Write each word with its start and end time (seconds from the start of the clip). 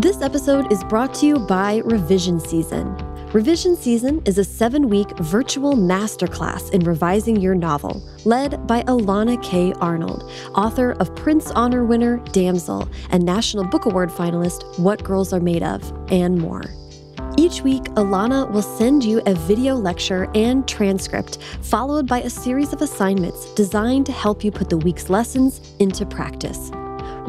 This 0.00 0.22
episode 0.22 0.72
is 0.72 0.82
brought 0.84 1.12
to 1.16 1.26
you 1.26 1.38
by 1.38 1.82
Revision 1.84 2.40
Season. 2.40 2.96
Revision 3.34 3.76
Season 3.76 4.22
is 4.24 4.38
a 4.38 4.44
seven 4.44 4.88
week 4.88 5.10
virtual 5.18 5.74
masterclass 5.74 6.72
in 6.72 6.80
revising 6.84 7.36
your 7.36 7.54
novel, 7.54 8.02
led 8.24 8.66
by 8.66 8.82
Elana 8.84 9.36
K. 9.42 9.74
Arnold, 9.74 10.32
author 10.54 10.92
of 10.92 11.14
Printz 11.16 11.52
Honor 11.54 11.84
winner 11.84 12.16
Damsel 12.32 12.88
and 13.10 13.26
National 13.26 13.62
Book 13.62 13.84
Award 13.84 14.08
finalist 14.08 14.78
What 14.78 15.04
Girls 15.04 15.34
Are 15.34 15.40
Made 15.40 15.62
Of, 15.62 15.92
and 16.10 16.38
more. 16.38 16.64
Each 17.36 17.60
week, 17.60 17.84
Elana 17.94 18.50
will 18.50 18.62
send 18.62 19.04
you 19.04 19.20
a 19.26 19.34
video 19.34 19.74
lecture 19.74 20.30
and 20.34 20.66
transcript, 20.66 21.36
followed 21.60 22.08
by 22.08 22.22
a 22.22 22.30
series 22.30 22.72
of 22.72 22.80
assignments 22.80 23.52
designed 23.52 24.06
to 24.06 24.12
help 24.12 24.44
you 24.44 24.50
put 24.50 24.70
the 24.70 24.78
week's 24.78 25.10
lessons 25.10 25.74
into 25.78 26.06
practice. 26.06 26.70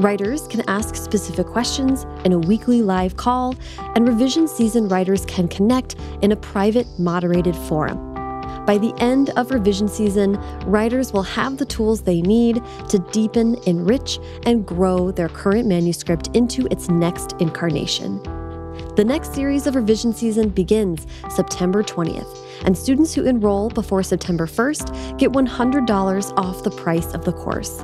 Writers 0.02 0.48
can 0.48 0.68
ask 0.68 0.96
specific 0.96 1.46
questions 1.46 2.08
in 2.26 2.34
a 2.34 2.40
weekly 2.40 2.82
live 2.82 3.18
call, 3.18 3.54
and 3.94 4.08
revision 4.08 4.48
season 4.48 4.88
writers 4.88 5.28
can 5.28 5.48
connect 5.48 5.96
in 6.23 6.32
a 6.32 6.36
private, 6.36 6.88
moderated 6.98 7.55
forum. 7.55 8.12
By 8.66 8.80
the 8.80 8.95
end 8.98 9.30
of 9.38 9.52
revision 9.52 9.88
season, 9.88 10.40
writers 10.66 11.14
will 11.14 11.22
have 11.22 11.58
the 11.58 11.66
tools 11.66 12.02
they 12.02 12.20
need 12.23 12.64
to 12.90 12.98
deepen, 13.12 13.58
enrich, 13.68 14.18
and 14.48 14.66
grow 14.66 15.12
their 15.12 15.30
current 15.30 15.68
manuscript 15.68 16.36
into 16.36 16.66
its 16.72 16.90
next 16.90 17.34
incarnation. 17.34 18.18
The 18.95 19.06
next 19.06 19.36
series 19.36 19.68
of 19.68 19.76
revision 19.76 20.14
season 20.14 20.50
begins 20.50 21.06
September 21.30 21.84
20th, 21.84 22.66
and 22.66 22.76
students 22.76 23.14
who 23.14 23.26
enroll 23.26 23.70
before 23.70 24.02
September 24.02 24.48
1st 24.48 25.20
get 25.20 25.31
$100 25.31 26.34
off 26.38 26.64
the 26.64 26.72
price 26.72 27.14
of 27.14 27.23
the 27.23 27.34
course. 27.34 27.84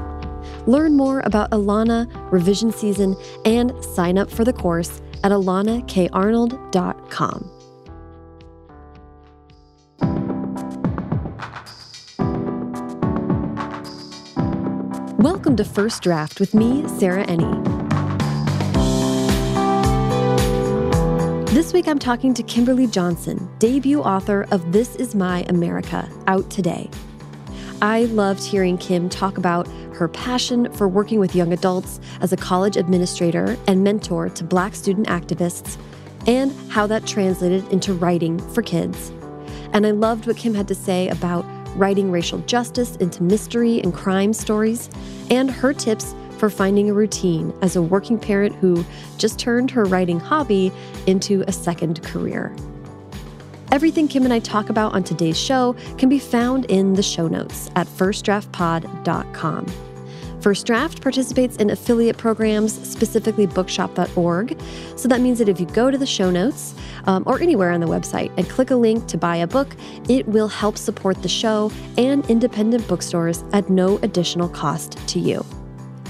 Learn 0.68 0.96
more 0.98 1.22
about 1.22 1.50
Elana, 1.52 2.10
revision 2.30 2.74
season, 2.74 3.16
and 3.46 3.72
sign 3.84 4.18
up 4.18 4.30
for 4.30 4.44
the 4.44 4.52
course 4.52 5.02
at 5.24 5.32
elanakarnold.com. 5.32 7.52
Welcome 15.18 15.56
to 15.56 15.64
First 15.64 16.04
Draft 16.04 16.42
with 16.42 16.54
me, 16.54 16.86
Sarah 17.00 17.26
Enni. 17.26 17.64
This 21.52 21.72
week 21.74 21.88
I'm 21.88 21.98
talking 21.98 22.34
to 22.34 22.44
Kimberly 22.44 22.88
Johnson, 22.88 23.50
debut 23.58 24.02
author 24.02 24.46
of 24.52 24.74
This 24.74 24.98
Is 24.98 25.16
My 25.16 25.46
America, 25.48 26.10
out 26.28 26.50
today. 26.50 26.90
I 27.82 28.04
loved 28.06 28.44
hearing 28.44 28.78
Kim 28.78 29.08
talk 29.08 29.38
about 29.38 29.68
her 29.98 30.08
passion 30.08 30.72
for 30.72 30.88
working 30.88 31.20
with 31.20 31.36
young 31.36 31.52
adults 31.52 32.00
as 32.22 32.32
a 32.32 32.38
college 32.38 32.78
administrator 32.78 33.58
and 33.68 33.84
mentor 33.84 34.30
to 34.30 34.44
Black 34.44 34.76
student 34.76 35.08
activists, 35.08 35.78
and 36.26 36.52
how 36.70 36.88
that 36.88 37.06
translated 37.06 37.68
into 37.72 37.94
writing 37.94 38.40
for 38.54 38.62
kids. 38.62 39.12
And 39.74 39.86
I 39.86 39.92
loved 39.92 40.28
what 40.28 40.38
Kim 40.38 40.54
had 40.54 40.68
to 40.70 40.76
say 40.76 41.10
about 41.10 41.46
writing 41.76 42.12
racial 42.12 42.40
justice 42.40 42.96
into 42.98 43.24
mystery 43.24 43.82
and 43.82 43.94
crime 43.94 44.34
stories, 44.34 44.90
and 45.30 45.52
her 45.52 45.74
tips 45.74 46.16
for 46.38 46.50
finding 46.50 46.90
a 46.90 46.94
routine 46.94 47.54
as 47.62 47.76
a 47.76 47.82
working 47.82 48.20
parent 48.20 48.56
who 48.56 48.86
just 49.18 49.40
turned 49.40 49.72
her 49.72 49.86
writing 49.86 50.20
hobby 50.20 50.72
into 51.08 51.44
a 51.48 51.52
second 51.52 52.04
career. 52.04 52.56
Everything 53.72 54.08
Kim 54.08 54.24
and 54.24 54.34
I 54.34 54.40
talk 54.40 54.70
about 54.70 54.94
on 54.94 55.04
today's 55.04 55.38
show 55.38 55.76
can 55.98 56.10
be 56.10 56.20
found 56.20 56.66
in 56.66 56.94
the 56.94 57.04
show 57.04 57.28
notes 57.28 57.70
at 57.76 57.88
firstdraftpod.com. 57.88 59.87
First 60.42 60.68
Draft 60.68 61.02
participates 61.02 61.58
in 61.58 61.72
affiliate 61.72 62.18
programs, 62.18 62.74
specifically 62.88 63.48
bookshop.org. 63.48 64.60
So 64.96 65.08
that 65.08 65.22
means 65.22 65.40
that 65.40 65.50
if 65.50 65.60
you 65.60 65.66
go 65.68 65.90
to 65.90 65.98
the 65.98 66.06
show 66.06 66.30
notes 66.30 66.76
um, 67.06 67.24
or 67.26 67.40
anywhere 67.42 67.72
on 67.72 67.80
the 67.80 67.88
website 67.88 68.32
and 68.38 68.48
click 68.48 68.72
a 68.72 68.76
link 68.76 69.08
to 69.08 69.18
buy 69.18 69.38
a 69.38 69.48
book, 69.48 69.76
it 70.08 70.28
will 70.28 70.48
help 70.48 70.78
support 70.78 71.22
the 71.22 71.30
show 71.30 71.72
and 71.98 72.30
independent 72.30 72.88
bookstores 72.88 73.44
at 73.54 73.70
no 73.70 73.98
additional 74.00 74.48
cost 74.48 74.98
to 75.08 75.20
you. 75.20 75.44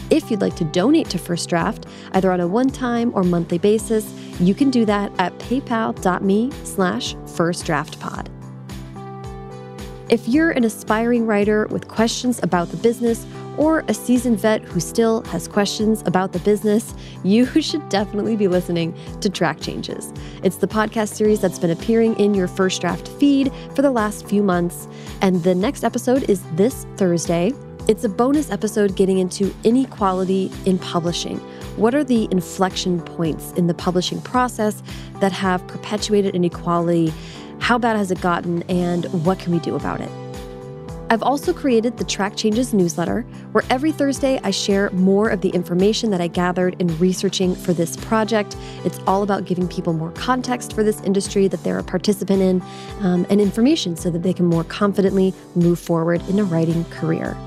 If 0.10 0.32
you'd 0.32 0.42
like 0.42 0.56
to 0.58 0.64
donate 0.66 1.10
to 1.10 1.18
First 1.18 1.50
Draft, 1.50 1.86
either 2.14 2.32
on 2.32 2.40
a 2.40 2.48
one-time 2.48 3.12
or 3.14 3.24
monthly 3.24 3.58
basis, 3.58 4.06
you 4.40 4.56
can 4.56 4.72
do 4.72 4.86
that 4.86 5.12
at 5.20 5.38
paypal.me 5.40 6.52
slash 6.64 7.16
firstdraftpod. 7.16 8.28
If 10.10 10.26
you're 10.30 10.52
an 10.52 10.64
aspiring 10.64 11.26
writer 11.26 11.68
with 11.68 11.90
questions 11.90 12.42
about 12.42 12.70
the 12.70 12.78
business 12.78 13.26
or 13.58 13.84
a 13.88 13.94
seasoned 13.94 14.40
vet 14.40 14.64
who 14.64 14.80
still 14.80 15.24
has 15.24 15.48
questions 15.48 16.04
about 16.06 16.34
the 16.34 16.40
business, 16.40 16.94
you 17.24 17.46
should 17.62 17.88
definitely 17.90 18.36
be 18.36 18.48
listening 18.48 18.96
to 19.22 19.30
Track 19.30 19.60
Changes. 19.60 20.14
It's 20.44 20.58
the 20.58 20.68
podcast 20.68 21.14
series 21.14 21.42
that's 21.42 21.60
been 21.60 21.72
appearing 21.72 22.20
in 22.20 22.34
your 22.34 22.48
first 22.48 22.82
draft 22.82 23.08
feed 23.08 23.52
for 23.76 23.82
the 23.82 23.92
last 23.92 24.28
few 24.28 24.44
months. 24.44 24.88
And 25.22 25.44
the 25.44 25.56
next 25.56 25.84
episode 25.84 26.30
is 26.30 26.44
this 26.56 26.86
Thursday. 26.98 27.54
It's 27.88 28.04
a 28.04 28.10
bonus 28.10 28.52
episode 28.52 28.96
getting 28.96 29.18
into 29.18 29.56
inequality 29.64 30.52
in 30.66 30.78
publishing. 30.78 31.38
What 31.78 31.96
are 31.96 32.04
the 32.04 32.28
inflection 32.32 33.00
points 33.02 33.54
in 33.54 33.68
the 33.68 33.74
publishing 33.74 34.22
process 34.22 34.84
that 35.22 35.32
have 35.32 35.66
perpetuated 35.68 36.36
inequality? 36.36 37.14
How 37.60 37.78
bad 37.78 37.96
has 37.96 38.12
it 38.12 38.20
gotten, 38.20 38.64
and 38.64 39.06
what 39.26 39.40
can 39.40 39.54
we 39.54 39.60
do 39.60 39.76
about 39.76 40.02
it? 40.02 40.27
I've 41.10 41.24
also 41.24 41.54
created 41.54 41.98
the 41.98 42.04
Track 42.04 42.36
Changes 42.36 42.74
newsletter, 42.74 43.22
where 43.54 43.64
every 43.70 43.94
Thursday 43.94 44.42
I 44.44 44.52
share 44.52 44.90
more 44.92 45.30
of 45.30 45.40
the 45.40 45.50
information 45.50 46.12
that 46.12 46.20
I 46.20 46.28
gathered 46.28 46.76
in 46.80 46.98
researching 47.00 47.56
for 47.56 47.72
this 47.72 47.96
project. 47.96 48.58
It's 48.84 49.00
all 49.08 49.24
about 49.24 49.46
giving 49.46 49.70
people 49.70 49.94
more 49.94 50.12
context 50.12 50.74
for 50.74 50.84
this 50.84 51.00
industry 51.02 51.48
that 51.48 51.64
they're 51.64 51.80
a 51.80 51.84
participant 51.84 52.42
in 52.42 52.62
um, 53.00 53.26
and 53.30 53.40
information 53.40 53.96
so 53.96 54.10
that 54.10 54.22
they 54.24 54.34
can 54.34 54.46
more 54.46 54.66
confidently 54.66 55.34
move 55.56 55.80
forward 55.80 56.22
in 56.28 56.40
a 56.40 56.44
writing 56.44 56.84
career. 56.86 57.38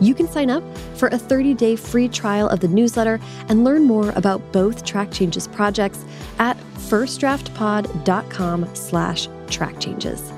You 0.00 0.14
can 0.14 0.28
sign 0.28 0.50
up 0.50 0.62
for 0.94 1.08
a 1.08 1.18
30-day 1.18 1.76
free 1.76 2.08
trial 2.08 2.48
of 2.48 2.60
the 2.60 2.68
newsletter 2.68 3.20
and 3.48 3.64
learn 3.64 3.84
more 3.84 4.10
about 4.10 4.52
both 4.52 4.84
Track 4.84 5.10
Changes 5.10 5.48
projects 5.48 6.04
at 6.38 6.56
firstdraftpod.com 6.76 8.74
slash 8.74 9.28
trackchanges. 9.46 10.32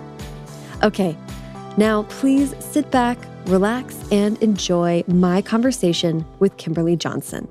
Okay, 0.83 1.16
now, 1.77 2.05
please 2.05 2.55
sit 2.61 2.91
back, 2.91 3.19
relax, 3.47 3.97
and 4.11 4.41
enjoy 4.43 5.05
my 5.07 5.43
conversation 5.43 6.25
with 6.39 6.57
Kimberly 6.57 6.97
Johnson. 6.97 7.49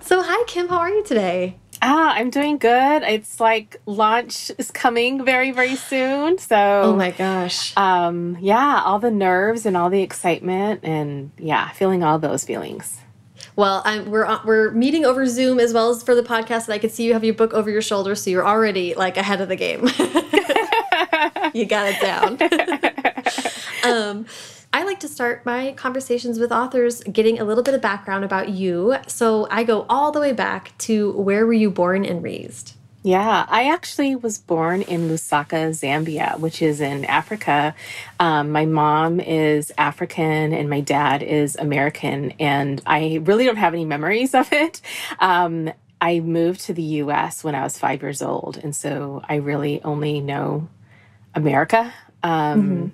So, 0.00 0.22
hi, 0.22 0.44
Kim. 0.46 0.68
How 0.68 0.78
are 0.78 0.90
you 0.90 1.02
today? 1.02 1.58
Ah, 1.80 2.14
I'm 2.14 2.30
doing 2.30 2.58
good. 2.58 3.02
It's 3.02 3.40
like 3.40 3.80
launch 3.86 4.50
is 4.58 4.70
coming 4.70 5.24
very, 5.24 5.50
very 5.50 5.76
soon. 5.76 6.38
So, 6.38 6.56
oh 6.56 6.96
my 6.96 7.10
gosh. 7.10 7.76
Um, 7.76 8.38
yeah, 8.40 8.82
all 8.84 8.98
the 8.98 9.10
nerves 9.10 9.66
and 9.66 9.76
all 9.76 9.90
the 9.90 10.02
excitement, 10.02 10.80
and 10.82 11.30
yeah, 11.38 11.70
feeling 11.70 12.02
all 12.02 12.18
those 12.18 12.44
feelings. 12.44 12.98
Well, 13.56 13.82
I'm, 13.84 14.10
we're 14.10 14.24
uh, 14.24 14.40
we're 14.44 14.70
meeting 14.70 15.04
over 15.04 15.26
Zoom 15.26 15.60
as 15.60 15.72
well 15.72 15.90
as 15.90 16.02
for 16.02 16.14
the 16.14 16.22
podcast, 16.22 16.64
and 16.64 16.74
I 16.74 16.78
can 16.78 16.90
see 16.90 17.04
you 17.04 17.12
have 17.12 17.24
your 17.24 17.34
book 17.34 17.52
over 17.52 17.70
your 17.70 17.82
shoulder, 17.82 18.14
so 18.14 18.30
you're 18.30 18.46
already 18.46 18.94
like 18.94 19.16
ahead 19.16 19.40
of 19.40 19.48
the 19.48 19.56
game. 19.56 19.82
you 21.54 21.66
got 21.66 21.86
it 21.88 22.00
down. 22.00 22.38
um, 23.84 24.26
I 24.72 24.82
like 24.82 25.00
to 25.00 25.08
start 25.08 25.46
my 25.46 25.72
conversations 25.72 26.38
with 26.38 26.50
authors 26.50 27.02
getting 27.04 27.38
a 27.38 27.44
little 27.44 27.62
bit 27.62 27.74
of 27.74 27.80
background 27.80 28.24
about 28.24 28.48
you. 28.48 28.96
So 29.06 29.46
I 29.50 29.64
go 29.64 29.86
all 29.88 30.10
the 30.10 30.20
way 30.20 30.32
back 30.32 30.76
to 30.78 31.12
where 31.12 31.46
were 31.46 31.52
you 31.52 31.70
born 31.70 32.04
and 32.04 32.22
raised? 32.22 32.74
Yeah, 33.06 33.44
I 33.48 33.70
actually 33.70 34.16
was 34.16 34.38
born 34.38 34.80
in 34.80 35.10
Lusaka, 35.10 35.68
Zambia, 35.70 36.38
which 36.38 36.62
is 36.62 36.80
in 36.80 37.04
Africa. 37.04 37.74
Um, 38.18 38.50
my 38.50 38.64
mom 38.64 39.20
is 39.20 39.70
African 39.76 40.54
and 40.54 40.70
my 40.70 40.80
dad 40.80 41.22
is 41.22 41.54
American, 41.54 42.32
and 42.40 42.80
I 42.86 43.20
really 43.22 43.44
don't 43.44 43.56
have 43.56 43.74
any 43.74 43.84
memories 43.84 44.34
of 44.34 44.50
it. 44.54 44.80
Um, 45.20 45.70
I 46.00 46.20
moved 46.20 46.62
to 46.62 46.72
the 46.72 46.82
US 46.82 47.44
when 47.44 47.54
I 47.54 47.62
was 47.62 47.78
five 47.78 48.00
years 48.00 48.22
old, 48.22 48.56
and 48.56 48.74
so 48.74 49.22
I 49.28 49.36
really 49.36 49.82
only 49.84 50.20
know 50.20 50.68
America. 51.34 51.92
Um, 52.22 52.60
mm 52.60 52.76
-hmm. 52.76 52.90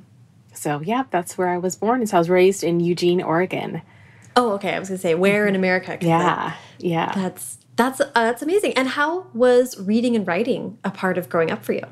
So, 0.52 0.80
yeah, 0.84 1.04
that's 1.10 1.38
where 1.38 1.56
I 1.56 1.58
was 1.58 1.76
born. 1.76 2.00
And 2.00 2.08
so 2.08 2.16
I 2.16 2.20
was 2.20 2.28
raised 2.28 2.62
in 2.62 2.80
Eugene, 2.80 3.24
Oregon. 3.24 3.82
Oh, 4.36 4.52
okay. 4.52 4.74
I 4.74 4.78
was 4.78 4.88
going 4.88 4.98
to 4.98 5.08
say 5.08 5.14
where 5.14 5.46
in 5.46 5.56
America? 5.56 5.96
Yeah, 6.00 6.52
yeah. 6.78 7.12
That's 7.14 7.58
that's 7.76 8.00
uh, 8.00 8.06
that's 8.14 8.42
amazing. 8.42 8.74
And 8.76 8.88
how 8.88 9.26
was 9.32 9.78
reading 9.78 10.16
and 10.16 10.26
writing 10.26 10.78
a 10.84 10.90
part 10.90 11.18
of 11.18 11.28
growing 11.28 11.50
up 11.50 11.64
for 11.64 11.72
you? 11.72 11.84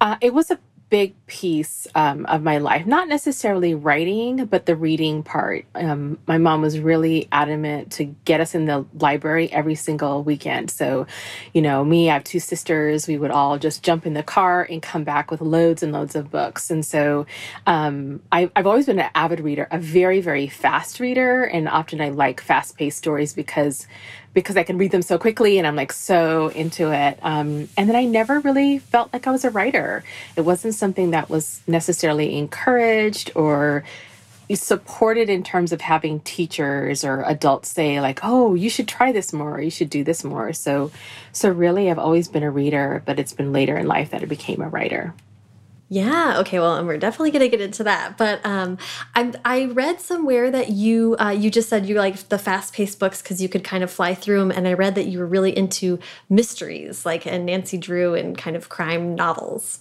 Uh, 0.00 0.16
it 0.20 0.32
was 0.32 0.50
a 0.50 0.58
big 0.90 1.14
piece 1.26 1.86
um, 1.94 2.26
of 2.26 2.42
my 2.42 2.58
life. 2.58 2.84
Not 2.84 3.08
necessarily 3.08 3.74
writing, 3.74 4.44
but 4.46 4.66
the 4.66 4.74
reading 4.74 5.22
part. 5.22 5.64
Um, 5.74 6.18
my 6.26 6.36
mom 6.36 6.62
was 6.62 6.80
really 6.80 7.28
adamant 7.30 7.92
to 7.92 8.04
get 8.24 8.40
us 8.40 8.54
in 8.56 8.66
the 8.66 8.84
library 8.98 9.50
every 9.52 9.76
single 9.76 10.24
weekend. 10.24 10.70
So, 10.70 11.06
you 11.54 11.62
know, 11.62 11.84
me, 11.84 12.10
I 12.10 12.14
have 12.14 12.24
two 12.24 12.40
sisters. 12.40 13.06
We 13.06 13.16
would 13.16 13.30
all 13.30 13.56
just 13.56 13.84
jump 13.84 14.04
in 14.04 14.14
the 14.14 14.24
car 14.24 14.66
and 14.68 14.82
come 14.82 15.04
back 15.04 15.30
with 15.30 15.40
loads 15.40 15.84
and 15.84 15.92
loads 15.92 16.16
of 16.16 16.30
books. 16.30 16.70
And 16.70 16.84
so 16.84 17.24
um, 17.66 18.20
I, 18.32 18.50
I've 18.56 18.66
always 18.66 18.86
been 18.86 18.98
an 18.98 19.10
avid 19.14 19.40
reader, 19.40 19.68
a 19.70 19.78
very, 19.78 20.20
very 20.20 20.48
fast 20.48 20.98
reader. 20.98 21.44
And 21.44 21.68
often 21.68 22.00
I 22.00 22.08
like 22.08 22.40
fast 22.40 22.76
paced 22.76 22.98
stories 22.98 23.32
because 23.32 23.86
because 24.32 24.56
I 24.56 24.62
can 24.62 24.78
read 24.78 24.92
them 24.92 25.02
so 25.02 25.18
quickly 25.18 25.58
and 25.58 25.66
I'm 25.66 25.76
like 25.76 25.92
so 25.92 26.48
into 26.48 26.92
it. 26.92 27.18
Um, 27.22 27.68
and 27.76 27.88
then 27.88 27.96
I 27.96 28.04
never 28.04 28.40
really 28.40 28.78
felt 28.78 29.12
like 29.12 29.26
I 29.26 29.30
was 29.30 29.44
a 29.44 29.50
writer. 29.50 30.04
It 30.36 30.42
wasn't 30.42 30.74
something 30.74 31.10
that 31.10 31.28
was 31.28 31.60
necessarily 31.66 32.38
encouraged 32.38 33.32
or 33.34 33.84
supported 34.54 35.30
in 35.30 35.42
terms 35.42 35.72
of 35.72 35.80
having 35.80 36.20
teachers 36.20 37.04
or 37.04 37.22
adults 37.22 37.68
say 37.68 38.00
like 38.00 38.18
oh 38.24 38.54
you 38.54 38.68
should 38.68 38.88
try 38.88 39.12
this 39.12 39.32
more 39.32 39.56
or 39.56 39.60
you 39.60 39.70
should 39.70 39.90
do 39.90 40.02
this 40.02 40.24
more 40.24 40.52
so 40.52 40.90
so 41.32 41.48
really 41.50 41.88
i've 41.88 42.00
always 42.00 42.26
been 42.26 42.42
a 42.42 42.50
reader 42.50 43.00
but 43.06 43.20
it's 43.20 43.32
been 43.32 43.52
later 43.52 43.76
in 43.76 43.86
life 43.86 44.10
that 44.10 44.22
i 44.22 44.24
became 44.24 44.60
a 44.60 44.68
writer 44.68 45.14
yeah. 45.92 46.38
Okay. 46.38 46.60
Well, 46.60 46.76
and 46.76 46.86
we're 46.86 46.98
definitely 46.98 47.32
going 47.32 47.40
to 47.40 47.48
get 47.48 47.60
into 47.60 47.82
that. 47.82 48.16
But 48.16 48.46
um, 48.46 48.78
I 49.16 49.32
I 49.44 49.64
read 49.64 50.00
somewhere 50.00 50.48
that 50.48 50.70
you 50.70 51.16
uh, 51.18 51.30
you 51.30 51.50
just 51.50 51.68
said 51.68 51.84
you 51.84 51.96
like 51.96 52.28
the 52.28 52.38
fast 52.38 52.72
paced 52.72 53.00
books 53.00 53.20
because 53.20 53.42
you 53.42 53.48
could 53.48 53.64
kind 53.64 53.82
of 53.82 53.90
fly 53.90 54.14
through 54.14 54.38
them, 54.38 54.52
and 54.52 54.68
I 54.68 54.72
read 54.74 54.94
that 54.94 55.06
you 55.06 55.18
were 55.18 55.26
really 55.26 55.54
into 55.54 55.98
mysteries, 56.28 57.04
like 57.04 57.26
and 57.26 57.44
Nancy 57.44 57.76
Drew 57.76 58.14
and 58.14 58.38
kind 58.38 58.54
of 58.54 58.68
crime 58.68 59.16
novels. 59.16 59.80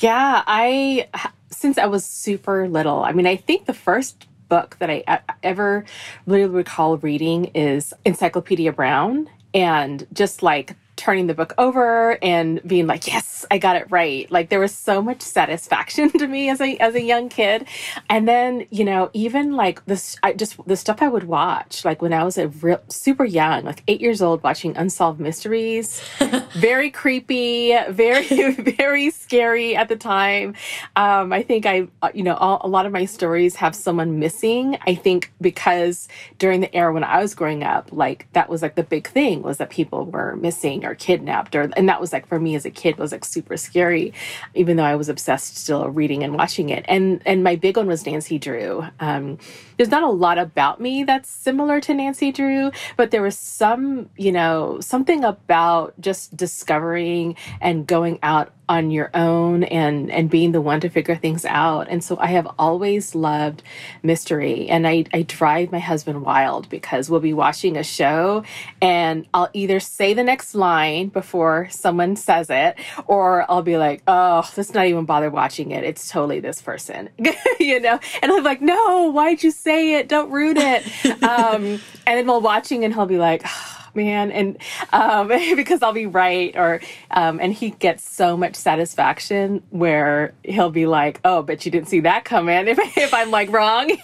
Yeah, 0.00 0.42
I 0.46 1.08
since 1.50 1.78
I 1.78 1.86
was 1.86 2.04
super 2.04 2.68
little. 2.68 3.02
I 3.02 3.12
mean, 3.12 3.26
I 3.26 3.36
think 3.36 3.64
the 3.64 3.72
first 3.72 4.26
book 4.50 4.76
that 4.80 4.90
I 4.90 5.22
ever 5.42 5.86
really 6.26 6.44
recall 6.44 6.98
reading 6.98 7.46
is 7.54 7.94
Encyclopedia 8.04 8.70
Brown, 8.70 9.30
and 9.54 10.06
just 10.12 10.42
like 10.42 10.76
turning 10.98 11.28
the 11.28 11.34
book 11.34 11.54
over 11.56 12.22
and 12.22 12.60
being 12.66 12.86
like, 12.86 13.06
yes, 13.06 13.46
I 13.50 13.56
got 13.56 13.76
it 13.76 13.90
right. 13.90 14.30
Like 14.30 14.50
there 14.50 14.60
was 14.60 14.74
so 14.74 15.00
much 15.00 15.22
satisfaction 15.22 16.10
to 16.18 16.26
me 16.26 16.50
as 16.50 16.60
a 16.60 16.76
as 16.76 16.94
a 16.94 17.00
young 17.00 17.30
kid. 17.30 17.66
And 18.10 18.28
then, 18.28 18.66
you 18.70 18.84
know, 18.84 19.08
even 19.14 19.52
like 19.52 19.84
this 19.86 20.18
I 20.22 20.34
just 20.34 20.58
the 20.66 20.76
stuff 20.76 21.00
I 21.00 21.08
would 21.08 21.24
watch, 21.24 21.84
like 21.84 22.02
when 22.02 22.12
I 22.12 22.24
was 22.24 22.36
a 22.36 22.48
real 22.48 22.80
super 22.88 23.24
young, 23.24 23.64
like 23.64 23.82
eight 23.88 24.00
years 24.00 24.20
old, 24.20 24.42
watching 24.42 24.76
Unsolved 24.76 25.20
Mysteries. 25.20 26.02
very 26.54 26.90
creepy, 26.90 27.76
very, 27.88 28.50
very 28.52 29.10
scary 29.10 29.76
at 29.76 29.88
the 29.88 29.96
time. 29.96 30.54
Um, 30.96 31.32
I 31.32 31.42
think 31.42 31.66
I, 31.66 31.88
you 32.12 32.22
know, 32.22 32.34
all, 32.34 32.60
a 32.62 32.68
lot 32.68 32.86
of 32.86 32.92
my 32.92 33.04
stories 33.04 33.56
have 33.56 33.74
someone 33.74 34.18
missing. 34.18 34.78
I 34.86 34.94
think 34.94 35.32
because 35.40 36.08
during 36.38 36.60
the 36.60 36.74
era 36.74 36.92
when 36.92 37.04
I 37.04 37.22
was 37.22 37.34
growing 37.34 37.62
up, 37.62 37.90
like 37.92 38.26
that 38.32 38.48
was 38.48 38.62
like 38.62 38.74
the 38.74 38.82
big 38.82 39.08
thing 39.08 39.42
was 39.42 39.58
that 39.58 39.70
people 39.70 40.06
were 40.06 40.36
missing 40.36 40.84
or 40.88 40.94
kidnapped 40.94 41.54
or 41.54 41.70
and 41.76 41.88
that 41.88 42.00
was 42.00 42.12
like 42.12 42.26
for 42.26 42.40
me 42.40 42.54
as 42.54 42.64
a 42.64 42.70
kid 42.70 42.96
was 42.98 43.12
like 43.12 43.24
super 43.24 43.56
scary 43.56 44.12
even 44.54 44.76
though 44.76 44.84
i 44.84 44.96
was 44.96 45.08
obsessed 45.08 45.56
still 45.56 45.88
reading 45.90 46.22
and 46.22 46.34
watching 46.34 46.70
it. 46.70 46.84
And 46.88 47.20
and 47.26 47.42
my 47.44 47.56
big 47.56 47.76
one 47.76 47.86
was 47.86 48.06
nancy 48.06 48.38
drew. 48.38 48.86
Um, 49.00 49.38
there's 49.76 49.90
not 49.90 50.02
a 50.02 50.08
lot 50.08 50.38
about 50.38 50.80
me 50.80 51.04
that's 51.04 51.28
similar 51.28 51.80
to 51.80 51.94
nancy 51.94 52.32
drew 52.32 52.70
but 52.96 53.10
there 53.10 53.22
was 53.22 53.38
some 53.38 54.10
you 54.16 54.32
know 54.32 54.78
something 54.80 55.24
about 55.24 55.94
just 56.00 56.36
discovering 56.36 57.36
and 57.60 57.86
going 57.86 58.18
out 58.22 58.52
on 58.68 58.90
your 58.90 59.10
own 59.14 59.64
and 59.64 60.10
and 60.10 60.28
being 60.30 60.52
the 60.52 60.60
one 60.60 60.80
to 60.80 60.88
figure 60.88 61.16
things 61.16 61.44
out. 61.44 61.88
And 61.88 62.02
so 62.02 62.16
i 62.18 62.26
have 62.26 62.48
always 62.58 63.14
loved 63.14 63.62
mystery. 64.02 64.68
And 64.68 64.86
i 64.86 65.04
i 65.12 65.22
drive 65.22 65.72
my 65.72 65.78
husband 65.78 66.22
wild 66.22 66.68
because 66.68 67.08
we'll 67.08 67.20
be 67.20 67.32
watching 67.32 67.76
a 67.76 67.82
show 67.82 68.44
and 68.82 69.26
i'll 69.34 69.50
either 69.52 69.80
say 69.80 70.14
the 70.14 70.22
next 70.22 70.54
line 70.54 71.08
before 71.08 71.68
someone 71.70 72.16
says 72.16 72.48
it 72.50 72.76
or 73.06 73.50
i'll 73.50 73.62
be 73.62 73.76
like 73.76 74.02
oh 74.06 74.48
let's 74.56 74.74
not 74.74 74.86
even 74.86 75.04
bother 75.04 75.30
watching 75.30 75.70
it. 75.70 75.84
It's 75.84 76.08
totally 76.08 76.40
this 76.40 76.60
person. 76.62 77.08
You 77.60 77.80
know? 77.80 77.98
And 78.22 78.32
i'm 78.32 78.44
like 78.44 78.62
no 78.62 79.10
why'd 79.10 79.42
you 79.42 79.50
say 79.50 79.94
it? 79.94 80.08
Don't 80.08 80.30
ruin 80.30 80.56
it. 80.56 80.84
Um 81.22 81.80
and 82.06 82.18
then 82.18 82.26
we'll 82.26 82.40
watching 82.40 82.84
and 82.84 82.94
he'll 82.94 83.06
be 83.06 83.18
like 83.18 83.42
oh, 83.44 83.87
man 83.98 84.30
and 84.30 84.56
um, 84.92 85.28
because 85.56 85.82
i'll 85.82 85.92
be 85.92 86.06
right 86.06 86.56
or 86.56 86.80
um, 87.10 87.38
and 87.40 87.52
he 87.52 87.70
gets 87.70 88.08
so 88.08 88.36
much 88.36 88.54
satisfaction 88.54 89.62
where 89.70 90.32
he'll 90.44 90.70
be 90.70 90.86
like 90.86 91.20
oh 91.24 91.42
but 91.42 91.64
you 91.64 91.70
didn't 91.70 91.88
see 91.88 92.00
that 92.00 92.24
coming 92.24 92.68
if, 92.68 92.78
if 92.96 93.12
i'm 93.12 93.30
like 93.30 93.50
wrong. 93.50 93.90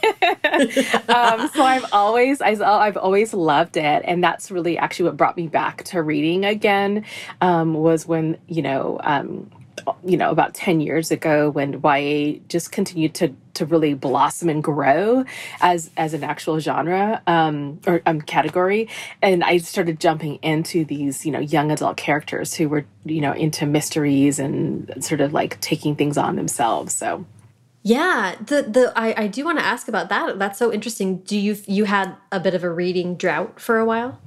Um, 1.09 1.49
so 1.55 1.63
i've 1.63 1.85
always 1.93 2.41
i've 2.41 2.97
always 2.97 3.35
loved 3.35 3.77
it 3.77 4.03
and 4.05 4.23
that's 4.23 4.51
really 4.51 4.79
actually 4.79 5.07
what 5.07 5.17
brought 5.17 5.37
me 5.37 5.49
back 5.49 5.85
to 5.85 6.03
reading 6.03 6.45
again 6.45 7.05
um, 7.41 7.75
was 7.75 8.07
when 8.07 8.39
you 8.47 8.63
know 8.63 9.01
um, 9.03 9.51
you 10.05 10.17
know 10.17 10.31
about 10.31 10.55
10 10.55 10.81
years 10.81 11.11
ago 11.11 11.51
when 11.51 11.81
YA 11.83 12.39
just 12.49 12.73
continued 12.73 13.15
to 13.15 13.35
to 13.55 13.67
really 13.67 13.95
blossom 13.95 14.49
and 14.49 14.63
grow 14.63 15.25
as 15.61 15.91
as 15.97 16.15
an 16.15 16.25
actual 16.25 16.59
genre 16.59 17.23
um, 17.27 17.81
or 17.87 18.03
um, 18.07 18.21
category 18.21 18.89
and 19.23 19.43
I 19.45 19.59
started 19.59 20.01
jumping 20.01 20.37
into 20.43 20.85
these 20.85 21.25
you 21.25 21.33
know 21.33 21.41
young 21.41 21.71
adult 21.71 21.97
characters 21.97 22.55
who 22.55 22.69
were 22.69 22.85
you 23.05 23.21
know 23.21 23.33
into 23.33 23.67
mysteries 23.67 24.39
and 24.39 25.05
sort 25.05 25.21
of 25.21 25.33
like 25.33 25.61
taking 25.61 25.97
things 25.97 26.19
on 26.19 26.37
themselves 26.37 26.95
so 26.95 27.25
yeah, 27.87 28.37
the 28.41 28.63
the 28.63 28.93
I, 28.97 29.25
I 29.25 29.27
do 29.27 29.45
want 29.45 29.59
to 29.59 29.65
ask 29.65 29.89
about 29.89 30.09
that. 30.09 30.39
That's 30.39 30.59
so 30.59 30.73
interesting. 30.73 31.19
Do 31.19 31.39
you 31.39 31.59
you 31.67 31.85
had 31.85 32.17
a 32.33 32.41
bit 32.41 32.55
of 32.55 32.65
a 32.65 32.71
reading 32.71 33.15
drought 33.15 33.61
for 33.61 33.79
a 33.79 33.85
while? 33.85 34.19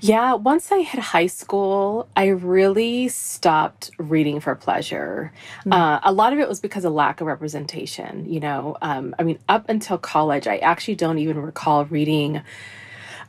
Yeah, 0.00 0.34
once 0.34 0.72
I 0.72 0.80
hit 0.80 1.00
high 1.00 1.26
school, 1.26 2.08
I 2.16 2.28
really 2.28 3.08
stopped 3.08 3.90
reading 3.98 4.40
for 4.40 4.54
pleasure. 4.54 5.32
Mm. 5.64 5.72
Uh, 5.72 6.00
a 6.02 6.12
lot 6.12 6.32
of 6.32 6.38
it 6.38 6.48
was 6.48 6.60
because 6.60 6.84
of 6.84 6.92
lack 6.92 7.20
of 7.20 7.26
representation. 7.26 8.30
You 8.30 8.40
know, 8.40 8.76
um, 8.82 9.14
I 9.18 9.22
mean, 9.22 9.38
up 9.48 9.68
until 9.68 9.98
college, 9.98 10.46
I 10.46 10.58
actually 10.58 10.96
don't 10.96 11.18
even 11.18 11.40
recall 11.40 11.84
reading 11.84 12.42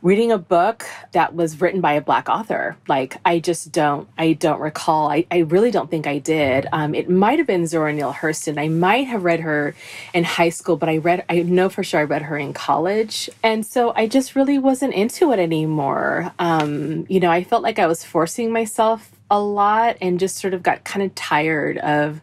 reading 0.02 0.32
a 0.32 0.38
book 0.38 0.84
that 1.12 1.32
was 1.32 1.60
written 1.60 1.80
by 1.80 1.92
a 1.92 2.00
black 2.00 2.28
author. 2.28 2.76
Like 2.88 3.16
I 3.24 3.38
just 3.38 3.70
don't, 3.70 4.08
I 4.18 4.32
don't 4.32 4.60
recall. 4.60 5.08
I, 5.08 5.26
I 5.30 5.38
really 5.38 5.70
don't 5.70 5.88
think 5.88 6.08
I 6.08 6.18
did. 6.18 6.66
Um, 6.72 6.94
it 6.94 7.08
might 7.08 7.38
have 7.38 7.46
been 7.46 7.68
Zora 7.68 7.92
Neale 7.92 8.12
Hurston. 8.12 8.60
I 8.60 8.66
might 8.66 9.06
have 9.06 9.22
read 9.22 9.40
her 9.40 9.76
in 10.12 10.24
high 10.24 10.48
school, 10.48 10.76
but 10.76 10.88
I 10.88 10.96
read, 10.96 11.24
I 11.28 11.42
know 11.42 11.68
for 11.68 11.84
sure 11.84 12.00
I 12.00 12.04
read 12.04 12.22
her 12.22 12.36
in 12.36 12.52
college. 12.52 13.30
And 13.44 13.64
so 13.64 13.92
I 13.94 14.08
just 14.08 14.34
really 14.34 14.58
wasn't 14.58 14.92
into 14.92 15.30
it 15.32 15.38
anymore. 15.38 16.32
Um, 16.40 17.06
you 17.08 17.20
know, 17.20 17.30
I 17.30 17.44
felt 17.44 17.62
like 17.62 17.78
I 17.78 17.86
was 17.86 18.04
forcing 18.04 18.50
myself 18.50 19.12
a 19.30 19.40
lot 19.40 19.96
and 20.00 20.18
just 20.18 20.36
sort 20.36 20.52
of 20.52 20.64
got 20.64 20.82
kind 20.82 21.04
of 21.04 21.14
tired 21.14 21.78
of 21.78 22.20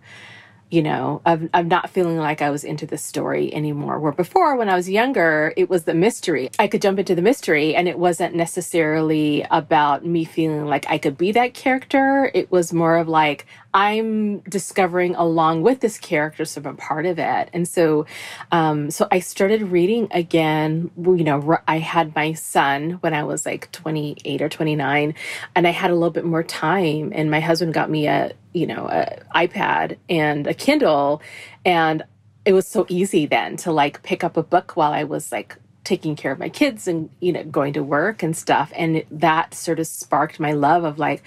you 0.70 0.84
know, 0.84 1.22
of, 1.26 1.50
of 1.54 1.66
not 1.66 1.90
feeling 1.90 2.18
like 2.18 2.42
I 2.42 2.52
was 2.52 2.64
into 2.64 2.86
the 2.86 2.98
story 2.98 3.54
anymore. 3.54 4.00
Where 4.00 4.12
before, 4.12 4.56
when 4.56 4.70
I 4.70 4.76
was 4.76 4.90
younger, 4.90 5.54
it 5.58 5.70
was 5.70 5.84
the 5.84 5.96
mystery. 5.96 6.50
I 6.60 6.68
could 6.68 6.82
jump 6.82 7.00
into 7.00 7.16
the 7.16 7.22
mystery 7.24 7.76
and 7.76 7.88
it 7.88 7.98
wasn't 7.98 8.36
necessarily 8.36 9.46
about 9.50 10.06
me 10.06 10.26
feeling 10.26 10.66
like 10.66 10.86
I 10.88 11.00
could 11.00 11.18
be 11.18 11.32
that 11.32 11.56
character. 11.56 12.30
It 12.34 12.52
was 12.52 12.72
more 12.72 12.98
of 12.98 13.08
like, 13.08 13.48
I'm 13.74 14.40
discovering 14.40 15.16
along 15.16 15.62
with 15.62 15.80
this 15.80 15.98
character, 15.98 16.46
so 16.46 16.62
I'm 16.62 16.68
a 16.68 16.74
part 16.74 17.06
of 17.06 17.20
it. 17.20 17.50
And 17.54 17.68
so, 17.68 18.06
um, 18.52 18.90
so 18.90 19.08
I 19.12 19.20
started 19.20 19.62
reading 19.64 20.08
again. 20.12 20.92
You 20.98 21.24
know, 21.24 21.58
I 21.68 21.78
had 21.78 22.16
my 22.16 22.34
son 22.34 22.94
when 23.02 23.14
I 23.14 23.24
was 23.24 23.46
like 23.46 23.72
28 23.72 24.42
or 24.42 24.50
29, 24.50 25.14
and 25.56 25.68
I 25.68 25.72
had 25.72 25.92
a 25.92 25.94
little 25.94 26.10
bit 26.10 26.26
more 26.26 26.44
time. 26.44 27.12
And 27.14 27.30
my 27.30 27.40
husband 27.40 27.74
got 27.74 27.90
me 27.90 28.08
a, 28.08 28.34
you 28.54 28.66
know, 28.66 28.88
a 28.88 29.22
iPad 29.36 29.98
and 30.10 30.48
a 30.48 30.54
Kindle, 30.54 31.22
and 31.64 32.04
it 32.46 32.54
was 32.54 32.68
so 32.68 32.86
easy 32.90 33.28
then 33.28 33.58
to 33.58 33.72
like 33.72 34.02
pick 34.02 34.24
up 34.24 34.36
a 34.36 34.44
book 34.44 34.76
while 34.76 34.94
I 34.94 35.04
was 35.04 35.32
like 35.32 35.58
taking 35.84 36.16
care 36.16 36.32
of 36.32 36.40
my 36.40 36.50
kids 36.50 36.88
and 36.88 37.10
you 37.20 37.32
know 37.32 37.44
going 37.46 37.74
to 37.74 37.82
work 37.82 38.22
and 38.22 38.36
stuff 38.36 38.72
and 38.76 39.04
that 39.10 39.54
sort 39.54 39.80
of 39.80 39.88
sparked 39.88 40.40
my 40.40 40.52
love 40.52 40.84
of 40.84 41.00
like 41.00 41.24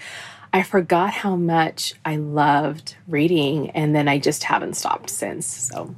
I 0.53 0.61
forgot 0.61 1.13
how 1.13 1.35
much 1.35 1.95
I 2.05 2.15
loved 2.15 2.95
reading, 3.07 3.71
and 3.71 3.95
then 3.95 4.07
I 4.07 4.19
just 4.19 4.43
haven't 4.43 4.75
stopped 4.75 5.09
since. 5.09 5.47
So. 5.47 5.95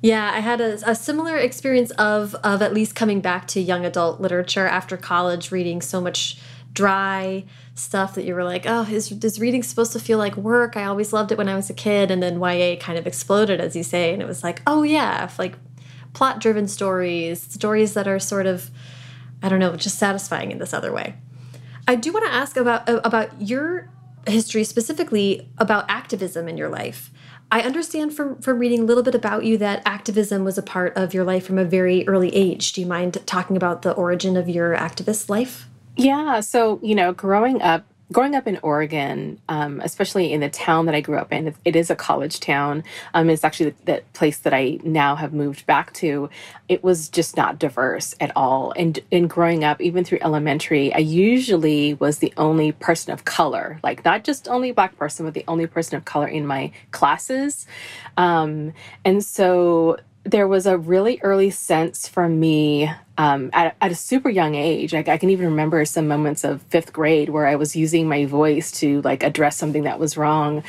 Yeah, 0.00 0.30
I 0.32 0.38
had 0.38 0.60
a, 0.60 0.78
a, 0.88 0.94
similar 0.94 1.36
experience 1.36 1.90
of 1.92 2.34
of 2.36 2.62
at 2.62 2.72
least 2.72 2.94
coming 2.94 3.20
back 3.20 3.48
to 3.48 3.60
young 3.60 3.84
adult 3.84 4.20
literature 4.20 4.66
after 4.66 4.96
college, 4.96 5.50
reading 5.50 5.82
so 5.82 6.00
much 6.00 6.40
dry 6.72 7.44
stuff 7.74 8.14
that 8.14 8.24
you 8.24 8.34
were 8.34 8.44
like, 8.44 8.64
oh, 8.64 8.82
is 8.84 9.10
is 9.10 9.40
reading 9.40 9.64
supposed 9.64 9.92
to 9.92 9.98
feel 9.98 10.18
like 10.18 10.36
work? 10.36 10.76
I 10.76 10.84
always 10.84 11.12
loved 11.12 11.32
it 11.32 11.38
when 11.38 11.48
I 11.48 11.56
was 11.56 11.68
a 11.68 11.74
kid, 11.74 12.12
and 12.12 12.22
then 12.22 12.40
YA 12.40 12.76
kind 12.76 12.96
of 12.96 13.08
exploded, 13.08 13.60
as 13.60 13.74
you 13.74 13.82
say, 13.82 14.12
and 14.12 14.22
it 14.22 14.28
was 14.28 14.44
like, 14.44 14.62
oh 14.68 14.84
yeah, 14.84 15.28
like 15.36 15.56
plot 16.12 16.40
driven 16.40 16.68
stories, 16.68 17.42
stories 17.42 17.94
that 17.94 18.06
are 18.06 18.20
sort 18.20 18.46
of, 18.46 18.70
I 19.42 19.48
don't 19.48 19.58
know, 19.58 19.74
just 19.74 19.98
satisfying 19.98 20.52
in 20.52 20.58
this 20.58 20.72
other 20.72 20.92
way. 20.92 21.16
I 21.90 21.96
do 21.96 22.12
want 22.12 22.24
to 22.24 22.32
ask 22.32 22.56
about 22.56 22.88
about 22.88 23.42
your 23.42 23.90
history 24.24 24.62
specifically 24.62 25.50
about 25.58 25.86
activism 25.88 26.46
in 26.46 26.56
your 26.56 26.68
life. 26.68 27.10
I 27.50 27.62
understand 27.62 28.14
from 28.14 28.40
from 28.40 28.60
reading 28.60 28.82
a 28.82 28.84
little 28.84 29.02
bit 29.02 29.16
about 29.16 29.44
you 29.44 29.58
that 29.58 29.82
activism 29.84 30.44
was 30.44 30.56
a 30.56 30.62
part 30.62 30.96
of 30.96 31.12
your 31.12 31.24
life 31.24 31.44
from 31.44 31.58
a 31.58 31.64
very 31.64 32.06
early 32.06 32.32
age. 32.32 32.74
Do 32.74 32.80
you 32.80 32.86
mind 32.86 33.20
talking 33.26 33.56
about 33.56 33.82
the 33.82 33.90
origin 33.90 34.36
of 34.36 34.48
your 34.48 34.76
activist 34.76 35.28
life? 35.28 35.66
Yeah, 35.96 36.38
so, 36.38 36.78
you 36.80 36.94
know, 36.94 37.12
growing 37.12 37.60
up 37.60 37.84
growing 38.12 38.34
up 38.34 38.46
in 38.46 38.58
Oregon, 38.62 39.40
um, 39.48 39.80
especially 39.80 40.32
in 40.32 40.40
the 40.40 40.48
town 40.48 40.86
that 40.86 40.94
I 40.94 41.00
grew 41.00 41.16
up 41.16 41.32
in, 41.32 41.54
it, 41.64 41.76
is 41.76 41.90
a 41.90 41.96
college 41.96 42.40
town. 42.40 42.82
Um, 43.14 43.30
it's 43.30 43.44
actually 43.44 43.70
the, 43.70 43.76
the, 43.84 44.02
place 44.12 44.38
that 44.38 44.52
I 44.52 44.78
now 44.82 45.16
have 45.16 45.32
moved 45.32 45.64
back 45.66 45.92
to. 45.94 46.28
It 46.68 46.82
was 46.84 47.08
just 47.08 47.36
not 47.36 47.58
diverse 47.58 48.14
at 48.20 48.32
all. 48.36 48.72
And 48.76 48.98
in 49.10 49.28
growing 49.28 49.64
up, 49.64 49.80
even 49.80 50.04
through 50.04 50.18
elementary, 50.20 50.92
I 50.92 50.98
usually 50.98 51.94
was 51.94 52.18
the 52.18 52.34
only 52.36 52.72
person 52.72 53.12
of 53.12 53.24
color, 53.24 53.78
like 53.82 54.04
not 54.04 54.24
just 54.24 54.48
only 54.48 54.72
black 54.72 54.96
person, 54.98 55.24
but 55.24 55.34
the 55.34 55.44
only 55.48 55.66
person 55.66 55.96
of 55.96 56.04
color 56.04 56.28
in 56.28 56.46
my 56.46 56.72
classes. 56.90 57.66
Um, 58.16 58.74
and 59.04 59.24
so 59.24 59.98
there 60.24 60.46
was 60.46 60.66
a 60.66 60.76
really 60.76 61.18
early 61.22 61.50
sense 61.50 62.06
for 62.06 62.28
me 62.28 62.90
um, 63.16 63.50
at, 63.52 63.74
at, 63.80 63.90
a 63.90 63.94
super 63.94 64.28
young 64.28 64.54
age. 64.54 64.92
Like 64.92 65.08
I 65.08 65.16
can 65.16 65.30
even 65.30 65.46
remember 65.46 65.84
some 65.84 66.08
moments 66.08 66.44
of 66.44 66.62
fifth 66.62 66.92
grade 66.92 67.30
where 67.30 67.46
I 67.46 67.56
was 67.56 67.74
using 67.74 68.08
my 68.08 68.26
voice 68.26 68.70
to 68.80 69.00
like 69.02 69.22
address 69.22 69.56
something 69.56 69.84
that 69.84 69.98
was 69.98 70.16
wrong, 70.16 70.62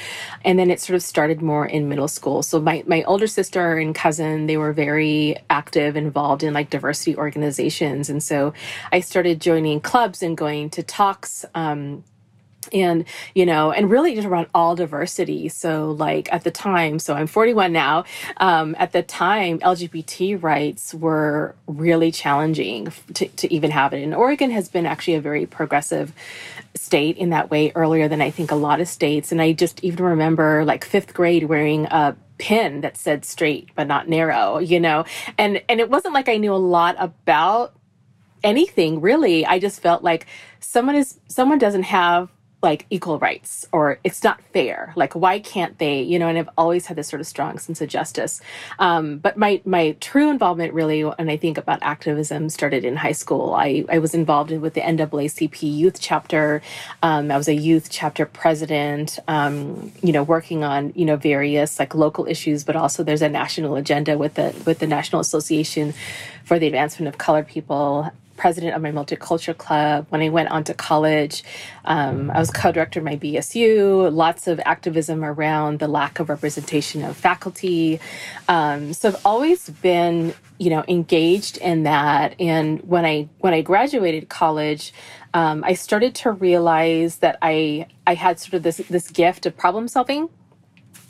and 0.44 0.58
then 0.58 0.72
it 0.72 0.80
sort 0.80 0.96
of 0.96 1.04
started 1.04 1.42
more 1.42 1.66
in 1.66 1.90
middle 1.90 2.08
school. 2.08 2.44
So 2.44 2.60
my 2.62 2.84
my 2.88 3.04
older 3.04 3.28
sister 3.28 3.78
and 3.78 3.94
cousin 3.94 4.48
they 4.48 4.58
were 4.58 4.74
very 4.74 5.38
active, 5.50 5.96
involved 5.96 6.44
in 6.44 6.54
like 6.54 6.70
diversity 6.70 7.16
organizations, 7.16 8.10
and 8.10 8.22
so 8.22 8.54
I 8.92 9.02
started 9.02 9.40
joining 9.42 9.82
clubs 9.82 10.24
and 10.24 10.36
going 10.38 10.70
to 10.72 10.84
talks. 10.84 11.46
Um, 11.56 12.04
and 12.72 13.06
you 13.34 13.46
know 13.46 13.72
and 13.72 13.90
really 13.90 14.16
just 14.16 14.28
around 14.28 14.48
all 14.54 14.76
diversity. 14.76 15.50
So 15.50 15.92
like 15.92 16.32
at 16.32 16.44
the 16.44 16.52
time 16.52 17.00
so 17.00 17.14
i'm 17.14 17.28
41 17.28 17.72
now 17.72 18.06
um, 18.38 18.76
at 18.78 18.92
the 18.92 19.04
time 19.04 19.60
lgbt 19.60 20.42
rights 20.42 20.94
were 20.94 21.56
really 21.68 22.12
challenging 22.12 22.92
to, 23.14 23.28
to 23.28 23.54
even 23.54 23.72
have 23.72 23.94
it. 23.94 24.04
And 24.04 24.14
oregon 24.14 24.52
has 24.52 24.70
been 24.70 24.86
actually 24.86 25.16
a 25.16 25.22
very 25.22 25.46
progressive 25.46 26.14
state 26.76 27.18
in 27.18 27.32
that 27.32 27.50
way 27.50 27.72
earlier 27.76 28.08
than 28.08 28.22
i 28.22 28.30
think 28.30 28.52
a 28.52 28.56
lot 28.56 28.80
of 28.80 28.88
states. 28.88 29.32
And 29.32 29.42
i 29.42 29.54
just 29.54 29.84
even 29.84 30.06
remember 30.06 30.64
like 30.66 30.86
fifth 30.86 31.14
grade 31.14 31.46
wearing 31.46 31.86
a 31.86 32.16
pin 32.38 32.82
that 32.82 32.98
said 32.98 33.24
straight 33.24 33.70
but 33.76 33.88
not 33.88 34.08
narrow 34.08 34.58
you 34.58 34.80
know? 34.80 35.06
And 35.38 35.62
and 35.68 35.80
it 35.80 35.90
wasn't 35.90 36.14
like 36.14 36.30
i 36.30 36.38
knew 36.38 36.54
a 36.54 36.56
lot 36.56 36.96
about 37.00 37.74
anything 38.44 39.02
really. 39.02 39.46
I 39.46 39.60
just 39.60 39.82
felt 39.82 40.04
like 40.04 40.26
someone 40.60 40.96
is 40.96 41.20
someone 41.28 41.58
doesn't 41.58 41.84
have 41.84 42.30
like 42.62 42.86
equal 42.90 43.18
rights 43.20 43.66
or 43.72 44.00
it's 44.04 44.24
not 44.24 44.42
fair. 44.54 44.94
Like 44.96 45.14
why 45.14 45.40
can't 45.40 45.78
they 45.80 46.02
you 46.02 46.20
know 46.20 46.28
and 46.28 46.38
i've 46.38 46.50
always 46.58 46.86
had 46.86 46.98
this 46.98 47.08
sort 47.08 47.20
of 47.20 47.28
strong 47.28 47.58
sense 47.58 47.82
of 47.82 47.90
justice. 47.90 48.42
Um, 48.80 49.18
but 49.18 49.38
my 49.38 49.62
my 49.66 49.96
true 50.00 50.30
involvement 50.30 50.74
really 50.74 51.02
and 51.02 51.32
i 51.32 51.38
think 51.38 51.58
about 51.58 51.80
activism 51.82 52.50
started 52.50 52.86
in 52.86 52.96
high 52.96 53.12
school. 53.14 53.54
I, 53.54 53.86
I 53.90 54.00
was 54.00 54.14
involved 54.14 54.52
with 54.52 54.74
the 54.74 54.82
naacp 54.82 55.62
youth 55.62 56.00
chapter. 56.00 56.62
Um, 57.02 57.32
i 57.32 57.38
was 57.38 57.48
a 57.48 57.56
youth 57.56 57.90
chapter 57.90 58.26
president 58.26 59.20
um, 59.28 59.92
you 60.04 60.12
know 60.12 60.24
working 60.24 60.64
on 60.64 60.94
you 60.96 61.06
know 61.06 61.16
various 61.16 61.80
like 61.80 61.96
local 61.96 62.28
issues 62.28 62.64
but 62.64 62.76
also 62.76 63.04
there's 63.04 63.22
a 63.22 63.30
national 63.30 63.76
agenda 63.76 64.18
with 64.18 64.36
the 64.36 64.54
with 64.66 64.80
the 64.80 64.88
national 64.88 65.20
association 65.20 65.94
for 66.44 66.60
the 66.60 66.68
advancement 66.68 67.08
of 67.08 67.18
colored 67.18 67.48
people 67.48 68.12
president 68.42 68.76
of 68.76 68.82
my 68.82 68.92
multicultural 68.92 69.56
club. 69.56 70.08
When 70.10 70.20
I 70.20 70.30
went 70.30 70.50
on 70.50 70.64
to 70.64 70.74
college, 70.74 71.44
um, 71.86 72.32
I 72.32 72.40
was 72.40 72.50
co 72.50 72.72
director 72.72 73.00
of 73.00 73.06
my 73.06 73.16
BSU, 73.16 74.12
lots 74.12 74.48
of 74.48 74.60
activism 74.66 75.24
around 75.24 75.78
the 75.78 75.88
lack 75.88 76.20
of 76.20 76.28
representation 76.28 77.04
of 77.04 77.16
faculty. 77.16 78.00
Um, 78.48 78.94
so 78.94 79.10
I've 79.10 79.24
always 79.24 79.70
been, 79.70 80.34
you 80.58 80.72
know, 80.72 80.84
engaged 80.88 81.58
in 81.58 81.84
that. 81.84 82.34
And 82.40 82.82
when 82.82 83.06
I 83.06 83.30
when 83.38 83.54
I 83.54 83.62
graduated 83.62 84.28
college, 84.30 84.92
um, 85.36 85.64
I 85.64 85.74
started 85.74 86.16
to 86.16 86.32
realize 86.32 87.18
that 87.18 87.38
I 87.44 87.86
I 88.08 88.16
had 88.16 88.40
sort 88.40 88.56
of 88.56 88.64
this 88.64 88.78
this 88.90 89.12
gift 89.12 89.46
of 89.46 89.56
problem 89.56 89.88
solving 89.88 90.30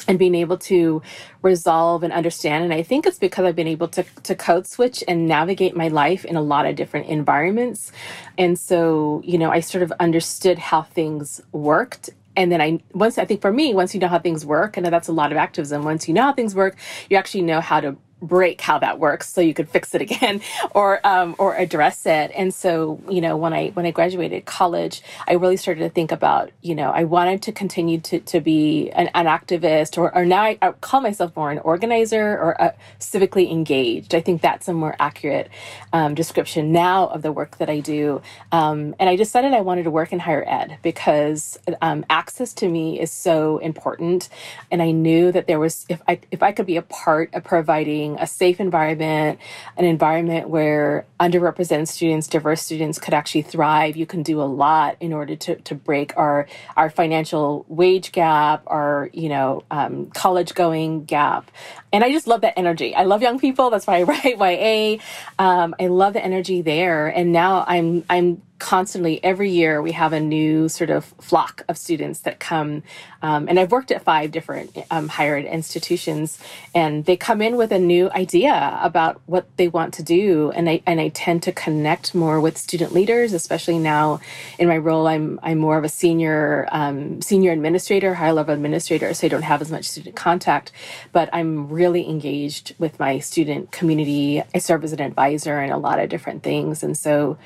and 0.07 0.17
being 0.19 0.35
able 0.35 0.57
to 0.57 1.01
resolve 1.41 2.03
and 2.03 2.11
understand. 2.13 2.63
And 2.63 2.73
I 2.73 2.83
think 2.83 3.05
it's 3.05 3.19
because 3.19 3.45
I've 3.45 3.55
been 3.55 3.67
able 3.67 3.87
to, 3.89 4.03
to 4.23 4.35
code 4.35 4.67
switch 4.67 5.03
and 5.07 5.27
navigate 5.27 5.75
my 5.75 5.87
life 5.87 6.25
in 6.25 6.35
a 6.35 6.41
lot 6.41 6.65
of 6.65 6.75
different 6.75 7.07
environments. 7.07 7.91
And 8.37 8.57
so, 8.57 9.21
you 9.23 9.37
know, 9.37 9.51
I 9.51 9.59
sort 9.59 9.83
of 9.83 9.91
understood 9.99 10.57
how 10.57 10.83
things 10.83 11.41
worked 11.51 12.09
and 12.35 12.51
then 12.51 12.61
I 12.61 12.79
once 12.93 13.17
I 13.17 13.25
think 13.25 13.41
for 13.41 13.51
me, 13.51 13.73
once 13.73 13.93
you 13.93 13.99
know 13.99 14.07
how 14.07 14.19
things 14.19 14.45
work, 14.45 14.77
and 14.77 14.85
that's 14.85 15.09
a 15.09 15.11
lot 15.11 15.31
of 15.31 15.37
activism. 15.37 15.83
Once 15.83 16.07
you 16.07 16.13
know 16.13 16.23
how 16.23 16.33
things 16.33 16.55
work, 16.55 16.77
you 17.09 17.17
actually 17.17 17.41
know 17.41 17.59
how 17.59 17.81
to 17.81 17.97
break 18.21 18.61
how 18.61 18.79
that 18.79 18.99
works 18.99 19.29
so 19.29 19.41
you 19.41 19.53
could 19.53 19.69
fix 19.69 19.93
it 19.95 20.01
again 20.07 20.41
or 20.73 21.05
um, 21.05 21.35
or 21.37 21.55
address 21.55 22.05
it. 22.05 22.31
And 22.35 22.53
so 22.53 23.01
you 23.09 23.21
know 23.21 23.37
when 23.37 23.53
i 23.53 23.69
when 23.69 23.85
i 23.85 23.91
graduated 23.91 24.45
college 24.45 25.01
i 25.27 25.33
really 25.33 25.57
started 25.57 25.81
to 25.81 25.89
think 25.89 26.11
about 26.11 26.51
you 26.61 26.75
know 26.75 26.91
i 26.91 27.03
wanted 27.03 27.41
to 27.41 27.51
continue 27.51 27.99
to, 27.99 28.19
to 28.19 28.39
be 28.39 28.89
an, 28.91 29.09
an 29.13 29.25
activist 29.25 29.97
or, 29.97 30.13
or 30.15 30.25
now 30.25 30.43
I, 30.43 30.57
I, 30.61 30.71
call 30.73 31.01
myself 31.01 31.35
more 31.35 31.51
an 31.51 31.59
organizer 31.59 32.37
or 32.37 32.51
a 32.59 32.73
civically 32.99 33.51
engaged. 33.51 34.15
I 34.15 34.21
think 34.21 34.41
that's 34.41 34.67
a 34.67 34.73
more 34.73 34.95
accurate 34.99 35.49
um, 35.93 36.15
description 36.15 36.71
now 36.71 37.07
of 37.07 37.21
the 37.21 37.31
work 37.31 37.57
that 37.57 37.69
i 37.69 37.79
do. 37.79 38.21
Um, 38.51 38.95
and 38.99 39.09
i 39.09 39.15
decided 39.15 39.53
i 39.53 39.61
wanted 39.61 39.83
to 39.83 39.91
work 39.91 40.13
in 40.13 40.19
higher 40.19 40.45
ed 40.47 40.77
because 40.81 41.59
um, 41.81 42.05
access 42.09 42.53
to 42.53 42.67
me 42.67 42.99
is 42.99 43.11
so 43.11 43.57
important. 43.59 44.29
And 44.69 44.81
i 44.81 44.91
knew 44.91 45.31
that 45.31 45.47
there 45.47 45.59
was 45.59 45.85
if 45.89 46.01
i 46.07 46.19
if 46.31 46.41
i 46.43 46.51
could 46.51 46.65
be 46.65 46.77
a 46.77 46.81
part 46.81 47.33
of 47.33 47.43
providing 47.43 48.10
a 48.19 48.27
safe 48.27 48.59
environment, 48.59 49.39
an 49.77 49.85
environment 49.85 50.49
where 50.49 51.05
underrepresented 51.19 51.87
students, 51.87 52.27
diverse 52.27 52.61
students 52.61 52.99
could 52.99 53.13
actually 53.13 53.43
thrive. 53.43 53.95
You 53.95 54.05
can 54.05 54.23
do 54.23 54.41
a 54.41 54.43
lot 54.43 54.97
in 54.99 55.13
order 55.13 55.35
to, 55.35 55.55
to 55.55 55.75
break 55.75 56.15
our 56.17 56.47
our 56.75 56.89
financial 56.89 57.65
wage 57.67 58.11
gap, 58.11 58.63
our 58.67 59.09
you 59.13 59.29
know 59.29 59.63
um, 59.71 60.07
college 60.11 60.53
going 60.53 61.05
gap, 61.05 61.51
and 61.93 62.03
I 62.03 62.11
just 62.11 62.27
love 62.27 62.41
that 62.41 62.57
energy. 62.57 62.95
I 62.95 63.03
love 63.03 63.21
young 63.21 63.39
people. 63.39 63.69
That's 63.69 63.87
why 63.87 63.99
I 63.99 64.03
write 64.37 64.37
YA. 64.37 65.03
Um, 65.39 65.75
I 65.79 65.87
love 65.87 66.13
the 66.13 66.23
energy 66.23 66.61
there, 66.61 67.07
and 67.07 67.31
now 67.31 67.65
I'm 67.67 68.03
I'm 68.09 68.41
constantly 68.61 69.21
every 69.23 69.49
year 69.49 69.81
we 69.81 69.91
have 69.91 70.13
a 70.13 70.19
new 70.19 70.69
sort 70.69 70.91
of 70.91 71.03
flock 71.19 71.63
of 71.67 71.75
students 71.75 72.19
that 72.19 72.39
come 72.39 72.83
um, 73.23 73.49
and 73.49 73.59
i've 73.59 73.71
worked 73.71 73.91
at 73.91 74.03
five 74.03 74.29
different 74.31 74.77
um, 74.91 75.07
higher 75.07 75.35
ed 75.35 75.45
institutions 75.45 76.37
and 76.75 77.05
they 77.05 77.17
come 77.17 77.41
in 77.41 77.57
with 77.57 77.71
a 77.71 77.79
new 77.79 78.11
idea 78.11 78.79
about 78.83 79.19
what 79.25 79.47
they 79.57 79.67
want 79.67 79.91
to 79.95 80.03
do 80.03 80.51
and 80.51 80.69
i 80.69 80.79
and 80.85 81.01
i 81.01 81.09
tend 81.09 81.41
to 81.41 81.51
connect 81.51 82.13
more 82.13 82.39
with 82.39 82.55
student 82.55 82.93
leaders 82.93 83.33
especially 83.33 83.79
now 83.79 84.21
in 84.59 84.67
my 84.67 84.77
role 84.77 85.07
i'm 85.07 85.39
i'm 85.41 85.57
more 85.57 85.79
of 85.79 85.83
a 85.83 85.89
senior 85.89 86.69
um, 86.71 87.19
senior 87.19 87.51
administrator 87.51 88.13
high 88.13 88.31
level 88.31 88.53
administrator 88.53 89.11
so 89.15 89.25
i 89.25 89.27
don't 89.27 89.41
have 89.41 89.61
as 89.61 89.71
much 89.71 89.85
student 89.85 90.15
contact 90.15 90.71
but 91.11 91.27
i'm 91.33 91.67
really 91.67 92.07
engaged 92.07 92.75
with 92.77 92.99
my 92.99 93.17
student 93.17 93.71
community. 93.71 94.43
I 94.53 94.59
serve 94.59 94.83
as 94.83 94.93
an 94.93 95.01
advisor 95.01 95.59
in 95.63 95.71
a 95.71 95.79
lot 95.79 95.97
of 95.97 96.09
different 96.09 96.43
things 96.43 96.83
and 96.83 96.95
so 96.95 97.39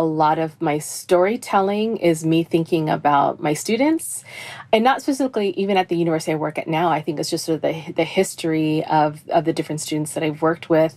a 0.00 0.02
lot 0.02 0.38
of 0.38 0.58
my 0.62 0.78
storytelling 0.78 1.98
is 1.98 2.24
me 2.24 2.42
thinking 2.42 2.88
about 2.88 3.38
my 3.38 3.52
students 3.52 4.24
and 4.72 4.82
not 4.82 5.02
specifically 5.02 5.50
even 5.50 5.76
at 5.76 5.90
the 5.90 5.94
university 5.94 6.32
I 6.32 6.36
work 6.36 6.56
at 6.56 6.66
now. 6.66 6.88
I 6.88 7.02
think 7.02 7.20
it's 7.20 7.28
just 7.28 7.44
sort 7.44 7.56
of 7.56 7.60
the, 7.60 7.92
the 7.92 8.04
history 8.04 8.82
of, 8.86 9.20
of 9.28 9.44
the 9.44 9.52
different 9.52 9.82
students 9.82 10.14
that 10.14 10.22
I've 10.22 10.40
worked 10.40 10.70
with 10.70 10.96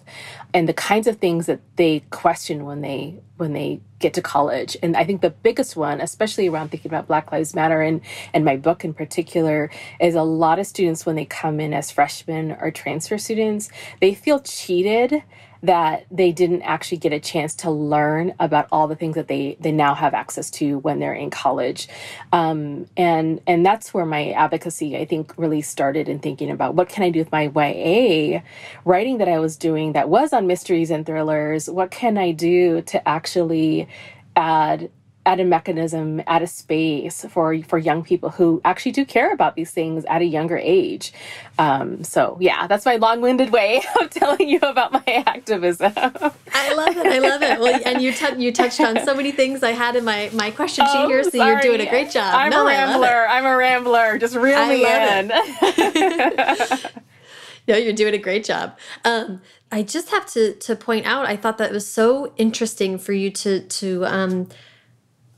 and 0.53 0.69
the 0.69 0.73
kinds 0.73 1.07
of 1.07 1.17
things 1.17 1.47
that 1.47 1.59
they 1.75 1.99
question 2.11 2.63
when 2.63 2.79
they 2.79 3.19
when 3.35 3.51
they 3.51 3.81
get 3.99 4.13
to 4.13 4.21
college. 4.21 4.77
And 4.81 4.95
I 4.95 5.03
think 5.03 5.19
the 5.19 5.31
biggest 5.31 5.75
one, 5.75 5.99
especially 5.99 6.47
around 6.47 6.69
thinking 6.69 6.89
about 6.89 7.07
Black 7.07 7.29
Lives 7.29 7.53
Matter 7.53 7.81
and, 7.81 7.99
and 8.33 8.45
my 8.45 8.55
book 8.55 8.85
in 8.85 8.93
particular, 8.93 9.69
is 9.99 10.15
a 10.15 10.23
lot 10.23 10.59
of 10.59 10.67
students 10.67 11.05
when 11.05 11.17
they 11.17 11.25
come 11.25 11.59
in 11.59 11.73
as 11.73 11.91
freshmen 11.91 12.55
or 12.61 12.71
transfer 12.71 13.17
students, 13.17 13.69
they 13.99 14.13
feel 14.13 14.39
cheated 14.39 15.23
that 15.63 16.05
they 16.11 16.31
didn't 16.33 16.61
actually 16.63 16.97
get 16.97 17.13
a 17.13 17.19
chance 17.19 17.55
to 17.55 17.71
learn 17.71 18.33
about 18.39 18.67
all 18.71 18.87
the 18.87 18.95
things 18.95 19.15
that 19.15 19.29
they 19.29 19.57
they 19.59 19.71
now 19.71 19.95
have 19.95 20.13
access 20.13 20.49
to 20.51 20.77
when 20.79 20.99
they're 20.99 21.13
in 21.13 21.29
college, 21.29 21.87
um, 22.31 22.85
and 22.97 23.41
and 23.47 23.65
that's 23.65 23.93
where 23.93 24.05
my 24.05 24.31
advocacy 24.31 24.97
I 24.97 25.05
think 25.05 25.33
really 25.37 25.61
started 25.61 26.09
in 26.09 26.19
thinking 26.19 26.51
about 26.51 26.75
what 26.75 26.89
can 26.89 27.03
I 27.03 27.09
do 27.09 27.19
with 27.19 27.31
my 27.31 27.43
YA 27.43 28.41
writing 28.85 29.17
that 29.19 29.29
I 29.29 29.39
was 29.39 29.55
doing 29.55 29.93
that 29.93 30.09
was 30.09 30.33
on 30.33 30.47
mysteries 30.47 30.91
and 30.91 31.05
thrillers. 31.05 31.69
What 31.69 31.91
can 31.91 32.17
I 32.17 32.31
do 32.31 32.81
to 32.81 33.07
actually 33.07 33.87
add 34.35 34.89
at 35.25 35.39
a 35.39 35.45
mechanism, 35.45 36.21
at 36.27 36.41
a 36.41 36.47
space 36.47 37.25
for 37.29 37.61
for 37.63 37.77
young 37.77 38.03
people 38.03 38.29
who 38.29 38.61
actually 38.65 38.91
do 38.91 39.05
care 39.05 39.31
about 39.31 39.55
these 39.55 39.71
things 39.71 40.03
at 40.05 40.21
a 40.21 40.25
younger 40.25 40.57
age. 40.57 41.13
Um, 41.57 42.03
so 42.03 42.37
yeah, 42.41 42.67
that's 42.67 42.85
my 42.85 42.97
long-winded 42.97 43.51
way 43.51 43.81
of 44.01 44.09
telling 44.09 44.49
you 44.49 44.59
about 44.59 44.91
my 44.91 45.03
activism. 45.25 45.93
I 45.95 46.73
love 46.73 46.97
it. 46.97 47.05
I 47.05 47.19
love 47.19 47.41
it. 47.41 47.59
Well, 47.59 47.81
and 47.85 48.01
you 48.01 48.13
you 48.37 48.51
touched 48.51 48.81
on 48.81 49.03
so 49.05 49.15
many 49.15 49.31
things 49.31 49.63
I 49.63 49.71
had 49.71 49.95
in 49.95 50.03
my 50.03 50.29
my 50.33 50.51
question 50.51 50.85
sheet 50.85 50.95
oh, 50.95 51.07
here, 51.07 51.23
so 51.23 51.29
sorry. 51.31 51.51
you're 51.51 51.61
doing 51.61 51.81
a 51.81 51.89
great 51.89 52.11
job. 52.11 52.35
I'm 52.35 52.49
no, 52.49 52.63
a 52.63 52.65
rambler. 52.65 53.27
I'm 53.27 53.45
a 53.45 53.55
rambler. 53.55 54.17
Just 54.17 54.35
reel 54.35 54.67
me 54.67 54.85
in. 54.85 55.27
no, 57.67 57.77
you're 57.77 57.93
doing 57.93 58.13
a 58.13 58.19
great 58.19 58.43
job. 58.43 58.77
Um, 59.05 59.41
I 59.71 59.83
just 59.83 60.09
have 60.09 60.25
to 60.33 60.53
to 60.53 60.75
point 60.75 61.05
out. 61.05 61.27
I 61.27 61.37
thought 61.37 61.57
that 61.59 61.71
was 61.71 61.87
so 61.87 62.33
interesting 62.35 62.97
for 62.97 63.13
you 63.13 63.31
to 63.31 63.61
to. 63.61 64.05
Um, 64.05 64.49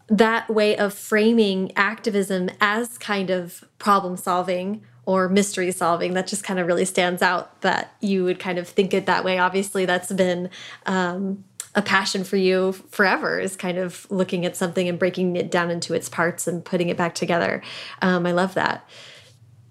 that 0.08 0.50
way 0.50 0.78
of 0.78 0.94
framing 0.94 1.72
activism 1.76 2.50
as 2.62 2.98
kind 2.98 3.30
of 3.30 3.64
problem 3.80 4.18
solving 4.18 4.84
or 5.06 5.30
mystery 5.30 5.72
solving 5.72 6.14
that 6.14 6.28
just 6.28 6.44
kind 6.44 6.60
of 6.60 6.68
really 6.68 6.86
stands 6.86 7.22
out 7.22 7.62
that 7.62 7.96
you 8.02 8.24
would 8.24 8.40
kind 8.40 8.58
of 8.58 8.68
think 8.68 8.94
it 8.94 9.06
that 9.06 9.24
way. 9.24 9.38
Obviously 9.38 9.86
that's 9.86 10.12
been 10.12 10.50
um, 10.86 11.44
a 11.76 11.82
passion 11.82 12.24
for 12.24 12.38
you 12.38 12.72
forever 12.72 13.40
is 13.40 13.56
kind 13.56 13.78
of 13.78 14.10
looking 14.10 14.46
at 14.46 14.56
something 14.56 14.88
and 14.88 14.98
breaking 14.98 15.36
it 15.36 15.52
down 15.52 15.70
into 15.70 15.94
its 15.94 16.10
parts 16.10 16.48
and 16.48 16.64
putting 16.64 16.90
it 16.90 16.98
back 16.98 17.14
together. 17.14 17.62
Um, 18.02 18.26
i 18.26 18.32
love 18.32 18.54
that. 18.56 18.88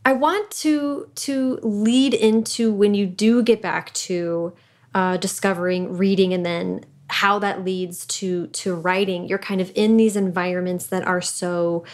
I 0.05 0.13
want 0.13 0.51
to 0.51 1.09
to 1.15 1.59
lead 1.63 2.13
into 2.13 2.73
when 2.73 2.95
you 2.95 3.07
do 3.07 3.43
get 3.43 3.63
back 3.63 3.93
to 3.95 4.53
uh, 4.95 5.17
discovering 5.17 5.97
reading 5.97 6.35
and 6.35 6.45
then 6.45 6.85
how 7.15 7.39
that 7.39 7.65
leads 7.65 8.05
to 8.07 8.49
to 8.49 8.75
writing. 8.75 9.29
You're 9.29 9.39
kind 9.39 9.61
of 9.61 9.71
in 9.77 9.97
these 9.97 10.17
environments 10.17 10.87
that 10.87 11.07
are 11.07 11.23
so 11.23 11.85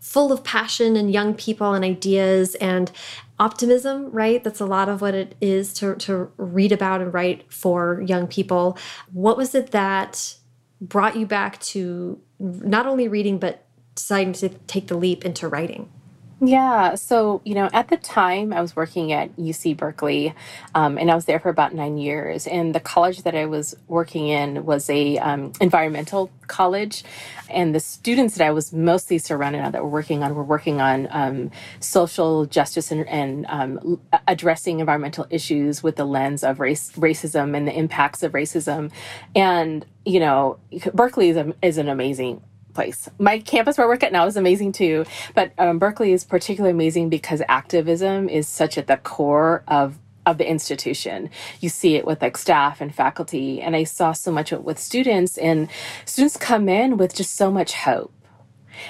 full 0.00 0.32
of 0.32 0.44
passion 0.44 0.96
and 0.96 1.10
young 1.10 1.32
people 1.32 1.72
and 1.72 1.82
ideas 1.82 2.54
and 2.56 2.92
optimism 3.38 4.10
right? 4.12 4.44
That's 4.44 4.60
a 4.60 4.66
lot 4.66 4.88
of 4.88 5.00
what 5.00 5.14
it 5.14 5.34
is 5.40 5.72
to, 5.74 5.94
to 5.96 6.30
read 6.36 6.72
about 6.72 7.00
and 7.00 7.12
write 7.12 7.50
for 7.52 8.02
young 8.06 8.26
people. 8.26 8.78
What 9.12 9.36
was 9.36 9.54
it 9.54 9.70
that 9.70 10.36
brought 10.80 11.16
you 11.16 11.26
back 11.26 11.58
to 11.60 12.20
not 12.38 12.86
only 12.86 13.08
reading 13.08 13.38
but 13.38 13.64
deciding 13.94 14.34
to 14.34 14.50
take 14.66 14.88
the 14.88 14.96
leap 14.96 15.24
into 15.24 15.48
writing 15.48 15.90
yeah. 16.38 16.96
So, 16.96 17.40
you 17.44 17.54
know, 17.54 17.70
at 17.72 17.88
the 17.88 17.96
time 17.96 18.52
I 18.52 18.60
was 18.60 18.76
working 18.76 19.10
at 19.10 19.34
UC 19.36 19.74
Berkeley, 19.78 20.34
um, 20.74 20.98
and 20.98 21.10
I 21.10 21.14
was 21.14 21.24
there 21.24 21.40
for 21.40 21.48
about 21.48 21.72
nine 21.74 21.96
years. 21.96 22.46
And 22.46 22.74
the 22.74 22.80
college 22.80 23.22
that 23.22 23.34
I 23.34 23.46
was 23.46 23.74
working 23.88 24.28
in 24.28 24.66
was 24.66 24.90
a 24.90 25.16
um, 25.18 25.52
environmental 25.62 26.30
college, 26.46 27.04
and 27.48 27.74
the 27.74 27.80
students 27.80 28.36
that 28.36 28.46
I 28.46 28.50
was 28.50 28.70
mostly 28.70 29.16
surrounded 29.16 29.62
on 29.62 29.72
that 29.72 29.82
were 29.82 29.88
working 29.88 30.22
on 30.22 30.34
were 30.34 30.44
working 30.44 30.78
on 30.78 31.08
um, 31.10 31.50
social 31.80 32.44
justice 32.44 32.90
and, 32.90 33.08
and 33.08 33.46
um, 33.48 33.98
addressing 34.28 34.80
environmental 34.80 35.26
issues 35.30 35.82
with 35.82 35.96
the 35.96 36.04
lens 36.04 36.44
of 36.44 36.60
race, 36.60 36.92
racism, 36.92 37.56
and 37.56 37.66
the 37.66 37.72
impacts 37.72 38.22
of 38.22 38.32
racism. 38.32 38.92
And 39.34 39.86
you 40.04 40.20
know, 40.20 40.58
Berkeley 40.92 41.30
is, 41.30 41.36
a, 41.38 41.54
is 41.62 41.78
an 41.78 41.88
amazing 41.88 42.42
place. 42.76 43.08
My 43.18 43.40
campus 43.40 43.76
where 43.76 43.86
I 43.86 43.88
work 43.88 44.04
at 44.04 44.12
now 44.12 44.26
is 44.26 44.36
amazing 44.36 44.72
too, 44.72 45.04
but 45.34 45.50
um, 45.58 45.80
Berkeley 45.80 46.12
is 46.12 46.22
particularly 46.22 46.70
amazing 46.70 47.08
because 47.08 47.42
activism 47.48 48.28
is 48.28 48.46
such 48.46 48.78
at 48.78 48.86
the 48.86 48.98
core 48.98 49.64
of 49.66 49.98
of 50.26 50.38
the 50.38 50.48
institution. 50.48 51.30
You 51.60 51.68
see 51.68 51.94
it 51.94 52.04
with 52.04 52.20
like 52.20 52.36
staff 52.36 52.80
and 52.80 52.94
faculty, 52.94 53.62
and 53.62 53.74
I 53.74 53.84
saw 53.84 54.12
so 54.12 54.30
much 54.32 54.50
with 54.52 54.78
students, 54.78 55.38
and 55.38 55.68
students 56.04 56.36
come 56.36 56.68
in 56.68 56.96
with 56.96 57.14
just 57.14 57.34
so 57.36 57.50
much 57.50 57.72
hope 57.72 58.12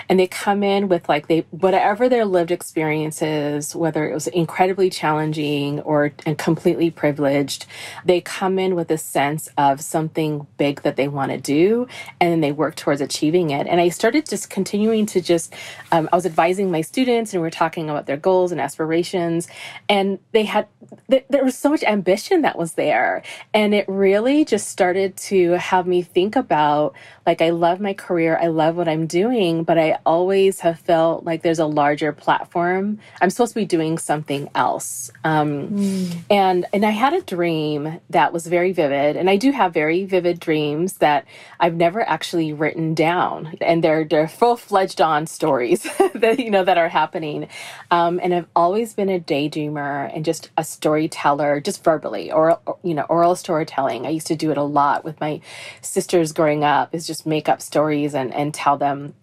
and 0.09 0.19
they 0.19 0.27
come 0.27 0.63
in 0.63 0.89
with 0.89 1.09
like 1.09 1.29
they 1.29 1.41
whatever 1.51 2.09
their 2.09 2.25
lived 2.25 2.51
experiences 2.51 3.75
whether 3.75 4.09
it 4.09 4.15
was 4.15 4.27
incredibly 4.29 4.91
challenging 4.91 5.81
or 5.81 6.13
and 6.25 6.39
completely 6.39 6.91
privileged 6.91 7.67
they 8.05 8.21
come 8.21 8.59
in 8.59 8.75
with 8.75 8.91
a 8.91 8.99
sense 8.99 9.49
of 9.59 9.81
something 9.81 10.47
big 10.57 10.83
that 10.83 10.97
they 10.97 11.09
want 11.09 11.31
to 11.33 11.39
do 11.39 11.87
and 12.21 12.33
then 12.33 12.41
they 12.41 12.53
work 12.53 12.75
towards 12.77 13.01
achieving 13.01 13.51
it. 13.51 13.67
And 13.67 13.81
i 13.81 13.89
started 13.89 14.27
just 14.27 14.51
continuing 14.51 15.07
to 15.07 15.21
just 15.21 15.55
um, 15.93 16.09
i 16.13 16.17
was 16.17 16.27
advising 16.27 16.71
my 16.71 16.81
students 16.81 17.33
and 17.33 17.41
we 17.43 17.47
were 17.47 17.51
talking 17.51 17.91
about 17.91 18.07
their 18.07 18.17
goals 18.17 18.53
and 18.53 18.61
aspirations 18.61 19.49
and 19.89 20.19
they 20.33 20.45
had 20.45 20.69
there 21.09 21.45
was 21.45 21.57
so 21.57 21.71
much 21.71 21.83
ambition 21.85 22.43
that 22.43 22.57
was 22.57 22.75
there. 22.75 23.23
And 23.53 23.75
it 23.75 23.89
really 23.89 24.45
just 24.45 24.69
started 24.69 25.17
to 25.17 25.53
have 25.53 25.87
me 25.87 26.03
think 26.03 26.37
about 26.37 26.95
like 27.27 27.43
i 27.43 27.51
love 27.51 27.81
my 27.81 27.93
career 27.93 28.39
i 28.41 28.47
love 28.47 28.77
what 28.77 28.89
i'm 28.89 29.07
doing 29.07 29.65
but 29.65 29.76
I 29.79 29.99
always 30.07 30.61
have 30.61 30.79
felt 30.81 31.25
like 31.25 31.43
there's 31.43 31.59
a 31.59 31.67
larger 31.67 32.13
platform. 32.13 32.99
I'm 33.21 33.31
supposed 33.31 33.53
to 33.53 33.61
be 33.61 33.65
doing 33.65 33.99
something 33.99 34.49
else. 34.55 35.11
Um, 35.25 35.69
mm. 35.69 36.19
And 36.31 36.67
and 36.73 36.85
I 36.85 36.91
had 36.91 37.13
a 37.13 37.23
dream 37.23 38.01
that 38.11 38.33
was 38.33 38.47
very 38.47 38.73
vivid, 38.73 39.17
and 39.17 39.29
I 39.29 39.37
do 39.37 39.53
have 39.53 39.73
very 39.75 40.05
vivid 40.05 40.41
dreams 40.41 40.95
that 40.95 41.27
I've 41.61 41.75
never 41.75 42.07
actually 42.09 42.53
written 42.53 42.95
down, 42.95 43.57
and 43.61 43.83
they're 43.83 44.05
they're 44.05 44.29
full 44.29 44.57
fledged 44.57 45.01
on 45.01 45.27
stories 45.27 45.83
that 46.15 46.39
you 46.39 46.51
know 46.51 46.65
that 46.65 46.79
are 46.79 46.89
happening. 46.89 47.49
Um, 47.91 48.21
and 48.23 48.35
I've 48.35 48.49
always 48.55 48.95
been 48.95 49.09
a 49.09 49.21
daydreamer 49.21 50.15
and 50.15 50.25
just 50.25 50.51
a 50.57 50.65
storyteller, 50.65 51.61
just 51.61 51.85
verbally 51.85 52.31
or 52.33 52.59
you 52.83 52.95
know 52.95 53.07
oral 53.09 53.37
storytelling. 53.37 54.07
I 54.07 54.11
used 54.11 54.27
to 54.29 54.37
do 54.37 54.51
it 54.51 54.57
a 54.57 54.63
lot 54.63 55.05
with 55.05 55.21
my 55.21 55.41
sisters 55.81 56.33
growing 56.33 56.65
up. 56.65 56.95
Is 56.95 57.07
just 57.07 57.27
make 57.27 57.49
up 57.49 57.61
stories 57.63 58.15
and 58.15 58.33
and 58.35 58.53
tell 58.55 58.77
them 58.77 59.15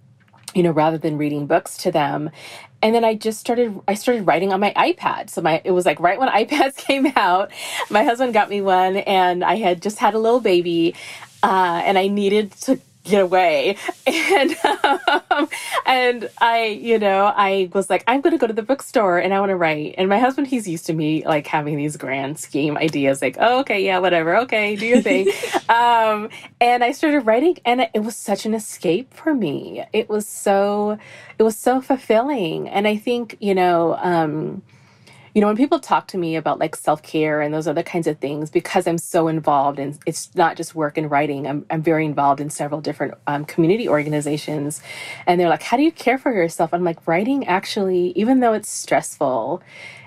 you 0.53 0.63
know, 0.63 0.71
rather 0.71 0.97
than 0.97 1.17
reading 1.17 1.47
books 1.47 1.77
to 1.77 1.91
them. 1.91 2.29
And 2.81 2.93
then 2.93 3.05
I 3.05 3.15
just 3.15 3.39
started 3.39 3.79
I 3.87 3.93
started 3.93 4.27
writing 4.27 4.51
on 4.51 4.59
my 4.59 4.73
iPad. 4.75 5.29
So 5.29 5.41
my 5.41 5.61
it 5.63 5.71
was 5.71 5.85
like 5.85 5.99
right 5.99 6.19
when 6.19 6.29
iPads 6.43 6.75
came 6.75 7.07
out, 7.15 7.51
my 7.89 8.03
husband 8.03 8.33
got 8.33 8.49
me 8.49 8.61
one 8.61 8.97
and 8.97 9.43
I 9.43 9.55
had 9.55 9.81
just 9.81 9.99
had 9.99 10.13
a 10.13 10.19
little 10.19 10.41
baby 10.41 10.95
uh, 11.41 11.81
and 11.85 11.97
I 11.97 12.07
needed 12.07 12.51
to 12.61 12.79
get 13.03 13.21
away. 13.21 13.77
And 14.05 14.55
um, 14.63 15.49
and 15.85 16.29
i 16.39 16.65
you 16.65 16.99
know 16.99 17.31
i 17.35 17.69
was 17.73 17.89
like 17.89 18.03
i'm 18.07 18.21
going 18.21 18.31
to 18.31 18.37
go 18.37 18.47
to 18.47 18.53
the 18.53 18.63
bookstore 18.63 19.17
and 19.17 19.33
i 19.33 19.39
want 19.39 19.49
to 19.49 19.55
write. 19.55 19.95
And 19.97 20.09
my 20.09 20.19
husband 20.19 20.47
he's 20.47 20.67
used 20.67 20.85
to 20.87 20.93
me 20.93 21.25
like 21.25 21.47
having 21.47 21.77
these 21.77 21.97
grand 21.97 22.39
scheme 22.39 22.77
ideas 22.77 23.21
like 23.21 23.37
oh, 23.39 23.59
okay 23.59 23.83
yeah 23.83 23.99
whatever 23.99 24.35
okay 24.37 24.75
do 24.75 24.85
your 24.85 25.01
thing. 25.01 25.31
Um, 25.69 26.29
and 26.61 26.83
i 26.83 26.91
started 26.91 27.21
writing 27.21 27.57
and 27.65 27.87
it 27.93 28.03
was 28.03 28.15
such 28.15 28.45
an 28.45 28.53
escape 28.53 29.13
for 29.13 29.33
me. 29.33 29.83
It 29.93 30.09
was 30.09 30.27
so 30.27 30.97
it 31.39 31.43
was 31.43 31.57
so 31.57 31.81
fulfilling. 31.81 32.67
And 32.69 32.87
i 32.87 32.97
think 32.97 33.37
you 33.39 33.55
know 33.55 33.95
um, 33.95 34.61
you 35.33 35.41
know, 35.41 35.47
when 35.47 35.57
people 35.57 35.79
talk 35.79 36.07
to 36.07 36.17
me 36.17 36.35
about 36.35 36.59
like 36.59 36.75
self 36.75 37.01
care 37.01 37.41
and 37.41 37.53
those 37.53 37.67
other 37.67 37.81
kinds 37.81 38.05
of 38.05 38.19
things, 38.19 38.51
because 38.51 38.85
I'm 38.85 38.99
so 38.99 39.27
involved 39.27 39.79
and 39.79 39.97
it's 40.05 40.33
not 40.35 40.57
just 40.57 40.75
work 40.75 40.97
and 40.97 41.09
writing, 41.09 41.47
I'm, 41.47 41.65
I'm 41.71 41.81
very 41.81 42.05
involved 42.05 42.39
in 42.39 42.49
several 42.51 42.81
different 42.81 43.15
um, 43.25 43.45
community 43.45 43.89
organizations. 43.89 44.81
And 45.25 45.39
they're 45.39 45.49
like, 45.49 45.63
how 45.63 45.77
do 45.77 45.83
you 45.83 45.91
care 45.91 46.19
for 46.19 46.31
yourself? 46.31 46.73
I'm 46.73 46.83
like, 46.83 47.07
writing 47.07 47.47
actually, 47.47 48.09
even 48.15 48.41
though 48.41 48.53
it's 48.53 48.69
stressful, 48.69 49.63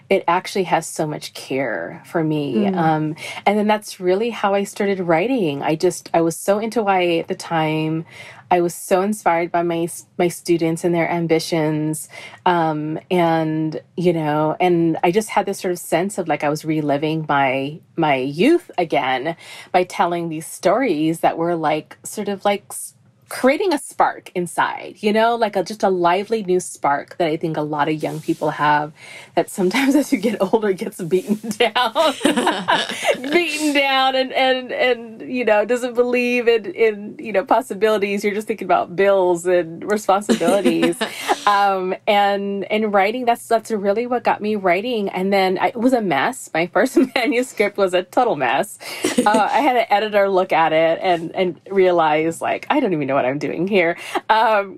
it 0.08 0.24
actually 0.28 0.64
has 0.64 0.86
so 0.86 1.06
much 1.06 1.34
care 1.34 2.02
for 2.06 2.22
me. 2.22 2.54
Mm. 2.54 2.76
Um, 2.76 3.16
and 3.44 3.58
then 3.58 3.66
that's 3.66 3.98
really 3.98 4.30
how 4.30 4.54
I 4.54 4.64
started 4.64 5.00
writing. 5.00 5.62
I 5.62 5.74
just, 5.74 6.10
I 6.14 6.20
was 6.20 6.36
so 6.36 6.58
into 6.58 6.80
YA 6.80 7.18
at 7.20 7.28
the 7.28 7.34
time. 7.34 8.04
I 8.50 8.60
was 8.60 8.74
so 8.74 9.02
inspired 9.02 9.50
by 9.50 9.62
my 9.62 9.88
my 10.18 10.28
students 10.28 10.84
and 10.84 10.94
their 10.94 11.10
ambitions, 11.10 12.08
um, 12.44 12.98
and 13.10 13.80
you 13.96 14.12
know, 14.12 14.56
and 14.60 14.96
I 15.02 15.10
just 15.10 15.30
had 15.30 15.46
this 15.46 15.58
sort 15.58 15.72
of 15.72 15.80
sense 15.80 16.16
of 16.16 16.28
like 16.28 16.44
I 16.44 16.48
was 16.48 16.64
reliving 16.64 17.26
my 17.28 17.80
my 17.96 18.14
youth 18.14 18.70
again 18.78 19.36
by 19.72 19.82
telling 19.82 20.28
these 20.28 20.46
stories 20.46 21.20
that 21.20 21.36
were 21.36 21.56
like 21.56 21.98
sort 22.04 22.28
of 22.28 22.44
like 22.44 22.72
creating 23.28 23.72
a 23.72 23.78
spark 23.78 24.30
inside, 24.34 24.96
you 25.00 25.12
know, 25.12 25.34
like 25.34 25.56
a, 25.56 25.64
just 25.64 25.82
a 25.82 25.88
lively 25.88 26.44
new 26.44 26.60
spark 26.60 27.16
that 27.18 27.28
I 27.28 27.36
think 27.36 27.56
a 27.56 27.62
lot 27.62 27.88
of 27.88 28.00
young 28.00 28.20
people 28.20 28.50
have 28.50 28.92
that 29.34 29.50
sometimes 29.50 29.94
as 29.96 30.12
you 30.12 30.18
get 30.18 30.40
older 30.40 30.72
gets 30.72 31.02
beaten 31.02 31.50
down, 31.50 32.14
beaten 33.32 33.74
down 33.74 34.14
and, 34.14 34.32
and, 34.32 34.72
and, 34.72 35.22
you 35.22 35.44
know, 35.44 35.64
doesn't 35.64 35.94
believe 35.94 36.46
in, 36.46 36.66
in, 36.66 37.16
you 37.18 37.32
know, 37.32 37.44
possibilities. 37.44 38.22
You're 38.22 38.34
just 38.34 38.46
thinking 38.46 38.66
about 38.66 38.94
bills 38.94 39.44
and 39.44 39.82
responsibilities. 39.90 40.96
um, 41.46 41.94
and, 42.06 42.64
and 42.70 42.94
writing, 42.94 43.24
that's, 43.24 43.46
that's 43.48 43.72
really 43.72 44.06
what 44.06 44.22
got 44.22 44.40
me 44.40 44.54
writing. 44.54 45.08
And 45.08 45.32
then 45.32 45.58
I, 45.58 45.68
it 45.68 45.76
was 45.76 45.92
a 45.92 46.00
mess. 46.00 46.48
My 46.54 46.68
first 46.68 46.96
manuscript 47.14 47.76
was 47.76 47.92
a 47.92 48.04
total 48.04 48.36
mess. 48.36 48.78
Uh, 49.18 49.48
I 49.50 49.60
had 49.60 49.76
an 49.76 49.86
editor 49.90 50.28
look 50.28 50.52
at 50.52 50.72
it 50.72 51.00
and, 51.02 51.34
and 51.34 51.60
realize 51.70 52.40
like, 52.40 52.66
I 52.70 52.78
don't 52.78 52.92
even 52.92 53.08
know 53.08 53.15
what 53.16 53.24
I'm 53.24 53.38
doing 53.38 53.66
here. 53.66 53.96
Um, 54.28 54.76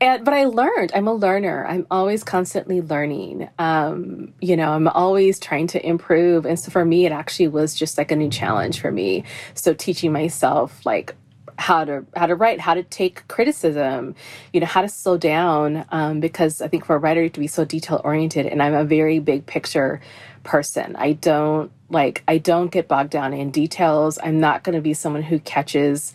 and, 0.00 0.24
but 0.24 0.32
I 0.32 0.44
learned. 0.44 0.92
I'm 0.94 1.06
a 1.08 1.12
learner. 1.12 1.66
I'm 1.66 1.86
always 1.90 2.24
constantly 2.24 2.80
learning. 2.80 3.50
Um, 3.58 4.32
you 4.40 4.56
know, 4.56 4.70
I'm 4.70 4.88
always 4.88 5.38
trying 5.38 5.66
to 5.68 5.86
improve. 5.86 6.46
And 6.46 6.58
so 6.58 6.70
for 6.70 6.86
me, 6.86 7.04
it 7.04 7.12
actually 7.12 7.48
was 7.48 7.74
just 7.74 7.98
like 7.98 8.10
a 8.10 8.16
new 8.16 8.30
challenge 8.30 8.80
for 8.80 8.90
me. 8.90 9.24
So 9.54 9.74
teaching 9.74 10.12
myself 10.12 10.86
like 10.86 11.14
how 11.58 11.84
to 11.84 12.06
how 12.16 12.26
to 12.26 12.34
write, 12.34 12.60
how 12.60 12.72
to 12.72 12.82
take 12.82 13.28
criticism, 13.28 14.14
you 14.54 14.60
know, 14.60 14.66
how 14.66 14.80
to 14.80 14.88
slow 14.88 15.18
down. 15.18 15.84
Um, 15.90 16.20
because 16.20 16.62
I 16.62 16.68
think 16.68 16.86
for 16.86 16.96
a 16.96 16.98
writer 16.98 17.28
to 17.28 17.40
be 17.40 17.46
so 17.46 17.66
detail 17.66 18.00
oriented, 18.02 18.46
and 18.46 18.62
I'm 18.62 18.72
a 18.72 18.84
very 18.84 19.18
big 19.18 19.44
picture 19.44 20.00
person. 20.42 20.96
I 20.96 21.12
don't 21.12 21.70
like 21.90 22.22
I 22.26 22.38
don't 22.38 22.70
get 22.70 22.88
bogged 22.88 23.10
down 23.10 23.34
in 23.34 23.50
details. 23.50 24.18
I'm 24.22 24.40
not 24.40 24.64
going 24.64 24.76
to 24.76 24.80
be 24.80 24.94
someone 24.94 25.22
who 25.22 25.38
catches 25.40 26.14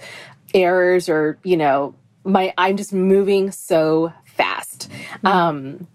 errors 0.56 1.08
or 1.10 1.38
you 1.44 1.58
know 1.58 1.94
my 2.24 2.54
i'm 2.58 2.78
just 2.78 2.94
moving 2.94 3.52
so 3.52 4.12
fast 4.26 4.89
mm-hmm. 4.89 5.28
um 5.28 5.88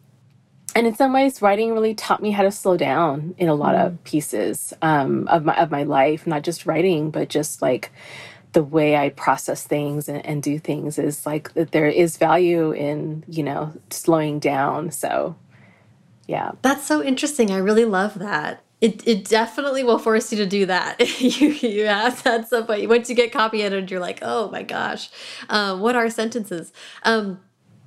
and 0.77 0.87
in 0.87 0.95
some 0.95 1.13
ways 1.13 1.43
writing 1.43 1.73
really 1.73 1.95
taught 1.95 2.23
me 2.23 2.31
how 2.31 2.45
to 2.45 2.53
slow 2.53 2.77
down 2.77 3.35
in 3.39 3.49
a 3.49 3.55
lot 3.55 3.75
mm-hmm. 3.75 3.87
of 3.87 4.05
pieces 4.05 4.73
um 4.83 5.27
of 5.29 5.45
my 5.45 5.57
of 5.57 5.71
my 5.71 5.83
life 5.83 6.27
not 6.27 6.43
just 6.43 6.67
writing 6.67 7.11
but 7.11 7.29
just 7.29 7.61
like 7.61 7.91
the 8.53 8.63
way 8.63 8.97
I 8.97 9.11
process 9.11 9.63
things 9.65 10.09
and, 10.09 10.25
and 10.27 10.43
do 10.43 10.59
things 10.59 10.99
is 10.99 11.25
like 11.25 11.55
that 11.55 11.73
there 11.73 11.87
is 11.87 12.17
value 12.17 12.73
in, 12.73 13.25
you 13.29 13.43
know, 13.43 13.73
slowing 13.91 14.39
down. 14.39 14.91
So, 14.91 15.37
yeah. 16.27 16.53
That's 16.63 16.87
so 16.87 17.03
interesting. 17.03 17.51
I 17.51 17.59
really 17.59 17.85
love 17.85 18.19
that. 18.19 18.63
It, 18.81 19.07
it 19.07 19.25
definitely 19.27 19.85
will 19.85 19.99
force 19.99 20.33
you 20.33 20.39
to 20.39 20.47
do 20.47 20.67
that. 20.67 21.01
you 21.21 21.49
you 21.49 21.85
ask 21.85 22.25
that 22.25 22.49
some 22.49 22.67
point. 22.67 22.89
Once 22.89 23.11
you 23.11 23.15
get 23.15 23.33
copy 23.33 23.63
edited, 23.63 23.91
you're 23.91 24.01
like, 24.01 24.21
oh 24.23 24.51
my 24.51 24.63
gosh, 24.63 25.11
uh, 25.49 25.77
what 25.77 25.97
are 25.97 26.09
sentences? 26.09 26.73
Um, 27.05 27.41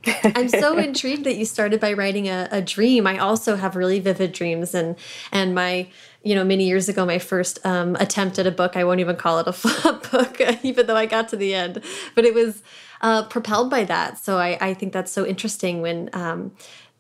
I'm 0.06 0.50
so 0.50 0.78
intrigued 0.78 1.24
that 1.24 1.36
you 1.36 1.46
started 1.46 1.80
by 1.80 1.94
writing 1.94 2.28
a, 2.28 2.48
a, 2.52 2.62
dream. 2.62 3.08
I 3.08 3.18
also 3.18 3.56
have 3.56 3.76
really 3.76 4.00
vivid 4.00 4.34
dreams, 4.34 4.74
and 4.74 4.96
and 5.32 5.56
my 5.56 5.88
you 6.24 6.36
know 6.36 6.44
many 6.44 6.68
years 6.68 6.90
ago, 6.90 7.06
my 7.06 7.20
first 7.20 7.66
um, 7.66 7.96
attempt 7.96 8.40
at 8.40 8.48
a 8.48 8.52
book. 8.52 8.76
I 8.76 8.84
won't 8.84 9.00
even 9.00 9.16
call 9.16 9.40
it 9.40 9.48
a 9.48 9.54
flop 9.54 10.12
book, 10.12 10.42
even 10.64 10.88
though 10.88 10.96
I 10.96 11.06
got 11.06 11.30
to 11.30 11.38
the 11.38 11.54
end. 11.54 11.84
But 12.16 12.26
it 12.26 12.34
was 12.34 12.62
uh, 13.02 13.24
propelled 13.24 13.70
by 13.70 13.84
that. 13.86 14.18
So 14.18 14.38
I, 14.38 14.58
I 14.62 14.74
think 14.74 14.94
that's 14.94 15.12
so 15.12 15.26
interesting 15.26 15.82
when. 15.82 16.10
Um, 16.14 16.52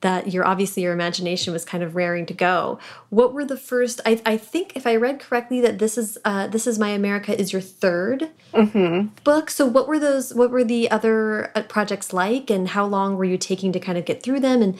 that 0.03 0.31
your 0.31 0.45
obviously 0.45 0.83
your 0.83 0.93
imagination 0.93 1.53
was 1.53 1.65
kind 1.65 1.83
of 1.83 1.95
raring 1.95 2.25
to 2.27 2.33
go. 2.33 2.77
What 3.09 3.33
were 3.33 3.45
the 3.45 3.57
first? 3.57 4.01
I, 4.05 4.21
I 4.25 4.37
think 4.37 4.75
if 4.75 4.85
I 4.85 4.95
read 4.97 5.19
correctly 5.19 5.61
that 5.61 5.79
this 5.79 5.97
is 5.97 6.17
uh, 6.23 6.47
this 6.47 6.67
is 6.67 6.77
my 6.77 6.89
America 6.89 7.37
is 7.39 7.51
your 7.51 7.61
3rd 7.61 8.29
mm 8.53 8.69
-hmm. 8.71 9.09
book. 9.23 9.49
So 9.49 9.65
what 9.65 9.87
were 9.87 9.99
those? 9.99 10.35
What 10.35 10.51
were 10.51 10.65
the 10.65 10.91
other 10.91 11.51
uh, 11.55 11.63
projects 11.63 12.13
like, 12.13 12.53
and 12.53 12.67
how 12.69 12.85
long 12.87 13.17
were 13.17 13.29
you 13.29 13.37
taking 13.37 13.71
to 13.73 13.79
kind 13.79 13.97
of 13.97 14.05
get 14.05 14.23
through 14.23 14.41
them? 14.41 14.61
And 14.61 14.75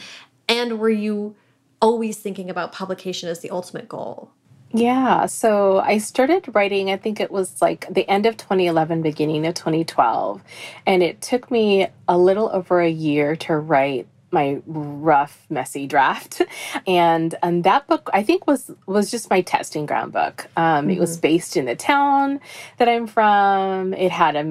and 0.48 0.80
were 0.80 0.98
you 1.06 1.36
always 1.80 2.18
thinking 2.18 2.50
about 2.50 2.72
publication 2.72 3.32
as 3.32 3.40
the 3.40 3.52
ultimate 3.52 3.88
goal? 3.88 4.30
Yeah, 4.76 5.28
so 5.28 5.80
I 5.80 6.00
started 6.00 6.50
writing, 6.56 6.90
I 6.90 6.98
think 6.98 7.20
it 7.20 7.30
was 7.30 7.62
like 7.62 7.86
the 7.94 8.10
end 8.10 8.26
of 8.26 8.38
2011, 8.38 9.04
beginning 9.04 9.46
of 9.46 9.54
2012. 9.54 10.42
And 10.88 11.04
it 11.04 11.22
took 11.22 11.52
me 11.52 11.88
a 12.08 12.18
little 12.18 12.50
over 12.52 12.82
a 12.82 12.90
year 12.90 13.36
to 13.36 13.56
write 13.56 14.08
my 14.34 14.62
rough, 14.66 15.46
messy 15.50 15.88
draft. 15.88 16.42
And 16.88 17.36
and 17.44 17.64
that 17.64 17.88
book 17.88 18.10
I 18.14 18.24
think 18.24 18.48
was 18.48 18.72
was 18.88 19.12
just 19.12 19.30
my 19.30 19.42
testing 19.42 19.86
ground 19.86 20.12
book. 20.12 20.48
Um, 20.58 20.64
mm 20.64 20.86
-hmm. 20.86 20.94
It 20.94 21.00
was 21.00 21.12
mm-hmm. 21.12 21.30
based 21.30 21.56
in 21.56 21.66
the 21.66 21.76
town 21.76 22.40
that 22.78 22.88
I'm 22.88 23.08
from. 23.08 23.94
It 23.94 24.12
had 24.12 24.36
a 24.36 24.44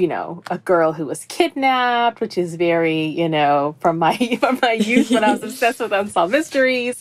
you 0.00 0.08
know 0.08 0.42
a 0.50 0.58
girl 0.58 0.92
who 0.92 1.06
was 1.06 1.24
kidnapped, 1.36 2.20
which 2.20 2.36
is 2.38 2.56
very 2.56 3.02
you 3.22 3.28
know 3.28 3.74
from 3.82 3.98
my 3.98 4.16
from 4.42 4.58
my 4.62 4.74
youth 4.88 5.08
when 5.10 5.24
I 5.24 5.30
was 5.36 5.42
obsessed 5.42 5.80
with 5.80 5.92
unsolved 5.92 6.32
mysteries. 6.32 6.96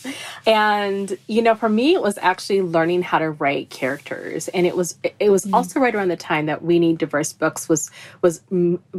And 0.45 1.17
you 1.35 1.41
know 1.45 1.55
for 1.55 1.69
me 1.69 1.87
it 1.97 2.01
was 2.01 2.17
actually 2.31 2.61
learning 2.75 3.03
how 3.09 3.19
to 3.25 3.29
write 3.41 3.65
characters, 3.79 4.49
and 4.55 4.65
it 4.65 4.75
was 4.79 4.89
it 5.25 5.29
was 5.35 5.43
mm 5.45 5.51
-hmm. 5.51 5.57
also 5.57 5.79
right 5.83 5.95
around 5.95 6.11
the 6.17 6.23
time 6.31 6.45
that 6.51 6.59
We 6.67 6.75
Need 6.79 6.97
Diverse 6.97 7.33
Books 7.41 7.61
was 7.71 7.91
was 8.21 8.33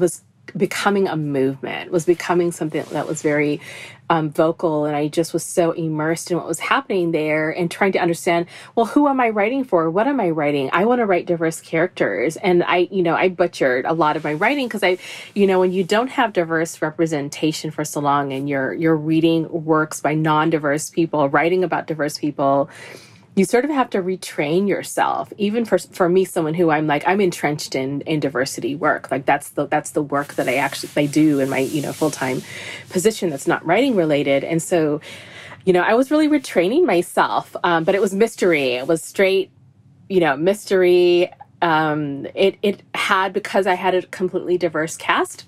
was 0.02 0.22
becoming 0.56 1.08
a 1.08 1.16
movement, 1.16 1.90
was 1.90 2.04
becoming 2.04 2.52
something 2.52 2.84
that 2.92 3.06
was 3.06 3.22
very 3.22 3.60
um, 4.08 4.30
vocal. 4.30 4.84
And 4.84 4.94
I 4.94 5.08
just 5.08 5.32
was 5.32 5.42
so 5.42 5.72
immersed 5.72 6.30
in 6.30 6.36
what 6.36 6.46
was 6.46 6.60
happening 6.60 7.12
there 7.12 7.50
and 7.50 7.70
trying 7.70 7.92
to 7.92 7.98
understand, 7.98 8.46
well, 8.74 8.86
who 8.86 9.08
am 9.08 9.20
I 9.20 9.30
writing 9.30 9.64
for? 9.64 9.90
What 9.90 10.06
am 10.06 10.20
I 10.20 10.30
writing? 10.30 10.70
I 10.72 10.84
want 10.84 11.00
to 11.00 11.06
write 11.06 11.26
diverse 11.26 11.60
characters. 11.60 12.36
And 12.36 12.62
I, 12.64 12.88
you 12.90 13.02
know, 13.02 13.14
I 13.14 13.28
butchered 13.28 13.84
a 13.84 13.92
lot 13.92 14.16
of 14.16 14.24
my 14.24 14.34
writing 14.34 14.68
because 14.68 14.84
I, 14.84 14.98
you 15.34 15.46
know, 15.46 15.58
when 15.60 15.72
you 15.72 15.82
don't 15.82 16.08
have 16.08 16.32
diverse 16.32 16.80
representation 16.80 17.70
for 17.70 17.84
so 17.84 18.00
long 18.00 18.32
and 18.32 18.48
you're, 18.48 18.72
you're 18.72 18.96
reading 18.96 19.48
works 19.50 20.00
by 20.00 20.14
non-diverse 20.14 20.90
people, 20.90 21.28
writing 21.28 21.64
about 21.64 21.86
diverse 21.86 22.18
people, 22.18 22.70
you 23.36 23.44
sort 23.44 23.66
of 23.66 23.70
have 23.70 23.90
to 23.90 24.02
retrain 24.02 24.66
yourself 24.66 25.30
even 25.36 25.64
for 25.66 25.78
for 25.78 26.08
me 26.08 26.24
someone 26.24 26.54
who 26.54 26.70
i'm 26.70 26.86
like 26.86 27.06
i'm 27.06 27.20
entrenched 27.20 27.74
in 27.74 28.00
in 28.02 28.18
diversity 28.18 28.74
work. 28.74 29.10
Like 29.10 29.26
that's 29.26 29.50
the 29.50 29.66
that's 29.66 29.90
the 29.90 30.02
work 30.02 30.34
that 30.34 30.48
i 30.48 30.56
actually 30.56 30.90
I 30.96 31.06
do 31.06 31.38
in 31.38 31.50
my 31.50 31.58
you 31.58 31.82
know 31.82 31.92
full-time 31.92 32.42
position 32.88 33.30
that's 33.30 33.46
not 33.46 33.64
writing 33.64 33.94
related. 33.94 34.42
And 34.42 34.62
so 34.62 35.00
you 35.64 35.72
know 35.72 35.82
i 35.82 35.94
was 35.94 36.10
really 36.10 36.28
retraining 36.28 36.84
myself 36.86 37.54
um, 37.62 37.84
but 37.84 37.94
it 37.94 38.00
was 38.00 38.14
mystery. 38.14 38.72
It 38.72 38.88
was 38.88 39.02
straight 39.02 39.50
you 40.08 40.20
know 40.20 40.36
mystery. 40.36 41.30
Um, 41.62 42.26
it 42.34 42.58
it 42.62 42.82
had 42.94 43.32
because 43.32 43.66
i 43.66 43.74
had 43.74 43.94
a 43.94 44.02
completely 44.02 44.58
diverse 44.58 44.96
cast 44.96 45.46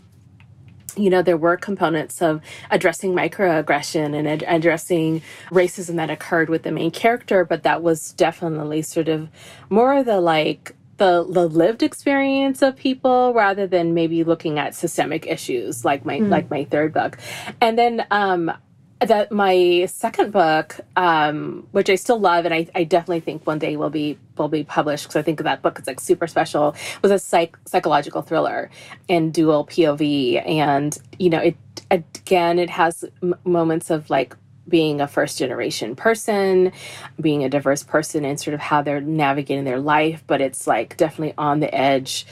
you 0.99 1.11
know, 1.11 1.23
there 1.23 1.37
were 1.37 1.57
components 1.57 2.21
of 2.21 2.41
addressing 2.71 3.13
microaggression 3.13 4.17
and 4.17 4.29
ad 4.29 4.45
addressing 4.47 5.23
racism 5.51 5.97
that 5.97 6.11
occurred 6.11 6.49
with 6.49 6.63
the 6.63 6.73
main 6.73 6.91
character, 6.91 7.45
but 7.45 7.63
that 7.63 7.83
was 7.83 8.13
definitely 8.13 8.83
sort 8.83 9.09
of 9.09 9.29
more 9.71 9.95
of 9.99 10.07
the 10.07 10.21
like 10.21 10.75
the, 10.99 11.25
the 11.31 11.49
lived 11.49 11.83
experience 11.83 12.61
of 12.61 12.77
people 12.77 13.33
rather 13.33 13.67
than 13.69 13.95
maybe 13.95 14.25
looking 14.25 14.59
at 14.59 14.75
systemic 14.75 15.27
issues 15.27 15.85
like 15.85 16.05
my 16.05 16.19
mm. 16.19 16.29
like 16.29 16.51
my 16.51 16.65
third 16.65 16.93
book. 16.93 17.19
And 17.61 17.79
then 17.79 18.05
um 18.11 18.53
that 19.01 19.31
my 19.31 19.87
second 19.87 20.33
book, 20.33 20.81
um, 20.97 21.67
which 21.73 21.89
I 21.89 21.95
still 21.95 22.19
love, 22.19 22.45
and 22.45 22.53
I, 22.53 22.67
I 22.75 22.85
definitely 22.85 23.21
think 23.21 23.47
one 23.47 23.59
day 23.59 23.77
will 23.77 23.91
be 23.91 24.19
will 24.37 24.49
be 24.49 24.65
published 24.65 25.05
because 25.05 25.17
I 25.17 25.23
think 25.23 25.43
that 25.43 25.63
book 25.63 25.79
is 25.79 25.87
like 25.87 26.01
super 26.01 26.27
special, 26.27 26.75
was 27.03 27.13
a 27.13 27.19
psych 27.19 27.57
psychological 27.67 28.23
thriller 28.23 28.71
and 29.09 29.33
dual 29.33 29.67
POV, 29.67 30.47
and 30.47 30.99
you 31.19 31.31
know 31.31 31.39
it 31.39 31.57
again 31.91 32.59
it 32.59 32.71
has 32.71 33.05
moments 33.45 33.91
of 33.91 34.11
like 34.11 34.37
being 34.69 35.01
a 35.01 35.09
first 35.09 35.39
generation 35.39 35.97
person, 35.97 36.73
being 37.21 37.45
a 37.45 37.49
diverse 37.49 37.83
person, 37.83 38.25
and 38.25 38.39
sort 38.39 38.55
of 38.55 38.61
how 38.61 38.83
they're 38.83 39.01
navigating 39.01 39.65
their 39.65 39.81
life, 39.81 40.23
but 40.27 40.41
it's 40.41 40.67
like 40.67 40.97
definitely 40.97 41.35
on 41.39 41.61
the 41.61 41.75
edge 41.75 42.27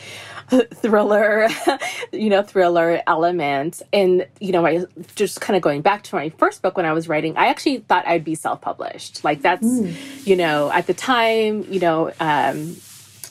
thriller, 0.75 1.49
you 2.13 2.31
know, 2.31 2.43
thriller 2.43 3.03
element. 3.07 3.83
And, 3.93 4.27
you 4.41 4.53
know, 4.53 4.67
I 4.67 4.85
just 5.15 5.41
kind 5.41 5.57
of 5.57 5.63
going 5.63 5.83
back 5.83 6.03
to 6.05 6.15
my 6.15 6.31
first 6.31 6.63
book 6.63 6.77
when 6.77 6.87
I 6.87 6.93
was 6.93 7.09
writing, 7.09 7.37
I 7.37 7.47
actually 7.47 7.79
thought 7.79 8.07
I'd 8.07 8.25
be 8.25 8.35
self 8.35 8.61
published. 8.61 9.25
Like, 9.25 9.43
that's, 9.43 9.67
mm. 9.67 10.27
you 10.27 10.37
know, 10.37 10.71
at 10.71 10.87
the 10.87 10.95
time, 10.95 11.65
you 11.73 11.81
know, 11.81 12.09
um, 12.21 12.77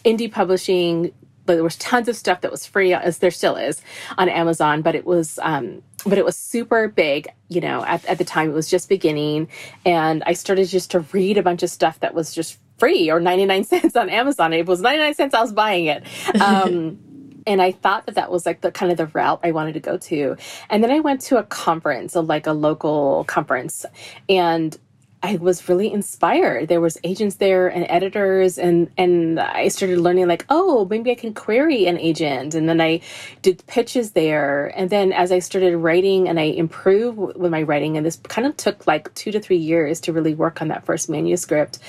indie 0.04 0.32
publishing 0.32 1.12
but 1.48 1.56
there 1.56 1.63
was 1.63 1.76
tons 1.76 2.08
of 2.08 2.15
stuff 2.15 2.41
that 2.41 2.50
was 2.50 2.65
free 2.65 2.94
as 2.94 3.20
there 3.20 3.32
still 3.32 3.56
is 3.56 3.82
on 4.18 4.30
amazon 4.30 4.82
but 4.84 4.94
it 4.94 5.06
was 5.06 5.39
um, 5.41 5.82
but 6.06 6.18
it 6.18 6.26
was 6.26 6.38
super 6.38 6.88
big 6.88 7.28
you 7.50 7.62
know 7.62 7.84
at, 7.86 8.06
at 8.06 8.18
the 8.18 8.26
time 8.26 8.50
it 8.50 8.54
was 8.54 8.70
just 8.70 8.89
beginning 8.89 9.48
and 9.86 10.24
i 10.26 10.34
started 10.34 10.68
just 10.68 10.91
to 10.91 11.00
read 11.12 11.38
a 11.38 11.44
bunch 11.44 11.63
of 11.63 11.70
stuff 11.70 12.00
that 12.00 12.13
was 12.13 12.34
just 12.34 12.60
free 12.78 13.10
or 13.10 13.20
99 13.20 13.63
cents 13.65 13.96
on 13.96 14.10
Amazon. 14.10 14.54
It 14.54 14.65
was 14.65 14.82
99 14.82 15.13
cents, 15.13 15.34
I 15.34 15.41
was 15.41 15.54
buying 15.54 15.86
it. 15.86 16.04
Um, 16.41 17.00
and 17.48 17.62
I 17.62 17.72
thought 17.72 18.06
that 18.08 18.15
that 18.15 18.32
was 18.32 18.46
like 18.46 18.62
the 18.62 18.72
kind 18.72 18.91
of 18.91 18.98
the 18.98 19.08
route 19.08 19.39
I 19.44 19.52
wanted 19.52 19.74
to 19.74 19.80
go 19.80 19.98
to. 19.98 20.36
And 20.70 20.84
then 20.84 20.91
I 20.91 21.00
went 21.00 21.22
to 21.22 21.38
a 21.38 21.44
conference, 21.44 22.15
a, 22.15 22.22
like 22.22 22.48
a 22.48 22.54
local 22.54 23.24
conference, 23.26 23.86
and 24.28 24.78
I 25.26 25.38
was 25.38 25.68
really 25.68 25.92
inspired. 25.92 26.68
There 26.68 26.82
was 26.82 27.00
agents 27.04 27.38
there 27.38 27.68
and 27.68 27.88
editors 27.90 28.60
and 28.60 28.92
and 28.96 29.40
I 29.40 29.70
started 29.70 29.98
learning 29.98 30.28
like, 30.28 30.46
oh, 30.50 30.86
maybe 30.88 31.10
I 31.10 31.16
can 31.16 31.34
query 31.34 31.88
an 31.88 31.98
agent. 31.98 32.54
And 32.54 32.70
then 32.70 32.80
I 32.80 33.02
did 33.42 33.66
pitches 33.66 34.12
there. 34.12 34.68
And 34.78 34.92
then 34.92 35.12
as 35.12 35.32
I 35.32 35.40
started 35.40 35.78
writing 35.78 36.30
and 36.30 36.40
I 36.40 36.44
improved 36.44 37.18
with 37.18 37.52
my 37.52 37.64
writing, 37.64 37.98
and 37.98 38.06
this 38.06 38.18
kind 38.18 38.46
of 38.46 38.56
took 38.56 38.86
like 38.86 39.12
two 39.16 39.32
to 39.32 39.40
three 39.40 39.58
years 39.58 40.00
to 40.02 40.14
really 40.14 40.36
work 40.36 40.62
on 40.62 40.68
that 40.68 40.86
first 40.86 41.10
manuscript, 41.10 41.80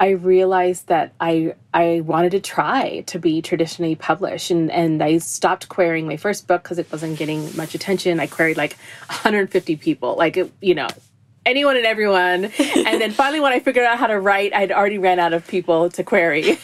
I 0.00 0.08
realized 0.08 0.88
that 0.88 1.12
I 1.20 1.54
I 1.72 2.00
wanted 2.00 2.32
to 2.32 2.40
try 2.40 3.02
to 3.02 3.20
be 3.20 3.40
traditionally 3.40 3.94
published 3.94 4.50
and 4.50 4.68
and 4.68 5.00
I 5.00 5.18
stopped 5.18 5.68
querying 5.68 6.08
my 6.08 6.16
first 6.16 6.48
book 6.48 6.64
because 6.64 6.80
it 6.80 6.90
wasn't 6.90 7.18
getting 7.18 7.56
much 7.56 7.76
attention. 7.76 8.18
I 8.18 8.26
queried 8.26 8.56
like 8.56 8.76
150 9.06 9.76
people, 9.76 10.16
like 10.16 10.36
it, 10.36 10.52
you 10.60 10.74
know, 10.74 10.88
anyone 11.46 11.76
and 11.76 11.86
everyone. 11.86 12.44
and 12.58 13.00
then 13.00 13.12
finally, 13.12 13.40
when 13.40 13.52
I 13.52 13.60
figured 13.60 13.86
out 13.86 13.98
how 13.98 14.06
to 14.06 14.20
write, 14.20 14.54
I'd 14.54 14.72
already 14.72 14.98
ran 14.98 15.18
out 15.18 15.32
of 15.32 15.46
people 15.46 15.90
to 15.90 16.04
query. 16.04 16.58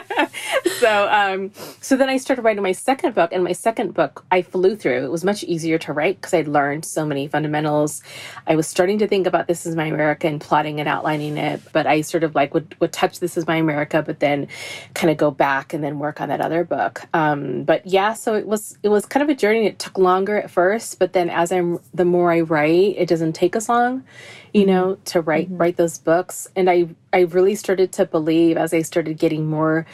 so, 0.78 1.08
um, 1.10 1.52
so 1.80 1.96
then 1.96 2.08
I 2.08 2.16
started 2.16 2.42
writing 2.42 2.62
my 2.62 2.72
second 2.72 3.14
book, 3.14 3.32
and 3.32 3.44
my 3.44 3.52
second 3.52 3.94
book 3.94 4.24
I 4.30 4.42
flew 4.42 4.76
through. 4.76 5.04
It 5.04 5.10
was 5.10 5.24
much 5.24 5.44
easier 5.44 5.78
to 5.78 5.92
write 5.92 6.20
because 6.20 6.34
I'd 6.34 6.48
learned 6.48 6.84
so 6.84 7.06
many 7.06 7.28
fundamentals. 7.28 8.02
I 8.46 8.56
was 8.56 8.66
starting 8.66 8.98
to 8.98 9.08
think 9.08 9.26
about 9.26 9.46
This 9.46 9.66
Is 9.66 9.76
My 9.76 9.86
America 9.86 10.26
and 10.26 10.40
plotting 10.40 10.80
and 10.80 10.88
outlining 10.88 11.36
it, 11.36 11.60
but 11.72 11.86
I 11.86 12.00
sort 12.00 12.24
of 12.24 12.34
like 12.34 12.54
would, 12.54 12.76
would 12.80 12.92
touch 12.92 13.20
This 13.20 13.36
Is 13.36 13.46
My 13.46 13.56
America, 13.56 14.02
but 14.02 14.20
then 14.20 14.48
kind 14.94 15.10
of 15.10 15.16
go 15.16 15.30
back 15.30 15.72
and 15.72 15.82
then 15.82 15.98
work 15.98 16.20
on 16.20 16.28
that 16.28 16.40
other 16.40 16.64
book. 16.64 17.02
Um, 17.14 17.64
but 17.64 17.86
yeah, 17.86 18.14
so 18.14 18.34
it 18.34 18.46
was 18.46 18.78
it 18.82 18.88
was 18.88 19.06
kind 19.06 19.22
of 19.22 19.28
a 19.28 19.34
journey. 19.34 19.66
It 19.66 19.78
took 19.78 19.98
longer 19.98 20.38
at 20.38 20.50
first, 20.50 20.98
but 20.98 21.12
then 21.12 21.30
as 21.30 21.52
I'm 21.52 21.78
the 21.94 22.04
more 22.04 22.32
I 22.32 22.40
write, 22.40 22.94
it 22.96 23.08
doesn't 23.08 23.34
take 23.34 23.54
as 23.54 23.68
long 23.68 24.04
you 24.52 24.66
know 24.66 24.96
to 25.04 25.20
write 25.20 25.46
mm-hmm. 25.46 25.58
write 25.58 25.76
those 25.76 25.98
books 25.98 26.48
and 26.56 26.68
i 26.70 26.88
i 27.12 27.20
really 27.20 27.54
started 27.54 27.92
to 27.92 28.04
believe 28.04 28.56
as 28.56 28.72
i 28.72 28.82
started 28.82 29.18
getting 29.18 29.46
more 29.46 29.86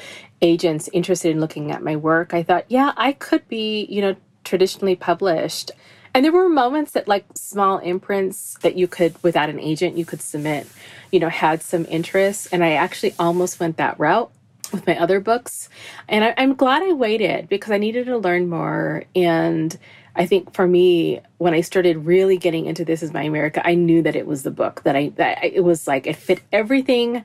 agents 0.42 0.88
interested 0.92 1.30
in 1.30 1.40
looking 1.40 1.70
at 1.70 1.82
my 1.82 1.96
work 1.96 2.34
i 2.34 2.42
thought 2.42 2.64
yeah 2.68 2.92
i 2.96 3.12
could 3.12 3.46
be 3.48 3.86
you 3.88 4.00
know 4.00 4.16
traditionally 4.44 4.96
published 4.96 5.70
and 6.12 6.24
there 6.24 6.32
were 6.32 6.48
moments 6.48 6.92
that 6.92 7.08
like 7.08 7.24
small 7.34 7.78
imprints 7.78 8.56
that 8.60 8.76
you 8.76 8.86
could 8.86 9.14
without 9.22 9.48
an 9.48 9.58
agent 9.58 9.96
you 9.96 10.04
could 10.04 10.20
submit 10.20 10.66
you 11.10 11.18
know 11.18 11.28
had 11.28 11.62
some 11.62 11.86
interest 11.86 12.48
and 12.52 12.64
i 12.64 12.72
actually 12.72 13.14
almost 13.18 13.58
went 13.58 13.76
that 13.76 13.98
route 13.98 14.30
with 14.74 14.86
my 14.86 14.98
other 14.98 15.20
books. 15.20 15.68
And 16.08 16.24
I, 16.24 16.28
am 16.36 16.54
glad 16.54 16.82
I 16.82 16.92
waited 16.92 17.48
because 17.48 17.70
I 17.70 17.78
needed 17.78 18.06
to 18.06 18.18
learn 18.18 18.48
more. 18.48 19.04
And 19.14 19.76
I 20.16 20.26
think 20.26 20.54
for 20.54 20.66
me, 20.66 21.20
when 21.38 21.54
I 21.54 21.60
started 21.60 21.98
really 21.98 22.36
getting 22.36 22.66
into 22.66 22.84
This 22.84 23.02
Is 23.02 23.12
My 23.12 23.22
America, 23.22 23.60
I 23.66 23.74
knew 23.74 24.02
that 24.02 24.16
it 24.16 24.26
was 24.26 24.42
the 24.42 24.50
book 24.50 24.82
that 24.84 24.94
I, 24.94 25.08
that 25.16 25.38
I, 25.42 25.46
it 25.46 25.64
was 25.64 25.86
like, 25.86 26.06
it 26.06 26.16
fit 26.16 26.40
everything 26.52 27.24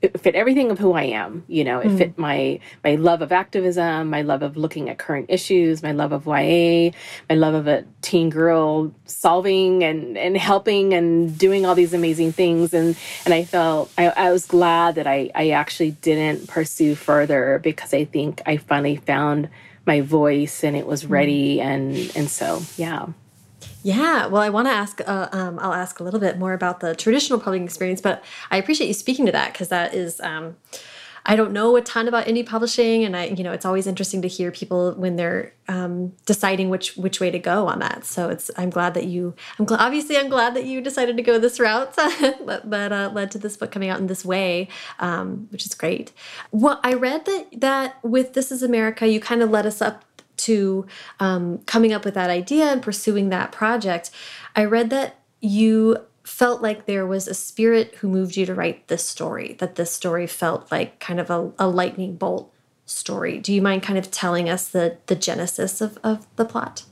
it 0.00 0.20
fit 0.20 0.34
everything 0.34 0.70
of 0.70 0.78
who 0.78 0.92
I 0.92 1.04
am. 1.04 1.44
You 1.48 1.64
know, 1.64 1.80
it 1.80 1.88
mm. 1.88 1.98
fit 1.98 2.18
my 2.18 2.60
my 2.84 2.94
love 2.94 3.20
of 3.20 3.32
activism, 3.32 4.08
my 4.10 4.22
love 4.22 4.42
of 4.42 4.56
looking 4.56 4.88
at 4.88 4.98
current 4.98 5.26
issues, 5.28 5.82
my 5.82 5.92
love 5.92 6.12
of 6.12 6.26
YA, 6.26 6.92
my 7.28 7.34
love 7.34 7.54
of 7.54 7.66
a 7.66 7.84
teen 8.00 8.30
girl 8.30 8.92
solving 9.06 9.82
and 9.82 10.16
and 10.16 10.36
helping 10.36 10.94
and 10.94 11.36
doing 11.36 11.66
all 11.66 11.74
these 11.74 11.94
amazing 11.94 12.32
things. 12.32 12.72
And 12.72 12.96
and 13.24 13.34
I 13.34 13.44
felt 13.44 13.90
I, 13.98 14.08
I 14.10 14.30
was 14.30 14.46
glad 14.46 14.94
that 14.94 15.06
I 15.06 15.30
I 15.34 15.50
actually 15.50 15.92
didn't 15.92 16.48
pursue 16.48 16.94
further 16.94 17.58
because 17.62 17.92
I 17.92 18.04
think 18.04 18.40
I 18.46 18.56
finally 18.56 18.96
found 18.96 19.48
my 19.88 20.00
voice 20.02 20.62
and 20.62 20.76
it 20.76 20.86
was 20.86 21.04
mm. 21.04 21.10
ready. 21.10 21.60
And 21.60 21.96
and 22.14 22.30
so 22.30 22.62
yeah. 22.76 23.06
Yeah, 23.82 24.26
well, 24.26 24.42
I 24.42 24.50
want 24.50 24.66
to 24.66 24.72
ask, 24.72 25.00
uh, 25.06 25.28
um, 25.32 25.58
I'll 25.60 25.72
ask 25.72 26.00
a 26.00 26.04
little 26.04 26.20
bit 26.20 26.36
more 26.36 26.52
about 26.52 26.80
the 26.80 26.94
traditional 26.94 27.38
publishing 27.38 27.64
experience, 27.64 28.00
but 28.00 28.22
I 28.50 28.56
appreciate 28.56 28.88
you 28.88 28.94
speaking 28.94 29.24
to 29.26 29.32
that 29.32 29.52
because 29.52 29.68
that 29.68 29.94
is, 29.94 30.20
um, 30.20 30.56
I 31.28 31.36
don't 31.36 31.52
know 31.52 31.76
a 31.76 31.82
ton 31.82 32.08
about 32.08 32.26
indie 32.26 32.44
publishing, 32.44 33.04
and 33.04 33.14
I, 33.14 33.26
you 33.26 33.44
know, 33.44 33.52
it's 33.52 33.66
always 33.66 33.86
interesting 33.86 34.22
to 34.22 34.28
hear 34.28 34.50
people 34.50 34.94
when 34.94 35.16
they're 35.16 35.52
um, 35.68 36.14
deciding 36.24 36.70
which 36.70 36.96
which 36.96 37.20
way 37.20 37.30
to 37.30 37.38
go 37.38 37.66
on 37.66 37.80
that. 37.80 38.06
So 38.06 38.30
it's, 38.30 38.50
I'm 38.56 38.70
glad 38.70 38.94
that 38.94 39.04
you, 39.04 39.34
I'm 39.58 39.66
glad, 39.66 39.80
obviously, 39.80 40.16
I'm 40.16 40.30
glad 40.30 40.54
that 40.54 40.64
you 40.64 40.80
decided 40.80 41.18
to 41.18 41.22
go 41.22 41.38
this 41.38 41.60
route 41.60 41.94
that, 41.96 42.92
uh, 42.92 43.10
led 43.12 43.30
to 43.32 43.38
this 43.38 43.58
book 43.58 43.70
coming 43.70 43.90
out 43.90 44.00
in 44.00 44.06
this 44.06 44.24
way, 44.24 44.68
um, 45.00 45.48
which 45.50 45.66
is 45.66 45.74
great. 45.74 46.12
Well, 46.50 46.80
I 46.82 46.94
read 46.94 47.26
that 47.26 47.60
that 47.60 48.02
with 48.02 48.32
This 48.32 48.50
Is 48.50 48.62
America, 48.62 49.06
you 49.06 49.20
kind 49.20 49.42
of 49.42 49.50
led 49.50 49.66
us 49.66 49.82
up 49.82 50.06
to 50.38 50.86
um, 51.20 51.58
coming 51.66 51.92
up 51.92 52.06
with 52.06 52.14
that 52.14 52.30
idea 52.30 52.72
and 52.72 52.80
pursuing 52.80 53.28
that 53.28 53.52
project, 53.52 54.10
I 54.56 54.64
read 54.64 54.88
that 54.90 55.16
you 55.40 55.98
felt 56.28 56.62
like 56.62 56.86
there 56.86 57.06
was 57.06 57.26
a 57.26 57.34
spirit 57.34 57.94
who 57.96 58.08
moved 58.08 58.36
you 58.36 58.46
to 58.46 58.54
write 58.54 58.88
this 58.88 59.04
story, 59.08 59.56
that 59.58 59.74
this 59.76 59.90
story 59.90 60.26
felt 60.26 60.70
like 60.70 61.00
kind 61.00 61.18
of 61.18 61.30
a, 61.30 61.50
a 61.58 61.66
lightning 61.66 62.16
bolt 62.16 62.52
story. 62.86 63.38
Do 63.38 63.52
you 63.52 63.62
mind 63.62 63.82
kind 63.82 63.98
of 63.98 64.10
telling 64.10 64.48
us 64.48 64.68
the, 64.68 64.98
the 65.06 65.14
genesis 65.14 65.80
of, 65.80 65.98
of 66.04 66.26
the 66.36 66.44
plot? 66.44 66.84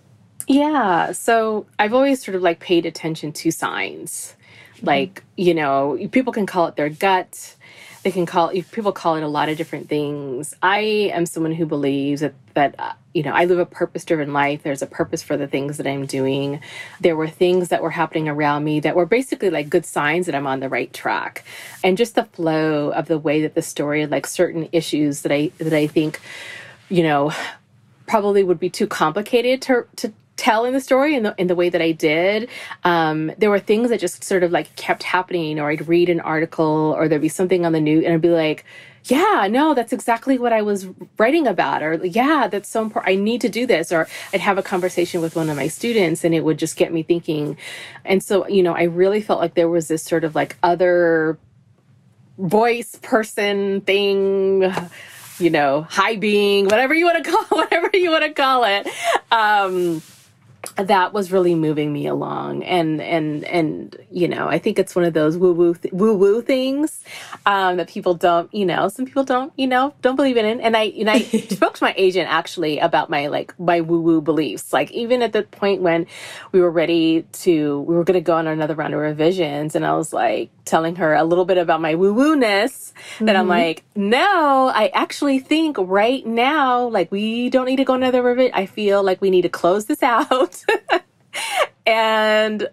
Yeah, 0.49 1.12
so 1.12 1.66
I've 1.79 1.92
always 1.92 2.25
sort 2.25 2.35
of 2.35 2.42
like 2.42 2.61
paid 2.61 2.87
attention 2.87 3.33
to 3.33 3.51
signs. 3.51 4.35
Like, 4.83 5.25
you 5.37 5.55
know, 5.55 5.99
people 6.12 6.33
can 6.33 6.46
call 6.46 6.66
it 6.66 6.77
their 6.77 6.88
gut 6.90 7.56
they 8.07 8.12
can 8.12 8.25
call 8.25 8.51
people 8.71 8.92
call 8.92 9.16
it 9.16 9.25
a 9.25 9.29
lot 9.29 9.49
of 9.49 9.57
different 9.57 9.88
things. 9.88 10.55
I 10.62 11.11
am 11.12 11.27
someone 11.27 11.51
who 11.51 11.66
believes 11.66 12.21
that 12.21 12.35
that 12.55 12.77
uh, 12.79 12.92
you 13.12 13.25
know 13.25 13.33
I 13.33 13.47
live 13.47 13.59
a 13.59 13.66
purpose 13.66 14.05
driven 14.05 14.33
life. 14.33 14.62
There's 14.62 14.81
a 14.81 14.87
purpose 14.87 15.25
for 15.25 15.37
the 15.37 15.49
things 15.49 15.77
that 15.79 15.88
I'm 15.88 16.07
doing. 16.07 16.61
There 17.01 17.16
were 17.16 17.27
things 17.27 17.69
that 17.71 17.83
were 17.83 17.90
happening 17.90 18.29
around 18.29 18.62
me 18.62 18.79
that 18.79 18.95
were 18.95 19.07
basically 19.07 19.51
like 19.51 19.69
good 19.69 19.85
signs 19.85 20.27
that 20.27 20.37
I'm 20.37 20.47
on 20.47 20.61
the 20.61 20.69
right 20.69 20.92
track, 20.92 21.45
and 21.83 21.99
just 21.99 22.14
the 22.14 22.27
flow 22.27 22.92
of 22.92 23.09
the 23.09 23.19
way 23.19 23.42
that 23.42 23.57
the 23.57 23.62
story, 23.62 24.07
like 24.07 24.29
certain 24.29 24.69
issues 24.71 25.23
that 25.23 25.33
I 25.33 25.51
that 25.59 25.73
I 25.73 25.88
think, 25.88 26.21
you 26.88 27.03
know, 27.03 27.33
probably 28.07 28.45
would 28.45 28.61
be 28.61 28.71
too 28.71 28.87
complicated 28.87 29.61
to 29.62 29.85
to 29.97 30.12
telling 30.37 30.72
the 30.72 30.81
story 30.81 31.14
in 31.14 31.22
the 31.22 31.35
in 31.38 31.46
the 31.46 31.55
way 31.55 31.68
that 31.68 31.83
I 31.83 31.92
did, 31.92 32.49
um, 32.85 33.33
there 33.38 33.51
were 33.51 33.59
things 33.59 33.90
that 33.90 34.01
just 34.01 34.22
sort 34.22 34.42
of 34.42 34.53
like 34.53 34.75
kept 34.77 35.03
happening, 35.03 35.59
or 35.59 35.70
I'd 35.70 35.88
read 35.88 36.09
an 36.09 36.20
article, 36.20 36.94
or 36.96 37.09
there'd 37.09 37.22
be 37.22 37.29
something 37.29 37.64
on 37.64 37.72
the 37.72 37.81
news, 37.81 38.05
and 38.05 38.14
I'd 38.14 38.20
be 38.20 38.29
like, 38.29 38.64
"Yeah, 39.05 39.49
no, 39.51 39.75
that's 39.75 39.92
exactly 39.92 40.38
what 40.38 40.53
I 40.53 40.62
was 40.62 40.87
writing 41.18 41.46
about," 41.46 41.83
or 41.83 41.94
"Yeah, 42.05 42.49
that's 42.49 42.68
so 42.68 42.83
important. 42.83 43.11
I 43.11 43.16
need 43.16 43.40
to 43.42 43.49
do 43.49 43.66
this," 43.66 43.92
or 43.92 44.09
I'd 44.33 44.40
have 44.40 44.59
a 44.59 44.62
conversation 44.62 45.20
with 45.20 45.37
one 45.37 45.49
of 45.49 45.57
my 45.57 45.68
students, 45.68 46.25
and 46.25 46.35
it 46.35 46.44
would 46.44 46.59
just 46.59 46.77
get 46.77 46.92
me 46.92 47.03
thinking. 47.03 47.57
And 48.05 48.22
so, 48.22 48.46
you 48.49 48.62
know, 48.62 48.75
I 48.75 48.85
really 48.85 49.22
felt 49.22 49.40
like 49.40 49.55
there 49.55 49.68
was 49.68 49.88
this 49.88 50.03
sort 50.03 50.25
of 50.25 50.35
like 50.35 50.57
other 50.62 51.38
voice, 52.38 52.96
person, 53.03 53.81
thing 53.81 54.70
you 55.38 55.51
know, 55.51 55.83
high 55.83 56.16
being, 56.16 56.64
whatever 56.64 56.94
you 56.94 57.05
want 57.05 57.22
to 57.22 57.31
call, 57.31 57.59
whatever 57.59 57.90
you 57.92 58.11
want 58.11 58.25
to 58.25 58.33
call 58.33 58.64
it. 58.64 58.88
Um, 59.31 60.03
that 60.76 61.12
was 61.12 61.33
really 61.33 61.55
moving 61.55 61.92
me 61.92 62.07
along. 62.07 62.62
And 62.64 63.00
and 63.00 63.44
and 63.44 63.96
you 64.11 64.29
know 64.29 64.48
i 64.48 64.59
think 64.59 64.79
it's 64.79 64.94
one 64.94 65.05
of 65.05 65.14
those 65.14 65.37
woo 65.37 65.52
woo 65.52 65.74
th- 65.74 65.92
woo 65.92 66.14
woo 66.14 66.42
things 66.42 67.02
um, 67.44 67.76
that 67.76 67.88
people 67.88 68.14
don't 68.14 68.52
you 68.55 68.64
know 68.64 68.88
some 68.88 69.05
people 69.05 69.24
don't 69.24 69.52
you 69.57 69.66
know 69.66 69.94
don't 70.02 70.16
believe 70.16 70.37
in 70.37 70.44
it. 70.44 70.61
And 70.62 70.76
i 70.76 70.85
and 70.85 71.11
i 71.11 71.20
spoke 71.59 71.74
to 71.74 71.85
my 71.85 71.94
agent 71.96 72.29
actually 72.31 72.79
about 72.79 73.11
my 73.11 73.29
like 73.29 73.59
my 73.59 73.81
woo 73.81 74.00
woo 74.00 74.20
beliefs. 74.20 74.72
Like 74.72 74.90
even 74.92 75.22
at 75.22 75.33
the 75.33 75.42
point 75.42 75.83
when 75.83 76.07
we 76.52 76.61
were 76.61 76.70
ready 76.70 77.22
to 77.22 77.81
we 77.81 77.94
were 77.94 78.05
going 78.05 78.14
to 78.14 78.20
go 78.20 78.35
on 78.35 78.46
another 78.46 78.74
round 78.74 78.94
of 78.94 79.00
revisions 79.00 79.74
and 79.74 79.87
i 79.87 79.94
was 79.94 80.12
like 80.12 80.50
telling 80.66 80.96
her 80.96 81.14
a 81.14 81.24
little 81.24 81.46
bit 81.46 81.57
about 81.57 81.81
my 81.81 81.94
woo 81.94 82.12
woo 82.12 82.37
ness 82.37 82.92
mm-hmm. 83.14 83.24
that 83.24 83.37
i'm 83.37 83.48
like 83.48 83.85
no 83.94 84.70
i 84.74 84.90
actually 84.92 85.38
think 85.38 85.76
right 85.79 86.26
now 86.26 86.87
like 86.88 87.11
we 87.11 87.48
don't 87.48 87.66
need 87.66 87.76
to 87.76 87.85
go 87.85 87.94
another 87.94 88.22
revision 88.22 88.52
i 88.55 88.66
feel 88.66 89.02
like 89.02 89.20
we 89.20 89.31
need 89.31 89.42
to 89.42 89.48
close 89.48 89.87
this 89.87 90.02
out 90.02 90.62
and 91.87 92.68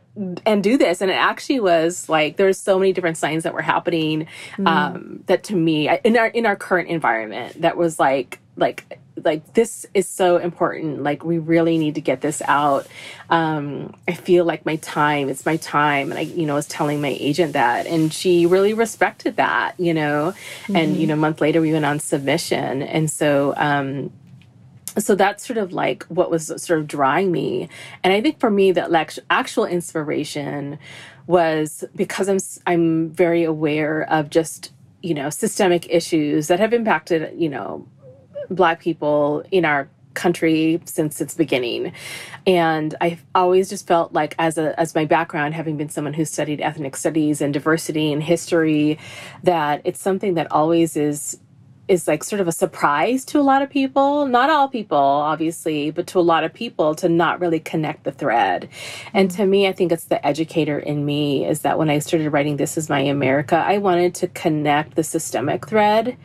and 0.45 0.63
do 0.63 0.77
this 0.77 1.01
and 1.01 1.11
it 1.11 1.15
actually 1.15 1.59
was 1.59 2.09
like 2.09 2.37
there's 2.37 2.57
so 2.57 2.79
many 2.79 2.91
different 2.91 3.17
signs 3.17 3.43
that 3.43 3.53
were 3.53 3.61
happening 3.61 4.27
mm. 4.57 4.67
um 4.67 5.23
that 5.27 5.43
to 5.43 5.55
me 5.55 5.87
in 6.03 6.17
our 6.17 6.27
in 6.27 6.45
our 6.45 6.55
current 6.55 6.89
environment 6.89 7.61
that 7.61 7.77
was 7.77 7.99
like 7.99 8.39
like 8.55 8.99
like 9.15 9.53
this 9.53 9.85
is 9.93 10.07
so 10.07 10.37
important. 10.37 11.03
Like 11.03 11.23
we 11.23 11.37
really 11.37 11.77
need 11.77 11.95
to 11.95 12.01
get 12.01 12.21
this 12.21 12.41
out. 12.45 12.87
Um 13.29 13.95
i 14.07 14.13
feel 14.13 14.45
like 14.45 14.65
my 14.65 14.77
time 14.77 15.29
it's 15.29 15.45
my 15.45 15.57
time. 15.57 16.11
And 16.11 16.19
i 16.19 16.23
you 16.23 16.45
know 16.45 16.55
was 16.55 16.67
telling 16.67 17.01
my 17.01 17.15
agent 17.19 17.53
that 17.53 17.85
and 17.87 18.13
she 18.13 18.45
really 18.45 18.73
respected 18.73 19.35
that 19.37 19.79
you 19.79 19.93
know? 19.93 20.33
Mm. 20.67 20.77
and 20.77 20.97
you 20.97 21.07
know 21.07 21.13
a 21.13 21.17
month 21.17 21.41
later 21.41 21.61
we 21.61 21.71
went 21.71 21.85
on 21.85 21.99
submission. 21.99 22.81
And 22.81 23.09
so 23.09 23.53
um 23.57 24.11
so 24.97 25.15
that's 25.15 25.45
sort 25.45 25.57
of 25.57 25.73
like 25.73 26.03
what 26.03 26.29
was 26.29 26.47
sort 26.61 26.79
of 26.79 26.87
drawing 26.87 27.31
me. 27.31 27.69
And 28.03 28.13
i 28.13 28.21
think 28.21 28.39
for 28.39 28.49
me 28.49 28.71
that 28.73 28.91
like 28.91 29.13
actual 29.29 29.65
inspiration 29.65 30.79
was 31.27 31.83
because 31.95 32.27
i'm 32.27 32.39
i'm 32.67 33.09
very 33.09 33.43
aware 33.43 34.03
of 34.09 34.29
just 34.29 34.71
you 35.01 35.13
know 35.13 35.29
systemic 35.29 35.87
issues 35.89 36.47
that 36.47 36.59
have 36.59 36.73
impacted 36.73 37.33
you 37.39 37.49
know 37.49 37.87
black 38.49 38.79
people 38.79 39.43
in 39.51 39.65
our 39.65 39.89
country 40.13 40.81
since 40.85 41.19
its 41.21 41.33
beginning. 41.33 41.93
And 42.45 42.95
i've 43.01 43.23
always 43.33 43.69
just 43.69 43.87
felt 43.87 44.13
like 44.13 44.35
as 44.37 44.57
a 44.57 44.77
as 44.79 44.95
my 44.95 45.05
background 45.05 45.53
having 45.53 45.77
been 45.77 45.89
someone 45.89 46.13
who 46.13 46.25
studied 46.25 46.61
ethnic 46.61 46.95
studies 46.95 47.41
and 47.41 47.53
diversity 47.53 48.11
and 48.11 48.21
history 48.21 48.99
that 49.43 49.81
it's 49.83 50.01
something 50.01 50.33
that 50.35 50.51
always 50.51 50.95
is 50.95 51.39
is 51.89 52.07
like 52.07 52.23
sort 52.23 52.39
of 52.39 52.47
a 52.47 52.51
surprise 52.51 53.25
to 53.25 53.39
a 53.39 53.41
lot 53.41 53.61
of 53.61 53.69
people 53.69 54.25
not 54.25 54.49
all 54.49 54.67
people 54.67 54.97
obviously 54.97 55.91
but 55.91 56.07
to 56.07 56.19
a 56.19 56.21
lot 56.21 56.43
of 56.43 56.53
people 56.53 56.95
to 56.95 57.09
not 57.09 57.39
really 57.39 57.59
connect 57.59 58.03
the 58.03 58.11
thread. 58.11 58.69
And 59.13 59.31
to 59.31 59.45
me 59.45 59.67
i 59.67 59.71
think 59.71 59.91
it's 59.91 60.05
the 60.05 60.25
educator 60.25 60.79
in 60.79 61.05
me 61.05 61.45
is 61.45 61.61
that 61.61 61.77
when 61.77 61.89
i 61.89 61.99
started 61.99 62.29
writing 62.31 62.57
this 62.57 62.77
is 62.77 62.89
my 62.89 62.99
america 62.99 63.55
i 63.55 63.77
wanted 63.77 64.15
to 64.15 64.27
connect 64.27 64.95
the 64.95 65.03
systemic 65.03 65.67
thread 65.67 66.17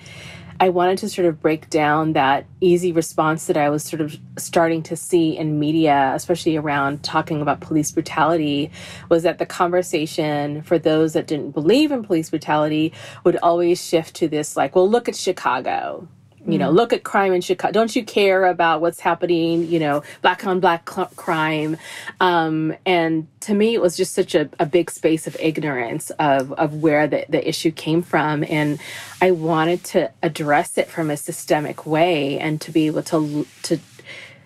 I 0.60 0.70
wanted 0.70 0.98
to 0.98 1.08
sort 1.08 1.26
of 1.26 1.40
break 1.40 1.70
down 1.70 2.14
that 2.14 2.44
easy 2.60 2.90
response 2.90 3.46
that 3.46 3.56
I 3.56 3.70
was 3.70 3.84
sort 3.84 4.00
of 4.00 4.16
starting 4.36 4.82
to 4.84 4.96
see 4.96 5.36
in 5.36 5.60
media, 5.60 6.12
especially 6.16 6.56
around 6.56 7.04
talking 7.04 7.40
about 7.40 7.60
police 7.60 7.92
brutality, 7.92 8.72
was 9.08 9.22
that 9.22 9.38
the 9.38 9.46
conversation 9.46 10.62
for 10.62 10.76
those 10.76 11.12
that 11.12 11.28
didn't 11.28 11.52
believe 11.52 11.92
in 11.92 12.02
police 12.02 12.30
brutality 12.30 12.92
would 13.22 13.36
always 13.36 13.84
shift 13.84 14.16
to 14.16 14.26
this 14.26 14.56
like, 14.56 14.74
well, 14.74 14.90
look 14.90 15.08
at 15.08 15.14
Chicago 15.14 16.08
you 16.48 16.58
know, 16.58 16.70
mm. 16.70 16.74
look 16.74 16.92
at 16.92 17.04
crime 17.04 17.32
in 17.32 17.40
Chicago. 17.40 17.72
Don't 17.72 17.94
you 17.94 18.04
care 18.04 18.46
about 18.46 18.80
what's 18.80 19.00
happening? 19.00 19.66
You 19.66 19.78
know, 19.78 20.02
black 20.22 20.46
on 20.46 20.60
black 20.60 20.84
crime. 20.86 21.76
Um, 22.20 22.74
and 22.86 23.26
to 23.40 23.54
me, 23.54 23.74
it 23.74 23.82
was 23.82 23.96
just 23.96 24.14
such 24.14 24.34
a, 24.34 24.48
a 24.58 24.66
big 24.66 24.90
space 24.90 25.26
of 25.26 25.36
ignorance 25.38 26.10
of, 26.18 26.52
of 26.54 26.76
where 26.76 27.06
the, 27.06 27.26
the 27.28 27.46
issue 27.46 27.70
came 27.70 28.02
from. 28.02 28.44
And 28.44 28.80
I 29.20 29.30
wanted 29.32 29.84
to 29.84 30.10
address 30.22 30.78
it 30.78 30.88
from 30.88 31.10
a 31.10 31.16
systemic 31.16 31.86
way 31.86 32.38
and 32.38 32.60
to 32.62 32.70
be 32.70 32.86
able 32.86 33.02
to, 33.04 33.46
to 33.64 33.78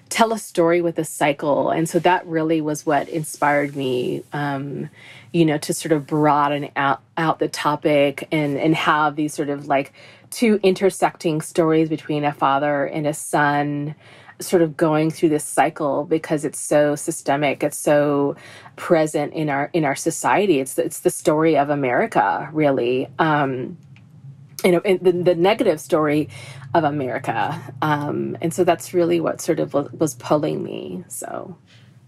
tell 0.08 0.32
a 0.32 0.38
story 0.38 0.82
with 0.82 0.98
a 0.98 1.04
cycle. 1.04 1.70
And 1.70 1.88
so 1.88 1.98
that 2.00 2.26
really 2.26 2.60
was 2.60 2.84
what 2.84 3.08
inspired 3.08 3.76
me. 3.76 4.24
Um, 4.32 4.90
you 5.32 5.46
know, 5.46 5.56
to 5.56 5.72
sort 5.72 5.92
of 5.92 6.06
broaden 6.06 6.70
out, 6.76 7.00
out 7.16 7.38
the 7.38 7.48
topic 7.48 8.28
and, 8.30 8.58
and 8.58 8.74
have 8.74 9.16
these 9.16 9.32
sort 9.32 9.48
of 9.48 9.66
like 9.66 9.92
two 10.32 10.58
intersecting 10.62 11.40
stories 11.40 11.88
between 11.88 12.24
a 12.24 12.32
father 12.32 12.86
and 12.86 13.06
a 13.06 13.14
son 13.14 13.94
sort 14.40 14.62
of 14.62 14.76
going 14.76 15.08
through 15.08 15.28
this 15.28 15.44
cycle 15.44 16.04
because 16.04 16.44
it's 16.44 16.58
so 16.58 16.96
systemic 16.96 17.62
it's 17.62 17.78
so 17.78 18.34
present 18.74 19.32
in 19.34 19.48
our 19.48 19.70
in 19.72 19.84
our 19.84 19.94
society 19.94 20.58
it's 20.58 20.76
it's 20.78 21.00
the 21.00 21.10
story 21.10 21.56
of 21.56 21.70
america 21.70 22.48
really 22.52 23.08
um 23.20 23.76
you 24.64 24.72
know, 24.72 24.80
the, 24.80 25.12
the 25.12 25.34
negative 25.34 25.80
story 25.80 26.28
of 26.74 26.84
America. 26.84 27.60
Um, 27.82 28.36
and 28.40 28.52
so 28.54 28.64
that's 28.64 28.94
really 28.94 29.20
what 29.20 29.40
sort 29.40 29.60
of 29.60 29.74
was, 29.74 29.90
was 29.92 30.14
pulling 30.14 30.62
me. 30.62 31.04
So. 31.08 31.56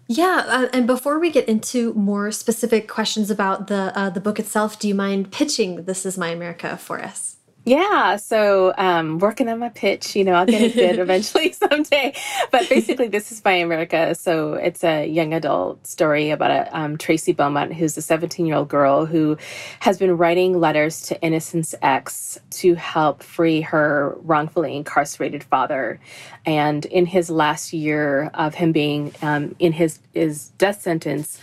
Yeah, 0.07 0.45
uh, 0.47 0.69
and 0.73 0.87
before 0.87 1.19
we 1.19 1.31
get 1.31 1.49
into 1.49 1.95
more 1.95 2.31
specific 2.31 2.89
questions 2.89 3.31
about 3.31 3.69
the 3.69 3.91
uh, 3.97 4.11
the 4.11 4.21
book 4.21 4.39
itself, 4.39 4.79
do 4.79 4.87
you 4.87 4.95
mind 4.95 5.33
pitching 5.33 5.85
"This 5.85 6.05
Is 6.05 6.19
My 6.19 6.29
America" 6.29 6.77
for 6.77 7.01
us? 7.01 7.37
Yeah, 7.67 8.17
so 8.17 8.75
um, 8.77 9.19
working 9.19 9.49
on 9.49 9.59
my 9.59 9.71
pitch, 9.71 10.15
you 10.15 10.23
know, 10.23 10.35
I'll 10.35 10.45
get 10.45 10.61
it 10.61 10.75
bid 10.75 10.99
eventually 10.99 11.53
someday. 11.71 12.13
But 12.51 12.69
basically, 12.69 13.09
this 13.09 13.33
is 13.33 13.43
My 13.43 13.55
America. 13.55 14.15
So 14.15 14.55
it's 14.55 14.85
a 14.85 15.07
young 15.07 15.33
adult 15.33 15.87
story 15.87 16.29
about 16.29 16.51
a 16.51 16.79
um, 16.79 16.99
Tracy 16.99 17.33
Beaumont, 17.33 17.73
who's 17.73 17.97
a 17.97 18.03
17 18.03 18.45
year 18.45 18.57
old 18.57 18.69
girl 18.69 19.07
who 19.07 19.39
has 19.81 19.97
been 19.99 20.19
writing 20.19 20.61
letters 20.61 21.01
to 21.07 21.21
Innocence 21.23 21.75
X 21.81 22.39
to 22.51 22.75
help 22.75 23.23
free 23.23 23.63
her 23.63 24.15
wrongfully 24.21 24.77
incarcerated 24.77 25.43
father. 25.43 25.99
And 26.45 26.85
in 26.85 27.07
his 27.07 27.31
last 27.31 27.73
year 27.73 28.31
of 28.35 28.55
him 28.55 28.73
being 28.73 29.15
um, 29.23 29.57
in 29.59 29.73
his 29.73 30.01
his 30.13 30.51
death 30.59 30.83
sentence, 30.83 31.41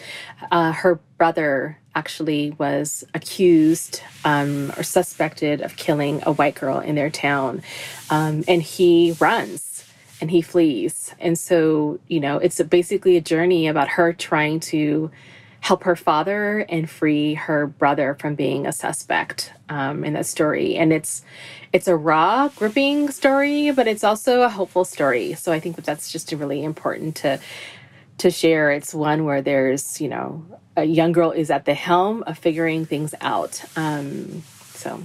uh, 0.52 0.72
her 0.72 1.00
brother 1.22 1.78
actually 1.94 2.50
was 2.58 3.04
accused 3.14 4.02
um, 4.26 4.74
or 4.76 4.82
suspected 4.82 5.62
of 5.62 5.76
killing 5.76 6.20
a 6.26 6.32
white 6.34 6.56
girl 6.56 6.80
in 6.80 6.96
their 6.96 7.12
town. 7.12 7.62
Um, 8.10 8.44
and 8.48 8.60
he 8.60 9.16
runs 9.20 9.86
and 10.20 10.32
he 10.32 10.42
flees. 10.42 11.14
And 11.20 11.38
so, 11.38 12.00
you 12.08 12.20
know, 12.20 12.40
it's 12.40 12.60
a, 12.60 12.64
basically 12.66 13.18
a 13.18 13.22
journey 13.22 13.68
about 13.68 13.88
her 13.90 14.14
trying 14.14 14.62
to 14.72 15.12
help 15.60 15.84
her 15.84 15.96
father 15.96 16.66
and 16.68 16.90
free 16.90 17.36
her 17.36 17.68
brother 17.68 18.18
from 18.20 18.34
being 18.34 18.66
a 18.66 18.72
suspect 18.72 19.54
um, 19.70 20.04
in 20.04 20.14
that 20.14 20.26
story. 20.26 20.76
And 20.76 20.92
it's 20.92 21.24
it's 21.72 21.88
a 21.88 21.96
raw, 21.96 22.48
gripping 22.48 23.12
story, 23.12 23.70
but 23.70 23.88
it's 23.88 24.04
also 24.04 24.42
a 24.42 24.50
hopeful 24.50 24.86
story. 24.86 25.36
So 25.36 25.52
I 25.52 25.60
think 25.60 25.76
that 25.76 25.86
that's 25.86 26.12
just 26.12 26.32
really 26.32 26.64
important 26.64 27.16
to 27.18 27.40
to 28.18 28.32
share. 28.32 28.72
It's 28.72 28.92
one 28.92 29.24
where 29.24 29.44
there's, 29.44 30.02
you 30.02 30.10
know, 30.10 30.44
a 30.78 30.84
young 30.84 31.12
girl 31.12 31.32
is 31.32 31.50
at 31.50 31.66
the 31.66 31.74
helm 31.74 32.24
of 32.24 32.38
figuring 32.38 32.86
things 32.86 33.14
out. 33.22 33.64
Um, 33.76 34.44
so. 34.74 35.04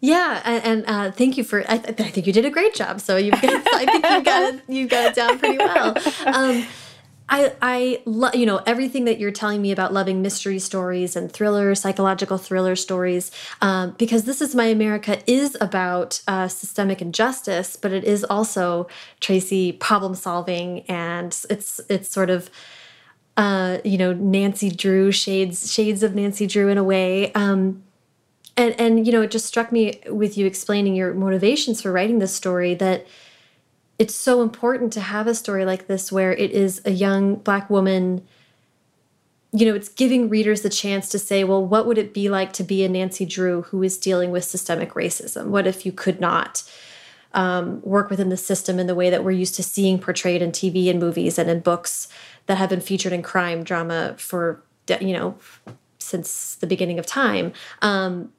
Yeah, 0.00 0.42
and, 0.44 0.84
uh, 0.86 1.10
thank 1.12 1.38
you 1.38 1.44
for. 1.44 1.60
I, 1.60 1.78
th 1.78 1.98
I, 1.98 2.10
think 2.10 2.26
you 2.26 2.32
did 2.32 2.44
a 2.44 2.50
great 2.50 2.74
job. 2.74 3.00
So 3.00 3.16
you've 3.16 3.34
I 3.34 3.86
think 3.86 4.04
you 4.04 4.22
got 4.22 4.54
it. 4.54 4.60
You 4.68 4.86
got 4.86 5.06
it 5.06 5.14
down 5.14 5.38
pretty 5.38 5.56
well. 5.56 5.96
Um, 6.26 6.66
I 7.28 7.54
I 7.62 8.02
love 8.04 8.34
you 8.34 8.44
know 8.44 8.60
everything 8.66 9.06
that 9.06 9.18
you're 9.18 9.30
telling 9.30 9.62
me 9.62 9.72
about 9.72 9.92
loving 9.92 10.20
mystery 10.20 10.58
stories 10.58 11.16
and 11.16 11.32
thriller, 11.32 11.74
psychological 11.74 12.36
thriller 12.36 12.76
stories, 12.76 13.30
um, 13.62 13.94
because 13.98 14.24
this 14.24 14.42
is 14.42 14.54
my 14.54 14.66
America 14.66 15.18
is 15.26 15.56
about 15.60 16.20
uh, 16.28 16.48
systemic 16.48 17.00
injustice, 17.00 17.76
but 17.76 17.92
it 17.92 18.04
is 18.04 18.24
also 18.24 18.86
Tracy 19.20 19.72
problem 19.72 20.14
solving, 20.14 20.80
and 20.82 21.34
it's 21.48 21.80
it's 21.88 22.10
sort 22.10 22.28
of 22.28 22.50
uh, 23.36 23.78
you 23.84 23.98
know 23.98 24.12
Nancy 24.12 24.70
Drew 24.70 25.10
shades 25.12 25.72
shades 25.72 26.02
of 26.02 26.14
Nancy 26.14 26.46
Drew 26.46 26.68
in 26.68 26.78
a 26.78 26.84
way. 26.84 27.32
Um, 27.32 27.82
and 28.56 28.78
and 28.80 29.06
you 29.06 29.12
know 29.12 29.22
it 29.22 29.30
just 29.30 29.46
struck 29.46 29.72
me 29.72 30.00
with 30.08 30.36
you 30.38 30.46
explaining 30.46 30.94
your 30.94 31.14
motivations 31.14 31.82
for 31.82 31.92
writing 31.92 32.18
this 32.18 32.34
story 32.34 32.74
that 32.74 33.06
it's 33.98 34.14
so 34.14 34.42
important 34.42 34.92
to 34.92 35.00
have 35.00 35.26
a 35.26 35.34
story 35.34 35.64
like 35.64 35.86
this 35.86 36.10
where 36.10 36.32
it 36.32 36.50
is 36.50 36.80
a 36.84 36.90
young 36.90 37.36
black 37.36 37.68
woman 37.70 38.26
you 39.52 39.66
know 39.66 39.74
it's 39.74 39.88
giving 39.88 40.28
readers 40.28 40.62
the 40.62 40.70
chance 40.70 41.08
to 41.08 41.18
say 41.18 41.44
well 41.44 41.64
what 41.64 41.86
would 41.86 41.98
it 41.98 42.14
be 42.14 42.28
like 42.28 42.52
to 42.52 42.64
be 42.64 42.84
a 42.84 42.88
nancy 42.88 43.24
drew 43.24 43.62
who 43.62 43.82
is 43.82 43.98
dealing 43.98 44.30
with 44.30 44.44
systemic 44.44 44.94
racism 44.94 45.46
what 45.46 45.66
if 45.66 45.84
you 45.86 45.92
could 45.92 46.20
not 46.20 46.62
um, 47.32 47.82
work 47.82 48.10
within 48.10 48.28
the 48.28 48.36
system 48.36 48.78
in 48.78 48.86
the 48.86 48.94
way 48.94 49.10
that 49.10 49.24
we're 49.24 49.32
used 49.32 49.56
to 49.56 49.62
seeing 49.62 49.98
portrayed 49.98 50.42
in 50.42 50.52
tv 50.52 50.88
and 50.90 51.00
movies 51.00 51.38
and 51.38 51.50
in 51.50 51.60
books 51.60 52.08
that 52.46 52.58
have 52.58 52.70
been 52.70 52.80
featured 52.80 53.12
in 53.12 53.22
crime 53.22 53.64
drama 53.64 54.14
for 54.18 54.62
you 55.00 55.12
know 55.12 55.38
since 55.98 56.56
the 56.56 56.66
beginning 56.66 56.98
of 56.98 57.06
time. 57.06 57.52
Um, 57.82 58.32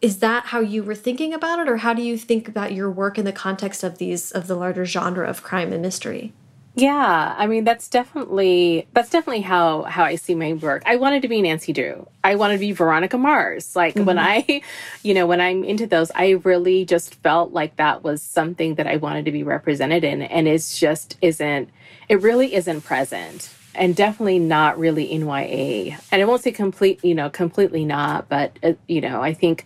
is 0.00 0.20
that 0.20 0.46
how 0.46 0.60
you 0.60 0.82
were 0.82 0.94
thinking 0.94 1.34
about 1.34 1.58
it 1.58 1.68
or 1.68 1.78
how 1.78 1.92
do 1.92 2.00
you 2.00 2.16
think 2.16 2.48
about 2.48 2.72
your 2.72 2.90
work 2.90 3.18
in 3.18 3.24
the 3.26 3.32
context 3.32 3.84
of 3.84 3.98
these 3.98 4.30
of 4.32 4.46
the 4.46 4.54
larger 4.54 4.84
genre 4.84 5.28
of 5.28 5.42
crime 5.42 5.72
and 5.72 5.82
mystery 5.82 6.32
yeah 6.80 7.34
i 7.36 7.46
mean 7.46 7.64
that's 7.64 7.88
definitely 7.88 8.86
that's 8.92 9.10
definitely 9.10 9.42
how 9.42 9.82
how 9.82 10.04
i 10.04 10.14
see 10.14 10.34
my 10.34 10.52
work 10.54 10.82
i 10.86 10.96
wanted 10.96 11.22
to 11.22 11.28
be 11.28 11.42
nancy 11.42 11.72
drew 11.72 12.08
i 12.24 12.34
wanted 12.34 12.54
to 12.54 12.60
be 12.60 12.72
veronica 12.72 13.18
mars 13.18 13.76
like 13.76 13.94
mm 13.94 14.02
-hmm. 14.02 14.06
when 14.06 14.16
mm-hmm. 14.16 14.52
i 14.52 14.62
you 15.02 15.14
know 15.14 15.26
when 15.26 15.40
i'm 15.40 15.64
into 15.64 15.86
those 15.86 16.10
i 16.14 16.30
really 16.44 16.84
just 16.84 17.14
felt 17.22 17.52
like 17.52 17.76
that 17.76 18.02
was 18.02 18.22
something 18.22 18.74
that 18.76 18.86
i 18.86 18.96
wanted 18.96 19.24
to 19.24 19.32
be 19.32 19.42
represented 19.42 20.04
in 20.04 20.22
and 20.22 20.48
it's 20.48 20.78
just 20.80 21.16
isn't 21.20 21.68
it 22.08 22.22
really 22.22 22.54
isn't 22.54 22.80
present 22.84 23.50
and 23.74 23.94
definitely 23.94 24.38
not 24.38 24.78
really 24.78 25.08
NYA. 25.08 25.96
And 26.10 26.20
I 26.20 26.24
won't 26.24 26.42
say 26.42 26.52
complete, 26.52 27.04
you 27.04 27.14
know, 27.14 27.30
completely 27.30 27.84
not, 27.84 28.28
but 28.28 28.58
uh, 28.62 28.72
you 28.88 29.00
know, 29.00 29.22
I 29.22 29.32
think 29.32 29.64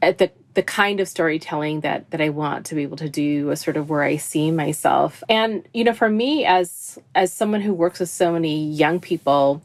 at 0.00 0.18
the 0.18 0.30
the 0.54 0.62
kind 0.62 1.00
of 1.00 1.08
storytelling 1.08 1.80
that 1.80 2.10
that 2.10 2.20
I 2.20 2.28
want 2.28 2.66
to 2.66 2.74
be 2.74 2.82
able 2.82 2.98
to 2.98 3.08
do 3.08 3.50
is 3.50 3.60
sort 3.60 3.76
of 3.76 3.88
where 3.88 4.02
I 4.02 4.16
see 4.16 4.50
myself. 4.50 5.22
And 5.28 5.66
you 5.72 5.84
know, 5.84 5.94
for 5.94 6.08
me 6.08 6.44
as 6.44 6.98
as 7.14 7.32
someone 7.32 7.60
who 7.60 7.72
works 7.72 8.00
with 8.00 8.10
so 8.10 8.32
many 8.32 8.68
young 8.70 9.00
people, 9.00 9.62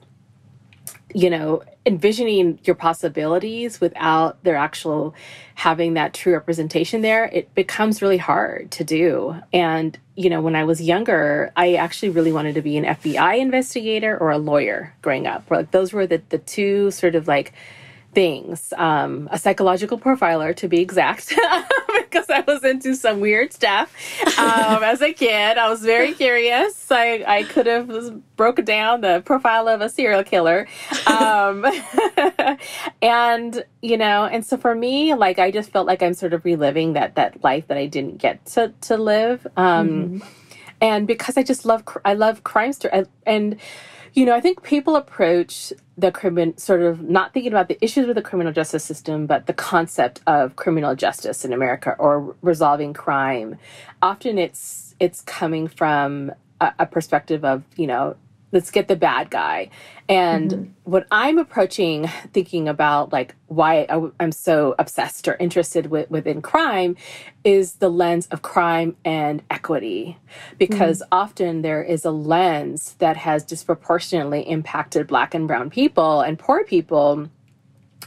you 1.14 1.30
know, 1.30 1.64
envisioning 1.86 2.60
your 2.66 2.76
possibilities 2.76 3.80
without 3.80 4.44
their 4.44 4.58
actual 4.58 5.16
having 5.56 5.94
that 5.96 6.14
true 6.14 6.34
representation 6.34 7.02
there, 7.02 7.26
it 7.26 7.54
becomes 7.56 8.02
really 8.02 8.18
hard 8.18 8.70
to 8.72 8.84
do. 8.84 9.36
And, 9.54 9.98
you 10.16 10.30
know, 10.30 10.42
when 10.42 10.56
I 10.56 10.66
was 10.66 10.82
younger, 10.82 11.52
I 11.56 11.76
actually 11.76 12.10
really 12.10 12.34
wanted 12.34 12.56
to 12.56 12.62
be 12.62 12.78
an 12.78 12.84
FBI 12.84 13.40
investigator 13.40 14.18
or 14.18 14.32
a 14.32 14.38
lawyer 14.38 14.94
growing 15.02 15.28
up. 15.28 15.50
Like 15.50 15.72
those 15.72 15.94
were 15.94 16.06
the, 16.06 16.22
the 16.30 16.40
two 16.40 16.92
sort 16.92 17.16
of 17.16 17.28
like 17.28 17.54
things. 18.14 18.74
Um, 18.78 19.30
a 19.32 19.38
psychological 19.38 20.00
profiler 20.00 20.56
to 20.56 20.68
be 20.68 20.80
exact 20.80 21.30
because 21.98 22.30
i 22.30 22.40
was 22.48 22.64
into 22.64 22.96
some 22.96 23.20
weird 23.20 23.54
stuff 23.54 23.94
um, 24.40 24.84
as 24.84 25.02
a 25.02 25.14
kid. 25.14 25.58
I 25.58 25.70
was 25.70 25.82
very 25.82 26.14
curious. 26.14 26.92
I, 26.92 27.24
I 27.28 27.44
could 27.44 27.68
have 27.68 28.22
broken 28.36 28.66
down 28.66 29.02
the 29.02 29.22
profile 29.26 29.68
of 29.68 29.82
a 29.82 29.90
serial 29.90 30.24
killer. 30.24 30.68
Um, 31.06 31.66
and 33.02 33.64
you 33.82 33.98
know 33.98 34.26
and 34.26 34.46
so 34.46 34.58
for 34.58 34.74
me 34.74 35.14
like 35.14 35.40
i 35.40 35.52
just 35.52 35.70
felt 35.70 35.86
like 35.86 36.02
i'm 36.02 36.14
sort 36.14 36.34
of 36.34 36.44
reliving 36.44 36.94
that 36.94 37.16
that 37.16 37.44
life 37.44 37.68
that 37.68 37.78
i 37.78 37.86
didn't 37.86 38.18
get 38.18 38.46
to, 38.46 38.74
to 38.82 38.98
live. 38.98 39.46
Um, 39.56 39.90
mm 39.90 40.20
-hmm. 40.20 40.28
and 40.82 41.08
because 41.08 41.40
i 41.40 41.44
just 41.44 41.66
love 41.66 41.84
i 42.06 42.14
love 42.14 42.44
crime 42.44 42.74
story 42.74 43.06
and 43.26 43.58
you 44.18 44.26
know, 44.26 44.34
I 44.34 44.42
think 44.42 44.64
people 44.64 44.96
approach 44.96 45.72
the 45.98 46.12
criminal 46.12 46.54
sort 46.58 46.82
of 46.82 47.02
not 47.02 47.34
thinking 47.34 47.52
about 47.52 47.68
the 47.68 47.84
issues 47.84 48.06
with 48.06 48.16
the 48.16 48.22
criminal 48.22 48.54
justice 48.54 48.84
system, 48.84 49.26
but 49.26 49.48
the 49.48 49.54
concept 49.54 50.22
of 50.28 50.56
criminal 50.56 50.96
justice 50.96 51.44
in 51.44 51.52
America 51.52 51.96
or 51.98 52.36
resolving 52.42 52.94
crime. 52.94 53.58
Often 54.02 54.38
it's 54.38 54.96
it's 55.00 55.22
coming 55.22 55.68
from 55.68 56.32
a, 56.62 56.74
a 56.80 56.86
perspective 56.86 57.44
of, 57.44 57.64
you 57.76 57.88
know, 57.88 58.16
let's 58.52 58.72
get 58.72 58.88
the 58.88 58.96
bad 58.96 59.30
guy 59.30 59.70
and 60.08 60.52
mm 60.52 60.60
-hmm. 60.60 60.68
what 60.84 61.06
i'm 61.12 61.38
approaching 61.38 62.10
thinking 62.34 62.68
about 62.68 63.14
like 63.14 63.36
why 63.48 63.86
I, 63.90 64.10
am 64.20 64.32
so 64.32 64.76
obsessed 64.78 65.28
or 65.28 65.36
interested 65.40 65.86
with, 65.88 66.10
within 66.10 66.42
crime 66.42 66.96
is 67.44 67.74
the 67.74 67.90
lens 67.90 68.28
of 68.28 68.42
crime 68.42 68.96
and 69.06 69.42
equity 69.50 70.18
because 70.58 70.98
mm 71.00 71.08
-hmm. 71.08 71.24
often 71.24 71.62
there 71.62 71.84
is 71.94 72.06
a 72.06 72.12
lens 72.12 72.96
that 72.98 73.18
has 73.18 73.44
disproportionately 73.44 74.42
impacted 74.42 75.08
black 75.08 75.36
and 75.36 75.48
brown 75.48 75.70
people 75.70 76.14
and 76.26 76.38
poor 76.40 76.64
people 76.64 77.30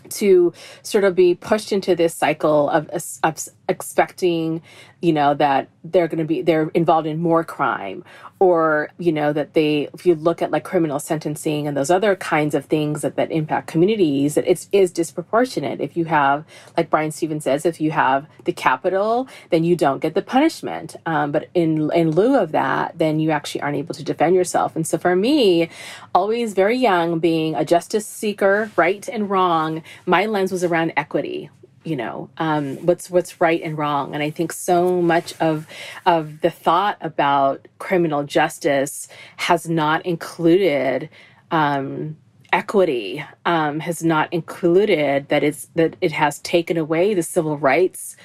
to 0.09 0.53
sort 0.83 1.05
of 1.05 1.15
be 1.15 1.35
pushed 1.35 1.73
into 1.73 1.95
this 1.95 2.15
cycle 2.15 2.69
of, 2.71 2.89
of 3.23 3.49
expecting 3.71 4.61
you 5.01 5.13
know 5.13 5.33
that 5.33 5.69
they're 5.85 6.09
going 6.09 6.19
to 6.19 6.25
be 6.25 6.43
they're 6.43 6.69
involved 6.75 7.07
in 7.07 7.19
more 7.19 7.43
crime 7.43 8.05
or 8.39 8.91
you 8.99 9.13
know 9.13 9.33
that 9.33 9.55
they 9.55 9.89
if 9.95 10.05
you 10.05 10.15
look 10.15 10.43
at 10.43 10.51
like 10.51 10.65
criminal 10.65 10.99
sentencing 10.99 11.67
and 11.67 11.77
those 11.77 11.91
other 11.91 12.17
kinds 12.17 12.55
of 12.55 12.67
things 12.67 13.03
that, 13.03 13.17
that 13.17 13.31
impact 13.31 13.67
communities 13.67 14.35
that 14.35 14.47
it's 14.47 14.69
is 14.73 14.91
disproportionate. 14.91 15.81
If 15.81 15.97
you 15.97 16.07
have 16.07 16.45
like 16.77 16.91
Bryan 16.91 17.13
Stevenson 17.13 17.41
says 17.41 17.65
if 17.65 17.81
you 17.81 17.93
have 17.93 18.27
the 18.45 18.53
capital 18.53 19.29
then 19.51 19.65
you 19.65 19.77
don't 19.77 20.01
get 20.01 20.15
the 20.15 20.23
punishment. 20.23 20.97
Um, 21.07 21.33
but 21.33 21.49
in 21.55 21.91
in 21.93 22.11
lieu 22.11 22.37
of 22.37 22.53
that 22.53 22.99
then 22.99 23.21
you 23.21 23.31
actually 23.31 23.61
aren't 23.63 23.77
able 23.77 23.95
to 23.95 24.05
defend 24.05 24.35
yourself. 24.35 24.75
And 24.75 24.87
so 24.87 24.99
for 24.99 25.15
me 25.15 25.71
always 26.15 26.53
very 26.53 26.77
young 26.77 27.21
being 27.21 27.55
a 27.55 27.65
justice 27.65 28.07
seeker 28.07 28.71
right 28.77 29.09
and 29.09 29.31
wrong 29.31 29.83
my 30.05 30.27
lens 30.27 30.51
was 30.51 30.65
around 30.65 30.93
equity 30.97 31.51
you 31.85 31.97
know 31.97 32.29
um, 32.39 32.77
what's 32.87 33.11
what's 33.11 33.41
right 33.41 33.63
and 33.63 33.79
wrong. 33.79 34.15
And 34.15 34.23
i 34.23 34.31
think 34.31 34.53
so 34.53 35.01
much 35.01 35.35
of 35.41 35.67
of 36.07 36.41
the 36.41 36.51
thought 36.51 36.99
about 37.01 37.67
criminal 37.79 38.25
justice 38.25 39.09
has 39.37 39.69
not 39.69 40.05
included 40.05 41.09
um, 41.51 42.17
equity 42.53 43.25
um, 43.47 43.81
has 43.81 44.03
not 44.03 44.33
included 44.33 45.29
that 45.29 45.43
it's 45.43 45.69
that 45.75 45.97
it 46.01 46.13
has 46.13 46.39
taken 46.41 46.77
away 46.77 47.15
the 47.15 47.23
civil 47.23 47.57
rights 47.57 48.17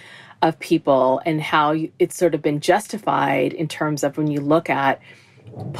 of 0.41 0.59
people 0.59 1.21
and 1.25 1.41
how 1.41 1.75
it's 1.99 2.17
sort 2.17 2.35
of 2.35 2.41
been 2.41 2.59
justified 2.59 3.53
in 3.53 3.67
terms 3.67 4.03
of 4.03 4.17
when 4.17 4.27
you 4.27 4.41
look 4.41 4.69
at 4.69 4.99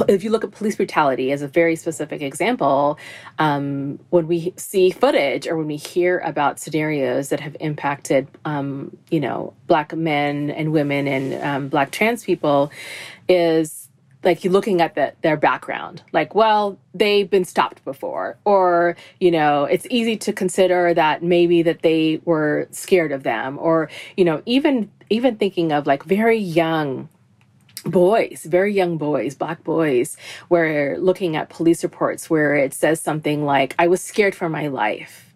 if 0.07 0.23
you 0.23 0.29
look 0.29 0.43
at 0.43 0.51
police 0.51 0.75
brutality 0.75 1.31
as 1.31 1.41
a 1.41 1.47
very 1.47 1.75
specific 1.75 2.21
example, 2.21 2.97
um, 3.39 3.99
when 4.09 4.27
we 4.27 4.53
see 4.57 4.91
footage 4.91 5.47
or 5.47 5.57
when 5.57 5.67
we 5.67 5.77
hear 5.77 6.19
about 6.19 6.59
scenarios 6.59 7.29
that 7.29 7.39
have 7.39 7.55
impacted, 7.59 8.27
um, 8.45 8.95
you 9.09 9.19
know, 9.19 9.53
black 9.67 9.95
men 9.95 10.49
and 10.49 10.71
women 10.71 11.07
and 11.07 11.43
um, 11.43 11.67
black 11.69 11.91
trans 11.91 12.23
people, 12.23 12.71
is 13.27 13.85
like 14.25 14.43
you 14.43 14.49
looking 14.49 14.81
at 14.81 14.95
the, 14.95 15.13
their 15.21 15.37
background. 15.37 16.01
Like 16.11 16.35
well 16.35 16.77
they've 16.93 17.29
been 17.29 17.45
stopped 17.45 17.85
before. 17.85 18.37
Or 18.43 18.97
you 19.19 19.31
know 19.31 19.65
it's 19.65 19.87
easy 19.89 20.17
to 20.17 20.33
consider 20.33 20.93
that 20.93 21.23
maybe 21.23 21.61
that 21.61 21.83
they 21.83 22.21
were 22.25 22.67
scared 22.71 23.11
of 23.11 23.23
them. 23.23 23.57
Or 23.59 23.89
you 24.17 24.25
know 24.25 24.41
even 24.45 24.91
even 25.09 25.37
thinking 25.37 25.71
of 25.71 25.85
like 25.85 26.03
very 26.03 26.37
young 26.37 27.07
boys, 27.85 28.43
very 28.43 28.73
young 28.73 28.97
boys, 28.97 29.35
black 29.35 29.63
boys, 29.63 30.17
were 30.49 30.97
looking 30.99 31.35
at 31.35 31.49
police 31.49 31.83
reports 31.83 32.29
where 32.29 32.55
it 32.55 32.73
says 32.73 32.99
something 32.99 33.45
like, 33.45 33.75
I 33.79 33.87
was 33.87 34.01
scared 34.01 34.35
for 34.35 34.49
my 34.49 34.67
life. 34.67 35.33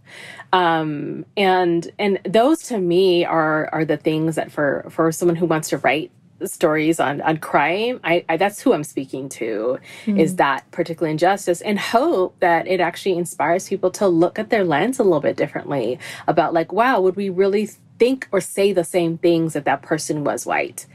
Um, 0.51 1.25
and 1.37 1.91
and 1.99 2.19
those 2.25 2.63
to 2.63 2.79
me 2.79 3.23
are 3.23 3.69
are 3.71 3.85
the 3.85 3.97
things 3.97 4.35
that 4.35 4.51
for 4.51 4.87
for 4.89 5.11
someone 5.11 5.35
who 5.35 5.45
wants 5.45 5.69
to 5.69 5.77
write 5.77 6.11
stories 6.43 6.99
on 6.99 7.21
on 7.21 7.37
crime 7.37 7.99
I, 8.03 8.23
I 8.29 8.37
that's 8.37 8.61
who 8.61 8.71
i'm 8.73 8.85
speaking 8.85 9.27
to 9.29 9.77
mm. 10.05 10.19
is 10.19 10.37
that 10.37 10.69
particular 10.71 11.09
injustice 11.09 11.59
and 11.59 11.77
hope 11.77 12.39
that 12.39 12.65
it 12.65 12.79
actually 12.79 13.17
inspires 13.17 13.67
people 13.67 13.91
to 13.91 14.07
look 14.07 14.39
at 14.39 14.49
their 14.49 14.63
lens 14.63 14.99
a 14.99 15.03
little 15.03 15.19
bit 15.19 15.35
differently 15.35 15.99
about 16.27 16.53
like 16.53 16.71
wow 16.71 17.01
would 17.01 17.17
we 17.17 17.29
really 17.29 17.69
think 17.99 18.27
or 18.31 18.41
say 18.41 18.73
the 18.73 18.83
same 18.83 19.17
things 19.17 19.55
if 19.55 19.65
that 19.65 19.81
person 19.81 20.23
was 20.23 20.45
white? 20.45 20.85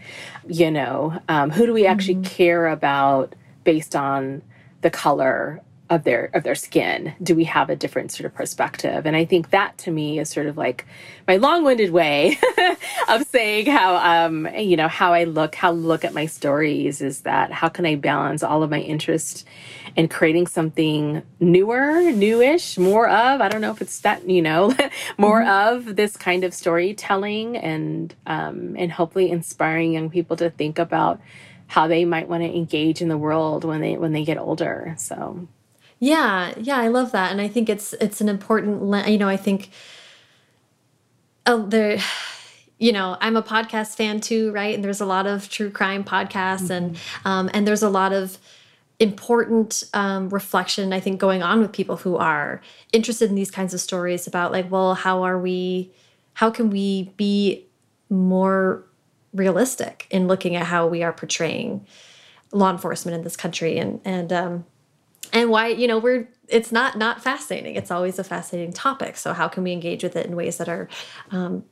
You 0.46 0.70
know, 0.70 1.20
um, 1.28 1.50
who 1.50 1.66
do 1.66 1.72
we 1.72 1.86
actually 1.86 2.16
mm-hmm. 2.16 2.34
care 2.34 2.66
about 2.68 3.34
based 3.62 3.94
on 3.94 4.42
the 4.80 4.90
color 4.90 5.61
of 5.91 6.05
their 6.05 6.30
of 6.32 6.43
their 6.45 6.55
skin. 6.55 7.14
Do 7.22 7.35
we 7.35 7.45
have 7.45 7.68
a 7.68 7.76
different 7.76 8.11
sort 8.11 8.24
of 8.24 8.35
perspective? 8.35 9.05
And 9.05 9.14
i 9.14 9.24
think 9.24 9.51
that 9.51 9.76
to 9.78 9.91
me 9.91 10.18
is 10.18 10.30
sort 10.30 10.47
of 10.47 10.57
like 10.57 10.87
my 11.28 11.37
long-winded 11.37 11.91
way 11.91 12.39
of 13.09 13.26
saying 13.26 13.66
how 13.66 13.97
um 13.97 14.49
you 14.57 14.76
know 14.76 14.89
how 14.89 15.12
i 15.12 15.24
look 15.24 15.55
how 15.55 15.72
look 15.72 16.05
at 16.05 16.14
my 16.14 16.26
stories 16.26 17.03
is 17.03 17.20
that 17.22 17.53
how 17.53 17.68
can 17.68 17.85
i 17.85 17.97
balance 17.97 18.43
all 18.43 18.62
of 18.62 18.70
my 18.70 18.80
interest 18.80 19.47
in 19.97 20.09
creating 20.09 20.47
something 20.47 21.22
newer 21.39 22.11
newish 22.12 22.78
more 22.78 23.09
of 23.09 23.41
i 23.41 23.49
don't 23.49 23.61
know 23.61 23.70
if 23.70 23.82
it's 23.82 24.01
that 24.01 24.28
you 24.28 24.41
know 24.41 24.74
more 25.18 25.43
mm-hmm. 25.43 25.89
of 25.89 25.97
this 25.97 26.16
kind 26.16 26.45
of 26.45 26.55
storytelling 26.55 27.57
and 27.57 28.14
um 28.26 28.74
and 28.78 28.93
hopefully 28.93 29.30
inspiring 29.30 29.93
young 29.93 30.09
people 30.09 30.37
to 30.37 30.49
think 30.51 30.78
about 30.78 31.20
how 31.66 31.89
they 31.89 32.05
might 32.05 32.28
want 32.28 32.43
to 32.43 32.57
engage 32.57 33.01
in 33.01 33.09
the 33.09 33.18
world 33.18 33.64
when 33.64 33.80
they 33.80 33.97
when 33.97 34.12
they 34.12 34.24
get 34.24 34.39
older. 34.39 34.95
So 34.99 35.49
yeah, 36.05 36.52
yeah, 36.61 36.76
I 36.76 36.88
love 36.88 37.12
that, 37.12 37.32
and 37.32 37.40
I 37.40 37.48
think 37.48 37.70
it's 37.70 37.94
it's 37.94 38.20
an 38.20 38.28
important. 38.28 39.09
You 39.09 39.16
know, 39.16 39.28
I 39.28 39.38
think 39.38 39.70
oh, 41.46 41.64
there. 41.66 41.98
You 42.76 42.92
know, 42.92 43.16
I'm 43.20 43.36
a 43.36 43.42
podcast 43.42 43.96
fan 43.96 44.20
too, 44.20 44.50
right? 44.52 44.74
And 44.74 44.84
there's 44.84 45.00
a 45.00 45.07
lot 45.07 45.26
of 45.26 45.48
true 45.48 45.70
crime 45.70 46.05
podcasts, 46.05 46.62
mm 46.62 46.66
-hmm. 46.66 46.76
and 46.76 46.90
mm-hmm. 46.90 47.28
um, 47.28 47.50
and 47.55 47.66
there's 47.66 47.82
a 47.82 47.88
lot 47.88 48.12
of 48.12 48.38
important 48.98 49.88
um, 49.94 50.28
reflection 50.28 50.92
I 50.92 51.00
think 51.00 51.20
going 51.20 51.42
on 51.42 51.61
with 51.61 51.72
people 51.72 51.96
who 51.96 52.18
are 52.18 52.61
interested 52.92 53.28
in 53.30 53.36
these 53.36 53.50
kinds 53.50 53.74
of 53.74 53.80
stories 53.80 54.26
about 54.26 54.52
like, 54.52 54.68
well, 54.70 54.94
how 54.94 55.24
are 55.24 55.38
we? 55.38 55.90
How 56.34 56.50
can 56.50 56.70
we 56.70 57.12
be 57.16 57.64
more 58.09 58.82
realistic 59.32 60.07
in 60.11 60.28
looking 60.28 60.57
at 60.57 60.66
how 60.66 60.90
we 60.90 61.05
are 61.05 61.12
portraying 61.12 61.86
law 62.52 62.70
enforcement 62.70 63.16
in 63.16 63.22
this 63.24 63.36
country 63.36 63.80
and 63.80 64.00
and 64.05 64.32
um, 64.32 64.64
and 65.35 65.51
why 65.51 65.68
you 65.68 65.87
know 65.87 65.99
we're 65.99 66.28
it's 66.49 66.72
not 66.72 66.97
not 66.97 67.22
fascinating. 67.22 67.74
It's 67.74 67.91
always 67.91 68.18
a 68.18 68.24
fascinating 68.24 68.72
topic. 68.72 69.16
So 69.16 69.35
how 69.35 69.49
can 69.49 69.64
we 69.64 69.72
engage 69.72 70.03
with 70.03 70.16
it 70.16 70.26
in 70.26 70.37
ways 70.37 70.57
that 70.57 70.68
are 70.68 70.89
um, 71.30 71.64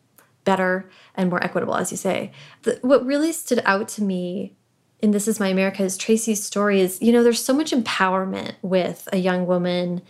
better 0.45 0.91
and 1.15 1.31
more 1.31 1.43
equitable 1.43 1.77
as 1.77 1.91
you 1.91 1.97
say? 1.97 2.33
The, 2.63 2.79
what 2.83 3.07
really 3.07 3.33
stood 3.33 3.63
out 3.65 3.89
to 3.89 4.03
me 4.03 4.55
in 5.01 5.13
this 5.13 5.27
is 5.27 5.41
my 5.41 5.49
america 5.49 5.83
is 5.83 5.97
tracy's 5.97 6.45
story 6.45 6.81
is 6.81 7.03
you 7.03 7.11
know 7.11 7.25
there's 7.25 7.45
so 7.45 7.53
much 7.53 7.73
empowerment 7.73 8.53
with 8.63 9.09
a 9.13 9.17
young 9.17 9.47
woman 9.47 10.01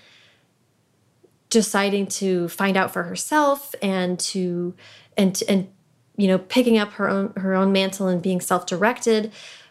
deciding 1.53 2.07
to 2.07 2.49
find 2.49 2.79
out 2.79 2.91
for 2.91 3.03
herself 3.03 3.75
and 3.83 4.19
to 4.19 4.75
and 5.19 5.43
and 5.49 5.69
you 6.17 6.27
know 6.27 6.39
picking 6.39 6.79
up 6.79 6.95
her 6.95 7.11
own 7.11 7.33
her 7.37 7.55
own 7.55 7.73
mantle 7.73 8.09
and 8.09 8.23
being 8.23 8.41
self-directed. 8.41 9.31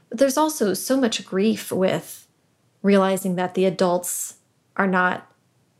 But 0.09 0.19
there's 0.19 0.37
also 0.37 0.75
so 0.75 0.95
much 0.95 1.25
grief 1.25 1.71
with 1.71 2.20
realizing 2.81 3.35
that 3.35 3.53
the 3.53 3.65
adults 3.65 4.35
are 4.77 4.87
not 4.87 5.27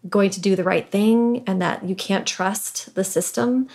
going 0.10 0.30
to 0.32 0.42
do 0.42 0.56
the 0.56 0.64
right 0.64 0.90
thing 0.90 1.44
and 1.46 1.62
that 1.62 1.84
you 1.86 1.96
can't 1.96 2.28
trust 2.28 2.96
the 2.96 3.04
system. 3.04 3.68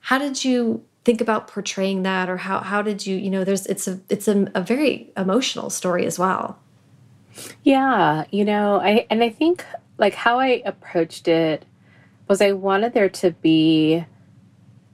How 0.00 0.18
did 0.18 0.44
you 0.44 0.84
think 1.04 1.20
about 1.20 1.48
portraying 1.48 2.02
that 2.02 2.28
or 2.28 2.36
how 2.36 2.60
how 2.60 2.82
did 2.82 3.06
you, 3.06 3.16
you 3.16 3.30
know, 3.30 3.44
there's 3.44 3.66
it's 3.66 3.88
a 3.88 4.00
it's 4.08 4.28
a, 4.28 4.50
a 4.54 4.60
very 4.60 5.10
emotional 5.16 5.70
story 5.70 6.06
as 6.06 6.18
well. 6.18 6.58
Yeah, 7.62 8.24
you 8.30 8.44
know, 8.44 8.80
I 8.80 9.06
and 9.08 9.22
I 9.22 9.30
think 9.30 9.64
like 9.98 10.14
how 10.14 10.38
I 10.38 10.62
approached 10.64 11.28
it 11.28 11.64
was 12.28 12.40
I 12.40 12.52
wanted 12.52 12.92
there 12.92 13.08
to 13.08 13.30
be 13.32 14.04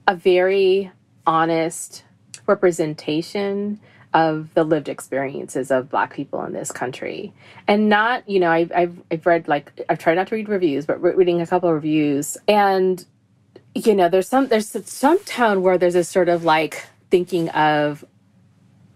a 0.07 0.15
very 0.15 0.91
honest 1.25 2.03
representation 2.45 3.79
of 4.13 4.53
the 4.53 4.63
lived 4.63 4.89
experiences 4.89 5.69
of 5.69 5.89
black 5.89 6.13
people 6.13 6.43
in 6.43 6.53
this 6.53 6.71
country. 6.71 7.33
And 7.67 7.89
not 7.89 8.27
you 8.29 8.39
know 8.39 8.51
I've, 8.51 8.71
I've, 8.73 9.01
I've 9.11 9.25
read 9.25 9.47
like 9.47 9.81
i've 9.89 9.99
tried 9.99 10.15
not 10.15 10.27
to 10.27 10.35
read 10.35 10.49
reviews 10.49 10.85
but 10.85 11.01
re 11.01 11.13
reading 11.13 11.41
a 11.41 11.47
couple 11.47 11.69
of 11.69 11.75
reviews. 11.75 12.37
And 12.47 13.03
you 13.75 13.93
know 13.93 14.09
there's 14.09 14.27
some 14.27 14.47
there's 14.47 14.69
some 14.89 15.19
tone 15.19 15.61
where 15.61 15.77
there's 15.77 15.95
a 15.95 16.03
sort 16.03 16.29
of 16.29 16.43
like 16.43 16.87
thinking 17.11 17.49
of 17.49 18.03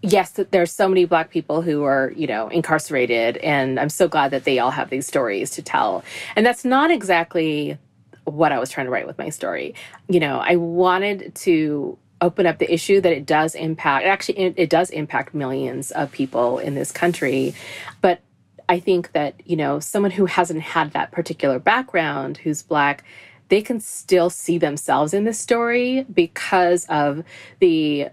yes 0.02 0.32
there's 0.50 0.72
so 0.72 0.88
many 0.88 1.04
black 1.04 1.30
people 1.30 1.62
who 1.62 1.84
are 1.84 2.12
you 2.16 2.26
know 2.26 2.48
incarcerated 2.48 3.36
and 3.38 3.78
i'm 3.78 3.88
so 3.88 4.08
glad 4.08 4.32
that 4.32 4.44
they 4.44 4.58
all 4.58 4.72
have 4.72 4.90
these 4.90 5.06
stories 5.06 5.50
to 5.50 5.62
tell. 5.62 6.02
And 6.34 6.44
that's 6.44 6.64
not 6.64 6.90
exactly 6.90 7.78
what 8.24 8.50
i 8.50 8.58
was 8.58 8.70
trying 8.70 8.86
to 8.86 8.90
write 8.90 9.06
with 9.06 9.18
my 9.18 9.28
story. 9.28 9.74
You 10.08 10.20
know 10.20 10.38
i 10.38 10.56
wanted 10.56 11.34
to 11.36 11.98
open 12.22 12.46
up 12.46 12.58
the 12.58 12.72
issue 12.72 13.00
that 13.02 13.12
it 13.12 13.26
does 13.26 13.54
impact 13.54 14.06
actually 14.06 14.38
it, 14.38 14.54
it 14.56 14.70
does 14.70 14.88
impact 14.90 15.34
millions 15.34 15.90
of 15.90 16.10
people 16.10 16.58
in 16.58 16.74
this 16.74 16.90
country. 16.90 17.54
But 18.00 18.20
i 18.68 18.78
think 18.78 19.12
that 19.12 19.34
you 19.44 19.56
know 19.56 19.80
someone 19.80 20.12
who 20.12 20.26
hasn't 20.26 20.62
had 20.62 20.92
that 20.92 21.10
particular 21.10 21.58
background 21.58 22.38
who's 22.38 22.62
black 22.62 23.04
they 23.48 23.60
can 23.60 23.80
still 23.80 24.30
see 24.30 24.56
themselves 24.56 25.12
in 25.12 25.24
this 25.24 25.38
story 25.38 26.06
because 26.14 26.86
of 26.86 27.22
the 27.58 28.08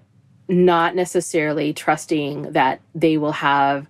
not 0.50 0.96
necessarily 0.96 1.72
trusting 1.72 2.52
that 2.52 2.82
they 2.96 3.18
will 3.18 3.32
have 3.32 3.88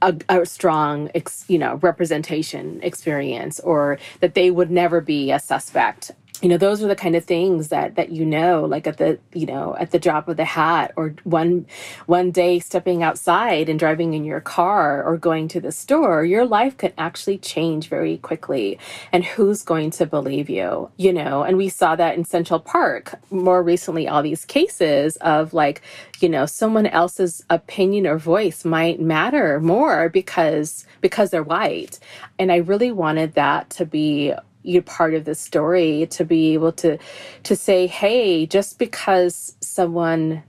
a, 0.00 0.14
a, 0.28 0.46
strong 0.46 1.10
you 1.48 1.58
know 1.58 1.74
representation 1.76 2.80
experience 2.82 3.60
or 3.60 3.98
that 4.20 4.34
they 4.34 4.50
would 4.50 4.70
never 4.70 5.00
be 5.00 5.30
a 5.32 5.38
suspect 5.38 6.12
you 6.42 6.48
know 6.48 6.58
those 6.58 6.82
are 6.82 6.88
the 6.88 6.96
kind 6.96 7.16
of 7.16 7.24
things 7.24 7.68
that 7.68 7.94
that 7.94 8.10
you 8.10 8.24
know 8.24 8.64
like 8.64 8.86
at 8.86 8.98
the 8.98 9.18
you 9.32 9.46
know 9.46 9.74
at 9.78 9.90
the 9.90 9.98
drop 9.98 10.28
of 10.28 10.36
the 10.36 10.44
hat 10.44 10.92
or 10.96 11.14
one 11.24 11.66
one 12.06 12.30
day 12.30 12.58
stepping 12.58 13.02
outside 13.02 13.68
and 13.68 13.78
driving 13.78 14.14
in 14.14 14.24
your 14.24 14.40
car 14.40 15.02
or 15.02 15.16
going 15.16 15.48
to 15.48 15.60
the 15.60 15.72
store 15.72 16.24
your 16.24 16.44
life 16.44 16.76
can 16.76 16.92
actually 16.98 17.38
change 17.38 17.88
very 17.88 18.18
quickly. 18.18 18.78
And 19.12 19.24
who's 19.24 19.62
going 19.62 19.90
to 19.92 20.06
believe 20.06 20.50
you 20.50 20.90
you 20.96 21.12
know? 21.12 21.42
And 21.42 21.56
we 21.56 21.68
saw 21.68 21.96
that 21.96 22.16
in 22.16 22.24
central 22.24 22.60
park. 22.60 23.14
More 23.30 23.62
recently 23.62 24.08
all 24.08 24.22
these 24.22 24.44
cases 24.44 25.16
of 25.18 25.54
like 25.54 25.82
you 26.20 26.28
know 26.28 26.46
someone 26.46 26.86
else's 26.86 27.44
opinion 27.50 28.06
or 28.06 28.18
voice 28.18 28.64
might 28.64 29.00
matter 29.00 29.60
more 29.60 30.08
because 30.08 30.86
because 31.00 31.30
they're 31.30 31.42
white. 31.42 31.98
And 32.38 32.52
i 32.52 32.56
really 32.56 32.92
wanted 32.92 33.34
that 33.34 33.70
to 33.70 33.86
be 33.86 34.34
you 34.66 34.82
part 34.82 35.14
of 35.14 35.24
the 35.24 35.34
story 35.34 36.06
to 36.10 36.24
be 36.24 36.54
able 36.54 36.72
to 36.72 36.98
to 37.42 37.56
say 37.56 37.86
hey 37.86 38.46
just 38.46 38.78
because 38.78 39.56
someone 39.60 40.42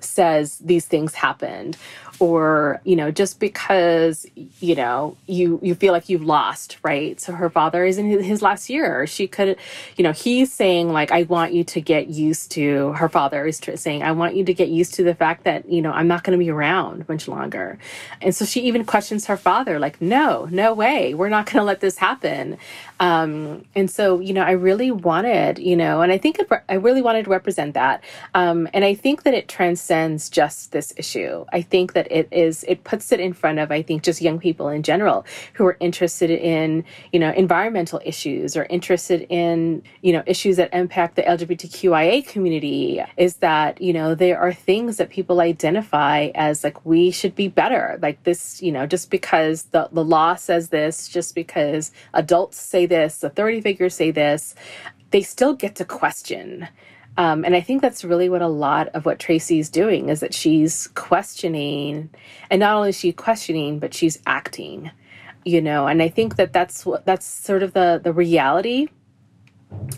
says 0.00 0.58
these 0.58 0.86
things 0.86 1.14
happened 1.14 1.76
or 2.20 2.80
you 2.84 2.94
know 2.94 3.10
just 3.10 3.40
because 3.40 4.26
you 4.60 4.74
know 4.74 5.16
you 5.26 5.58
you 5.62 5.74
feel 5.74 5.92
like 5.92 6.08
you've 6.08 6.22
lost 6.22 6.76
right? 6.82 7.20
So 7.20 7.32
her 7.32 7.50
father 7.50 7.84
is 7.84 7.98
in 7.98 8.22
his 8.22 8.42
last 8.42 8.68
year. 8.70 9.06
She 9.06 9.26
could 9.26 9.56
you 9.96 10.04
know 10.04 10.12
he's 10.12 10.52
saying 10.52 10.92
like 10.92 11.10
i 11.10 11.22
want 11.24 11.52
you 11.52 11.64
to 11.64 11.80
get 11.80 12.08
used 12.08 12.50
to 12.52 12.92
her 12.92 13.08
father 13.08 13.46
is 13.46 13.60
saying 13.76 14.02
i 14.02 14.12
want 14.12 14.34
you 14.36 14.44
to 14.44 14.54
get 14.54 14.68
used 14.68 14.94
to 14.94 15.02
the 15.02 15.14
fact 15.14 15.44
that 15.44 15.68
you 15.68 15.80
know 15.80 15.92
i'm 15.92 16.08
not 16.08 16.24
going 16.24 16.38
to 16.38 16.42
be 16.42 16.50
around 16.50 17.08
much 17.08 17.26
longer. 17.26 17.78
And 18.20 18.34
so 18.34 18.44
she 18.44 18.60
even 18.62 18.84
questions 18.84 19.26
her 19.26 19.36
father 19.36 19.78
like 19.78 20.00
no 20.00 20.46
no 20.50 20.74
way. 20.74 21.14
We're 21.14 21.28
not 21.30 21.46
going 21.46 21.58
to 21.58 21.64
let 21.64 21.80
this 21.80 21.98
happen 21.98 22.58
um, 23.00 23.64
and 23.74 23.90
so, 23.90 24.20
you 24.20 24.34
know, 24.34 24.42
I 24.42 24.50
really 24.50 24.90
wanted, 24.90 25.58
you 25.58 25.74
know, 25.74 26.02
and 26.02 26.12
I 26.12 26.18
think 26.18 26.38
I 26.68 26.74
really 26.74 27.00
wanted 27.00 27.24
to 27.24 27.30
represent 27.30 27.72
that. 27.72 28.04
Um, 28.34 28.68
and 28.74 28.84
I 28.84 28.94
think 28.94 29.22
that 29.22 29.32
it 29.32 29.48
transcends 29.48 30.28
just 30.28 30.72
this 30.72 30.92
issue. 30.98 31.46
I 31.50 31.62
think 31.62 31.94
that 31.94 32.12
it 32.12 32.28
is, 32.30 32.62
it 32.68 32.84
puts 32.84 33.10
it 33.10 33.18
in 33.18 33.32
front 33.32 33.58
of, 33.58 33.72
I 33.72 33.80
think, 33.80 34.02
just 34.02 34.20
young 34.20 34.38
people 34.38 34.68
in 34.68 34.82
general 34.82 35.24
who 35.54 35.64
are 35.64 35.78
interested 35.80 36.28
in, 36.28 36.84
you 37.10 37.18
know, 37.18 37.32
environmental 37.32 38.02
issues 38.04 38.54
or 38.54 38.64
interested 38.64 39.26
in, 39.30 39.82
you 40.02 40.12
know, 40.12 40.22
issues 40.26 40.58
that 40.58 40.68
impact 40.74 41.16
the 41.16 41.22
LGBTQIA 41.22 42.26
community 42.28 43.02
is 43.16 43.36
that, 43.36 43.80
you 43.80 43.94
know, 43.94 44.14
there 44.14 44.38
are 44.38 44.52
things 44.52 44.98
that 44.98 45.08
people 45.08 45.40
identify 45.40 46.28
as 46.34 46.62
like, 46.62 46.84
we 46.84 47.10
should 47.10 47.34
be 47.34 47.48
better. 47.48 47.98
Like 48.02 48.22
this, 48.24 48.60
you 48.60 48.72
know, 48.72 48.86
just 48.86 49.10
because 49.10 49.62
the, 49.64 49.88
the 49.90 50.04
law 50.04 50.34
says 50.34 50.68
this, 50.68 51.08
just 51.08 51.34
because 51.34 51.92
adults 52.12 52.58
say 52.58 52.89
this, 52.90 53.24
authority 53.24 53.62
figures 53.62 53.94
say 53.94 54.10
this, 54.10 54.54
they 55.10 55.22
still 55.22 55.54
get 55.54 55.76
to 55.76 55.86
question. 55.86 56.68
Um, 57.16 57.44
and 57.44 57.56
I 57.56 57.60
think 57.60 57.82
that's 57.82 58.04
really 58.04 58.28
what 58.28 58.42
a 58.42 58.48
lot 58.48 58.88
of 58.88 59.06
what 59.06 59.18
Tracy's 59.18 59.68
doing 59.68 60.08
is 60.10 60.20
that 60.20 60.34
she's 60.34 60.88
questioning, 60.88 62.10
and 62.50 62.60
not 62.60 62.76
only 62.76 62.90
is 62.90 62.98
she 62.98 63.12
questioning, 63.12 63.78
but 63.78 63.94
she's 63.94 64.20
acting. 64.26 64.90
You 65.44 65.62
know, 65.62 65.86
and 65.86 66.02
I 66.02 66.08
think 66.08 66.36
that 66.36 66.52
that's 66.52 66.84
what 66.84 67.06
that's 67.06 67.26
sort 67.26 67.62
of 67.62 67.72
the 67.72 68.00
the 68.02 68.12
reality 68.12 68.88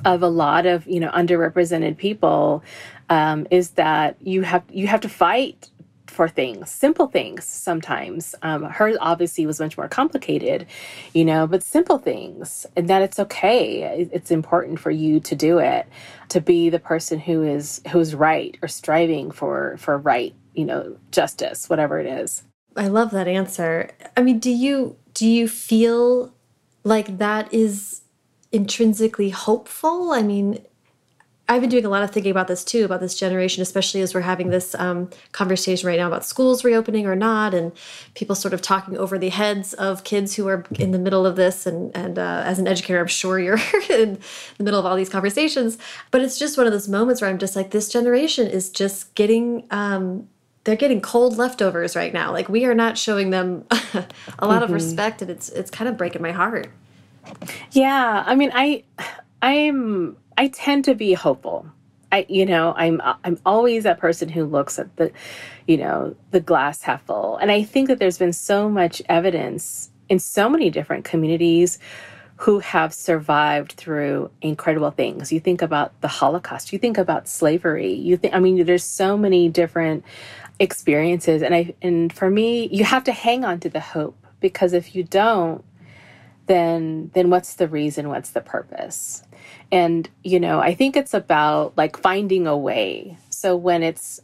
of 0.05 0.22
a 0.22 0.28
lot 0.28 0.66
of 0.66 0.86
you 0.86 1.01
know 1.01 1.11
underrepresented 1.11 1.97
people 1.97 2.62
um, 3.11 3.47
is 3.51 3.70
that 3.70 4.16
you 4.20 4.43
have 4.43 4.62
you 4.70 4.86
have 4.86 5.01
to 5.01 5.09
fight 5.09 5.70
for 6.12 6.28
things, 6.28 6.70
simple 6.70 7.06
things 7.06 7.44
sometimes. 7.44 8.34
Um, 8.42 8.64
hers 8.64 8.96
obviously 9.00 9.46
was 9.46 9.58
much 9.58 9.76
more 9.76 9.88
complicated, 9.88 10.66
you 11.14 11.24
know, 11.24 11.46
but 11.46 11.62
simple 11.62 11.98
things, 11.98 12.66
and 12.76 12.88
that 12.88 13.02
it's 13.02 13.18
okay. 13.18 14.08
It's 14.12 14.30
important 14.30 14.78
for 14.78 14.90
you 14.90 15.20
to 15.20 15.34
do 15.34 15.58
it, 15.58 15.86
to 16.28 16.40
be 16.40 16.70
the 16.70 16.78
person 16.78 17.18
who 17.18 17.42
is 17.42 17.80
who's 17.90 18.14
right 18.14 18.56
or 18.62 18.68
striving 18.68 19.30
for 19.30 19.76
for 19.78 19.98
right, 19.98 20.34
you 20.54 20.64
know, 20.64 20.96
justice, 21.10 21.68
whatever 21.68 21.98
it 21.98 22.06
is. 22.06 22.44
I 22.76 22.88
love 22.88 23.10
that 23.10 23.28
answer. 23.28 23.90
I 24.16 24.22
mean, 24.22 24.38
do 24.38 24.50
you 24.50 24.96
do 25.14 25.28
you 25.28 25.48
feel 25.48 26.32
like 26.84 27.18
that 27.18 27.52
is 27.52 28.02
intrinsically 28.50 29.30
hopeful? 29.30 30.12
I 30.12 30.22
mean, 30.22 30.58
I've 31.53 31.61
been 31.61 31.68
doing 31.68 31.84
a 31.84 31.90
lot 31.90 32.03
of 32.03 32.11
thinking 32.11 32.30
about 32.30 32.48
this 32.48 32.64
too, 32.64 32.84
about 32.86 33.00
this 33.00 33.14
generation, 33.14 33.61
especially 33.61 34.00
as 34.00 34.14
we're 34.14 34.22
having 34.22 34.48
this 34.48 34.74
um, 34.76 35.11
conversation 35.32 35.86
right 35.86 35.98
now 35.98 36.07
about 36.07 36.24
schools 36.24 36.64
reopening 36.64 37.07
or 37.07 37.14
not, 37.14 37.53
and 37.53 37.72
people 38.14 38.34
sort 38.34 38.55
of 38.55 38.62
talking 38.62 38.96
over 38.96 39.18
the 39.18 39.28
heads 39.28 39.74
of 39.74 40.03
kids 40.03 40.34
who 40.36 40.48
are 40.48 40.64
in 40.78 40.92
the 40.92 40.98
middle 40.98 41.26
of 41.26 41.36
this. 41.36 41.66
And, 41.66 41.94
and 41.94 42.18
uh, 42.18 42.42
as 42.46 42.59
an 42.59 42.66
educator, 42.66 43.00
I'm 43.00 43.07
sure 43.07 43.38
you're 43.38 43.61
in 43.90 44.18
the 44.57 44.64
middle 44.64 44.80
of 44.80 44.86
all 44.86 44.96
these 44.96 45.11
conversations. 45.11 45.76
But 46.11 46.22
it's 46.22 46.38
just 46.38 46.57
one 46.57 46.66
of 46.66 46.72
those 46.72 46.88
moments 46.88 47.20
where 47.20 47.28
I'm 47.28 47.38
just 47.38 47.55
like, 47.55 47.70
this 47.70 47.90
generation 47.90 48.46
is 48.46 48.70
just 48.70 49.14
getting. 49.14 49.66
Um, 49.70 50.28
they're 50.64 50.76
getting 50.76 51.00
cold 51.00 51.38
leftovers 51.38 51.96
right 51.96 52.14
now. 52.14 52.30
Like 52.30 52.48
we 52.48 52.64
are 52.66 52.74
not 52.74 52.96
showing 52.96 53.30
them 53.30 53.64
a 53.70 53.74
lot 53.74 53.82
mm 53.92 54.07
-hmm. 54.38 54.57
of 54.57 54.62
mm-hmm. 54.62 54.74
respect, 54.74 55.20
and 55.22 55.30
it's 55.30 55.48
it's 55.48 55.70
kind 55.70 55.90
of 55.90 55.96
breaking 55.96 56.22
my 56.22 56.32
heart. 56.32 56.68
Yeah, 57.72 58.24
I 58.26 58.36
mean, 58.36 58.53
I 58.55 58.84
I'm 59.42 60.16
I 60.36 60.48
tend 60.48 60.84
to 60.86 60.94
be 60.94 61.14
hopeful. 61.14 61.66
I, 62.10 62.26
you 62.28 62.44
know, 62.44 62.74
I'm 62.76 63.00
uh, 63.00 63.14
I'm 63.24 63.38
always 63.46 63.84
that 63.84 63.98
person 63.98 64.28
who 64.28 64.44
looks 64.44 64.78
at 64.78 64.94
the, 64.96 65.10
you 65.66 65.78
know, 65.78 66.14
the 66.30 66.40
glass 66.40 66.82
half 66.82 67.02
full. 67.06 67.36
And 67.38 67.50
I 67.50 67.62
think 67.62 67.88
that 67.88 67.98
there's 67.98 68.18
been 68.18 68.34
so 68.34 68.68
much 68.68 69.00
evidence 69.08 69.90
in 70.08 70.18
so 70.18 70.48
many 70.48 70.68
different 70.68 71.04
communities 71.04 71.78
who 72.36 72.58
have 72.58 72.92
survived 72.92 73.72
through 73.72 74.30
incredible 74.42 74.90
things. 74.90 75.32
You 75.32 75.40
think 75.40 75.62
about 75.62 75.98
the 76.00 76.08
Holocaust, 76.08 76.72
you 76.72 76.78
think 76.78 76.98
about 76.98 77.28
slavery, 77.28 77.92
you 77.92 78.16
think 78.16 78.34
I 78.34 78.40
mean 78.40 78.64
there's 78.66 78.84
so 78.84 79.16
many 79.16 79.48
different 79.48 80.04
experiences 80.58 81.40
and 81.40 81.54
I 81.54 81.74
and 81.80 82.12
for 82.12 82.28
me, 82.28 82.68
you 82.68 82.84
have 82.84 83.04
to 83.04 83.12
hang 83.12 83.44
on 83.44 83.60
to 83.60 83.70
the 83.70 83.80
hope 83.80 84.26
because 84.40 84.74
if 84.74 84.94
you 84.94 85.02
don't, 85.02 85.64
then 86.46 87.10
then 87.14 87.30
what's 87.30 87.54
the 87.54 87.68
reason, 87.68 88.08
what's 88.10 88.30
the 88.30 88.40
purpose? 88.42 89.22
And, 89.72 90.08
you 90.22 90.38
know, 90.38 90.60
I 90.60 90.74
think 90.74 90.96
it's 90.96 91.14
about 91.14 91.76
like 91.76 91.96
finding 91.96 92.46
a 92.46 92.56
way. 92.56 93.16
So 93.30 93.56
when 93.56 93.82
it's 93.82 94.20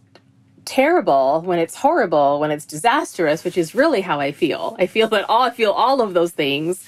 terrible, 0.66 1.40
when 1.40 1.59
it's 1.59 1.74
horrible, 1.74 2.38
when 2.38 2.51
it's 2.51 2.66
disastrous, 2.66 3.42
which 3.42 3.57
is 3.57 3.74
really 3.74 4.03
how 4.03 4.20
I 4.20 4.32
feel. 4.32 4.76
I 4.78 4.86
feel 4.86 5.09
that 5.09 5.24
all 5.30 5.44
I 5.44 5.51
feel 5.51 5.72
all 5.72 6.03
of 6.03 6.12
those 6.12 6.32
things. 6.32 6.84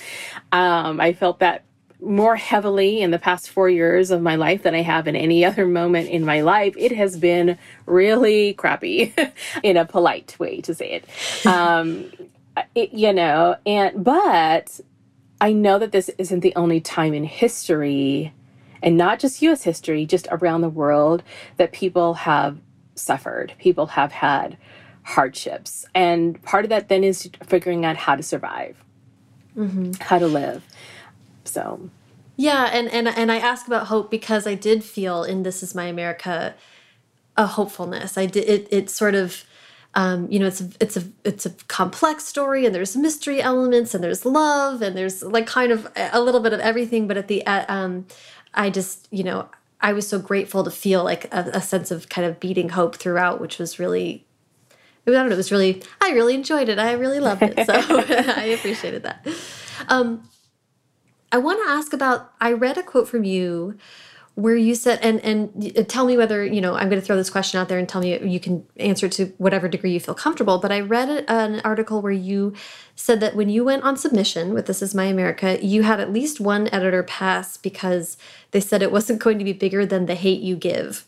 Um, 0.52 1.00
I 1.00 1.14
felt 1.14 1.38
that 1.38 1.64
more 2.02 2.36
heavily 2.36 3.00
in 3.00 3.11
the 3.11 3.18
past 3.18 3.48
four 3.48 3.70
years 3.70 4.11
of 4.11 4.20
my 4.20 4.34
life 4.34 4.62
than 4.62 4.74
I 4.74 4.82
have 4.82 5.08
in 5.08 5.16
any 5.16 5.44
other 5.44 5.66
moment 5.66 6.11
in 6.11 6.26
my 6.26 6.42
life. 6.42 6.74
It 6.76 6.92
has 6.92 7.16
been 7.16 7.56
really 7.86 8.52
crappy, 8.52 9.14
in 9.62 9.78
a 9.78 9.86
polite 9.86 10.36
way 10.38 10.61
to 10.62 10.74
say 10.74 10.92
it. 10.92 11.46
Um, 11.46 12.12
it 12.74 12.92
you 12.92 13.14
know, 13.14 13.56
and 13.64 14.04
but 14.04 14.78
I 15.40 15.54
know 15.54 15.78
that 15.78 15.92
this 15.92 16.11
isn't 16.18 16.40
the 16.40 16.54
only 16.54 16.82
time 16.82 17.14
in 17.14 17.24
history 17.24 18.34
and 18.83 18.97
not 18.97 19.18
just 19.18 19.43
US 19.43 19.62
history, 19.62 20.07
just 20.07 20.28
around 20.31 20.61
the 20.61 20.68
world, 20.68 21.22
that 21.57 21.72
people 21.72 22.14
have 22.14 22.59
suffered, 22.95 23.55
people 23.59 23.87
have 23.87 24.12
had 24.12 24.57
hardships. 25.03 25.85
And 25.95 26.41
part 26.43 26.64
of 26.64 26.70
that 26.70 26.89
then 26.89 27.05
is 27.05 27.28
figuring 27.47 27.85
out 27.85 27.97
how 27.97 28.16
to 28.16 28.22
survive, 28.22 28.76
mm 29.57 29.70
-hmm. 29.70 30.03
how 30.03 30.18
to 30.18 30.26
live. 30.26 30.61
So. 31.45 31.91
Yeah, 32.37 32.70
and, 32.72 32.89
and 32.93 33.09
and 33.09 33.31
I 33.31 33.39
ask 33.39 33.66
about 33.66 33.89
hope 33.89 34.09
because 34.11 34.51
I 34.51 34.57
did 34.57 34.85
feel 34.85 35.24
in 35.24 35.43
This 35.43 35.62
Is 35.62 35.74
My 35.74 35.89
America 35.89 36.55
a 37.37 37.47
hopefulness. 37.47 38.16
I 38.16 38.26
did 38.26 38.49
it 38.49 38.68
it 38.70 38.91
sort 38.91 39.14
of 39.14 39.45
um, 39.95 40.28
you 40.31 40.39
know, 40.39 40.47
it's 40.47 40.61
a, 40.61 40.70
it's 40.78 40.97
a 40.97 41.03
it's 41.24 41.47
a 41.47 41.51
complex 41.66 42.24
story, 42.24 42.64
and 42.64 42.72
there's 42.72 42.97
mystery 42.97 43.43
elements, 43.43 43.93
and 43.93 44.05
there's 44.05 44.24
love, 44.24 44.83
and 44.83 44.97
there's 44.97 45.22
like 45.22 45.47
kind 45.47 45.72
of 45.72 45.89
a 45.97 46.20
little 46.20 46.41
bit 46.41 46.53
of 46.53 46.61
everything. 46.61 47.09
But 47.09 47.16
at 47.16 47.26
the 47.26 47.45
uh, 47.45 47.64
um, 47.68 48.07
I 48.55 48.70
just, 48.70 49.09
you 49.11 49.24
know, 49.24 49.48
I 49.80 49.92
was 49.92 50.07
so 50.07 50.18
grateful 50.18 50.64
to 50.64 50.70
feel 50.70 51.05
like 51.05 51.32
a, 51.32 51.51
a 51.55 51.61
sense 51.61 51.90
of 51.90 52.09
kind 52.09 52.26
of 52.26 52.40
beating 52.40 52.70
hope 52.70 52.96
throughout, 52.96 53.40
which 53.40 53.59
was 53.59 53.78
really, 53.78 54.26
I 55.07 55.11
don't 55.11 55.28
know, 55.28 55.34
it 55.34 55.36
was 55.36 55.51
really, 55.51 55.82
I 56.01 56.11
really 56.11 56.34
enjoyed 56.34 56.68
it. 56.68 56.78
I 56.78 56.92
really 56.92 57.20
loved 57.20 57.42
it. 57.42 57.66
So 57.66 57.72
I 57.74 58.44
appreciated 58.59 59.03
that. 59.05 59.26
Um, 59.88 60.28
I 61.32 61.38
want 61.38 61.64
to 61.64 61.70
ask 61.70 61.92
about, 61.92 62.32
I 62.40 62.53
read 62.53 62.76
a 62.76 62.82
quote 62.82 63.09
from 63.09 63.24
you 63.24 63.78
where 64.35 64.57
you 64.57 64.74
said 64.74 64.99
and 65.03 65.20
and 65.20 65.89
tell 65.89 66.07
me 66.07 66.16
whether 66.16 66.45
you 66.45 66.61
know 66.61 66.74
i'm 66.74 66.89
going 66.89 67.01
to 67.01 67.05
throw 67.05 67.16
this 67.16 67.31
question 67.31 67.61
out 67.61 67.68
there 67.68 67.78
and 67.78 67.89
tell 67.89 68.01
me 68.01 68.18
you 68.26 68.41
can 68.41 68.64
answer 68.78 69.09
to 69.09 69.26
whatever 69.39 69.68
degree 69.68 69.93
you 69.93 70.01
feel 70.01 70.14
comfortable 70.14 70.59
but 70.59 70.70
i 70.70 70.81
read 70.81 71.24
an 71.28 71.61
article 71.64 72.01
where 72.01 72.12
you 72.12 72.55
said 72.95 73.20
that 73.20 73.35
when 73.35 73.49
you 73.49 73.64
went 73.64 73.83
on 73.83 73.97
submission 73.97 74.55
with 74.55 74.66
this 74.66 74.81
is 74.83 74.95
my 74.95 75.05
america 75.05 75.59
you 75.64 75.83
had 75.83 76.01
at 76.01 76.12
least 76.12 76.41
one 76.41 76.68
editor 76.68 77.03
pass 77.03 77.57
because 77.57 78.16
they 78.53 78.61
said 78.61 78.83
it 78.83 78.93
wasn't 78.93 79.18
going 79.20 79.39
to 79.39 79.45
be 79.45 79.53
bigger 79.53 79.85
than 79.85 80.07
the 80.07 80.14
hate 80.14 80.41
you 80.41 80.57
give 80.57 81.07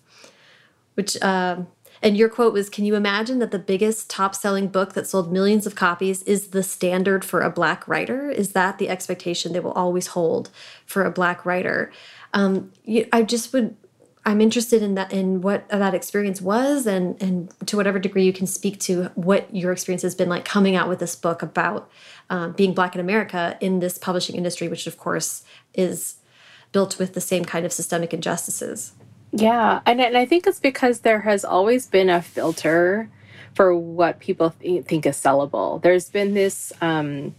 which 0.94 1.20
uh, 1.22 1.62
and 2.02 2.16
your 2.16 2.28
quote 2.28 2.52
was 2.52 2.68
Can 2.68 2.84
you 2.84 2.96
imagine 2.96 3.38
that 3.38 3.52
the 3.52 3.58
biggest 3.60 4.10
top 4.10 4.34
selling 4.34 4.66
book 4.66 4.94
that 4.94 5.06
sold 5.06 5.32
millions 5.32 5.66
of 5.66 5.76
copies 5.76 6.22
is 6.24 6.48
the 6.48 6.64
standard 6.64 7.24
for 7.24 7.40
a 7.40 7.50
black 7.50 7.86
writer? 7.86 8.28
Is 8.28 8.52
that 8.52 8.78
the 8.78 8.88
expectation 8.88 9.52
they 9.52 9.60
will 9.60 9.72
always 9.72 10.08
hold 10.08 10.50
for 10.84 11.04
a 11.04 11.12
black 11.12 11.46
writer? 11.46 11.92
Um, 12.32 12.72
you, 12.84 13.06
I 13.12 13.22
just 13.22 13.52
would 13.52 13.76
I'm 14.24 14.40
interested 14.40 14.82
in 14.82 14.94
that 14.94 15.12
in 15.12 15.40
what 15.40 15.68
that 15.68 15.94
experience 15.94 16.40
was 16.40 16.86
and 16.86 17.20
and 17.20 17.52
to 17.66 17.76
whatever 17.76 17.98
degree 17.98 18.24
you 18.24 18.32
can 18.32 18.46
speak 18.46 18.78
to 18.80 19.04
what 19.14 19.54
your 19.54 19.72
experience 19.72 20.02
has 20.02 20.14
been 20.14 20.28
like 20.28 20.44
coming 20.44 20.76
out 20.76 20.88
with 20.88 21.00
this 21.00 21.16
book 21.16 21.42
about 21.42 21.90
um, 22.30 22.52
being 22.52 22.72
black 22.72 22.94
in 22.94 23.00
America 23.00 23.56
in 23.60 23.80
this 23.80 23.98
publishing 23.98 24.36
industry, 24.36 24.68
which 24.68 24.86
of 24.86 24.96
course 24.96 25.42
is 25.74 26.16
built 26.70 26.98
with 26.98 27.14
the 27.14 27.20
same 27.20 27.44
kind 27.44 27.66
of 27.66 27.72
systemic 27.72 28.14
injustices. 28.14 28.92
Yeah, 29.32 29.80
and, 29.86 30.00
and 30.00 30.16
I 30.16 30.26
think 30.26 30.46
it's 30.46 30.60
because 30.60 31.00
there 31.00 31.20
has 31.20 31.44
always 31.44 31.86
been 31.86 32.10
a 32.10 32.22
filter 32.22 33.10
for 33.54 33.76
what 33.76 34.20
people 34.20 34.54
th 34.60 34.86
think 34.86 35.04
is 35.04 35.16
sellable. 35.16 35.82
There's 35.82 36.08
been 36.10 36.34
this 36.34 36.72
um, 36.80 37.34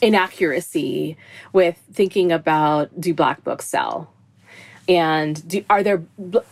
inaccuracy 0.00 1.16
with 1.52 1.78
thinking 1.92 2.32
about 2.32 3.00
do 3.00 3.14
black 3.14 3.44
books 3.44 3.66
sell? 3.66 4.12
And 4.88 5.46
do, 5.46 5.62
are 5.68 5.82
there 5.82 6.02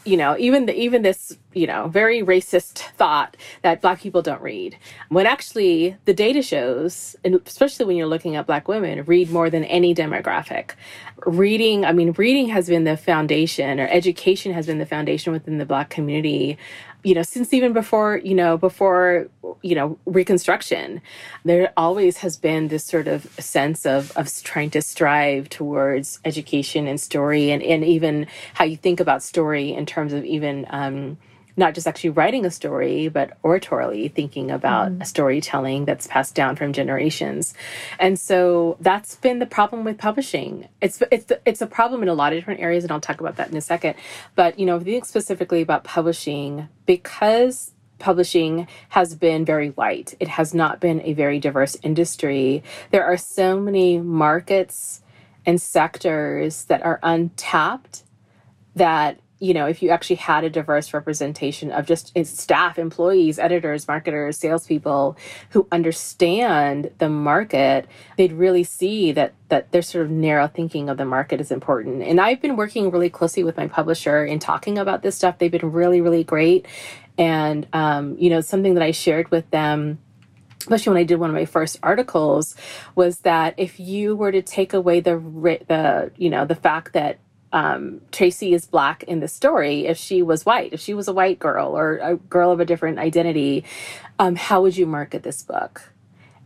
you 0.05 0.17
know 0.19 0.37
even 0.39 0.67
the, 0.67 0.79
even 0.79 1.01
this 1.01 1.39
you 1.55 1.67
know 1.67 1.89
very 1.89 2.21
racist 2.21 2.81
thought 2.99 3.35
that 3.63 3.81
black 3.81 4.01
people 4.01 4.21
don't 4.21 4.43
read. 4.43 4.77
When 5.09 5.27
actually 5.27 5.97
the 6.05 6.13
data 6.13 6.43
shows 6.43 7.17
and 7.25 7.41
especially 7.47 7.87
when 7.87 7.97
you're 7.97 8.07
looking 8.07 8.37
at 8.37 8.47
black 8.47 8.69
women 8.69 9.05
read 9.05 9.31
more 9.31 9.49
than 9.49 9.65
any 9.65 9.95
demographic. 9.95 10.73
Reading 11.25 11.87
i 11.87 11.93
mean 11.93 12.13
reading 12.13 12.49
has 12.49 12.69
been 12.69 12.85
the 12.85 12.99
foundation 12.99 13.81
or 13.81 13.89
education 13.89 14.53
has 14.53 14.67
been 14.67 14.79
the 14.79 14.87
foundation 14.87 15.33
within 15.33 15.57
the 15.57 15.65
black 15.65 15.89
community 15.89 16.59
you 17.07 17.15
know, 17.15 17.23
since 17.23 17.55
even 17.55 17.73
before, 17.73 18.21
you 18.25 18.35
know, 18.35 18.59
before, 18.59 19.29
you 19.63 19.77
know, 19.77 19.97
Reconstruction, 20.07 21.01
there 21.45 21.73
always 21.77 22.17
has 22.17 22.37
been 22.37 22.67
this 22.67 22.83
sort 22.83 23.07
of 23.07 23.31
sense 23.39 23.87
of, 23.87 24.11
of 24.17 24.29
trying 24.43 24.71
to 24.71 24.83
strive 24.83 25.49
towards 25.49 26.19
education 26.25 26.89
and 26.89 27.01
story 27.01 27.53
and, 27.53 27.63
and 27.63 27.85
even 27.85 28.27
how 28.55 28.65
you 28.65 28.77
think 28.77 28.99
about 28.99 29.23
story 29.23 29.73
in 29.73 29.87
terms 29.87 30.13
of 30.13 30.25
even, 30.25 30.67
um, 30.71 31.17
not 31.57 31.75
just 31.75 31.87
actually 31.87 32.11
writing 32.11 32.45
a 32.45 32.51
story, 32.51 33.09
but 33.09 33.41
oratorily 33.43 34.13
thinking 34.13 34.51
about 34.51 34.93
mm. 34.93 35.07
storytelling 35.07 35.85
that's 35.85 36.07
passed 36.07 36.35
down 36.35 36.57
from 36.57 36.73
generations. 36.73 37.55
And 37.99 38.19
so 38.19 38.77
that's 38.81 39.17
been 39.17 39.39
the 39.39 39.47
problem 39.47 39.85
with 39.85 39.99
publishing. 39.99 40.69
It's 40.81 41.03
it's 41.11 41.33
it's 41.45 41.63
a 41.63 41.67
problem 41.67 42.03
in 42.03 42.09
a 42.09 42.15
lot 42.15 42.33
of 42.33 42.39
different 42.39 42.61
areas, 42.61 42.85
and 42.85 42.93
I'll 42.93 43.01
talk 43.01 43.21
about 43.21 43.37
that 43.37 43.51
in 43.51 43.57
a 43.57 43.63
second. 43.63 43.95
But 44.35 44.59
you 44.59 44.67
know, 44.67 44.77
if 44.77 44.87
you 44.87 44.93
think 44.93 45.07
specifically 45.07 45.63
about 45.63 45.85
publishing, 45.85 46.69
because 46.85 47.73
publishing 47.99 48.69
has 48.91 49.15
been 49.15 49.45
very 49.45 49.71
white. 49.71 50.15
It 50.21 50.29
has 50.29 50.53
not 50.53 50.81
been 50.81 51.01
a 51.03 51.15
very 51.15 51.39
diverse 51.39 51.77
industry. 51.83 52.63
There 52.91 53.05
are 53.05 53.17
so 53.17 53.59
many 53.59 53.99
markets 53.99 55.03
and 55.47 55.61
sectors 55.61 56.65
that 56.65 56.83
are 56.83 57.01
untapped 57.03 58.03
that 58.75 59.21
you 59.39 59.53
know, 59.53 59.67
if 59.67 59.83
you 59.83 59.91
actually 59.91 60.17
had 60.17 60.45
a 60.45 60.51
diverse 60.51 60.95
representation 60.95 61.71
of 61.71 61.87
just 61.87 62.17
staff, 62.25 62.79
employees, 62.79 63.39
editors, 63.39 63.87
marketers, 63.87 64.39
salespeople 64.39 65.17
who 65.51 65.69
understand 65.71 66.91
the 66.99 67.09
market, 67.09 67.87
they'd 68.17 68.33
really 68.33 68.65
see 68.65 69.13
that 69.13 69.35
that 69.49 69.71
their 69.73 69.83
sort 69.83 70.07
of 70.07 70.11
narrow 70.11 70.49
thinking 70.49 70.89
of 70.89 70.97
the 70.97 71.05
market 71.05 71.41
is 71.41 71.51
important. 71.51 72.03
And 72.03 72.21
I've 72.21 72.41
been 72.41 72.57
working 72.57 72.91
really 72.91 73.11
closely 73.11 73.45
with 73.45 73.57
my 73.57 73.69
publisher 73.69 74.25
in 74.25 74.39
talking 74.39 74.79
about 74.79 75.03
this 75.03 75.17
stuff. 75.17 75.39
They've 75.39 75.51
been 75.51 75.71
really, 75.71 76.01
really 76.01 76.25
great. 76.25 76.67
And 77.19 77.67
um, 77.75 78.17
you 78.19 78.31
know, 78.31 78.41
something 78.41 78.75
that 78.75 78.83
I 78.83 78.91
shared 78.91 79.31
with 79.31 79.51
them 79.51 79.99
especially 80.61 80.95
when 80.95 81.01
I 81.01 81.05
did 81.05 81.21
one 81.21 81.31
of 81.31 81.35
my 81.35 81.45
first 81.45 81.79
articles, 81.81 82.57
was 82.97 83.21
that 83.21 83.55
if 83.57 83.79
you 83.79 84.17
were 84.17 84.33
to 84.33 84.43
take 84.43 84.73
away 84.73 84.99
the 84.99 85.17
the 85.69 86.11
you 86.17 86.29
know 86.29 86.45
the 86.45 86.57
fact 86.57 86.93
that 86.95 87.19
um, 87.57 88.03
Tracy 88.13 88.53
is 88.53 88.67
black 88.67 89.03
in 89.05 89.21
the 89.21 89.29
story, 89.29 89.87
if 89.87 89.97
she 89.97 90.21
was 90.21 90.45
white, 90.45 90.75
if 90.75 90.81
she 90.81 90.93
was 90.93 91.09
a 91.09 91.13
white 91.15 91.39
girl 91.39 91.69
or 91.75 91.97
a 92.03 92.17
girl 92.17 92.51
of 92.51 92.61
a 92.61 92.67
different 92.67 92.99
identity, 92.99 93.65
um, 94.19 94.37
how 94.37 94.61
would 94.61 94.77
you 94.77 94.85
market 94.85 95.23
this 95.23 95.43
book? 95.43 95.91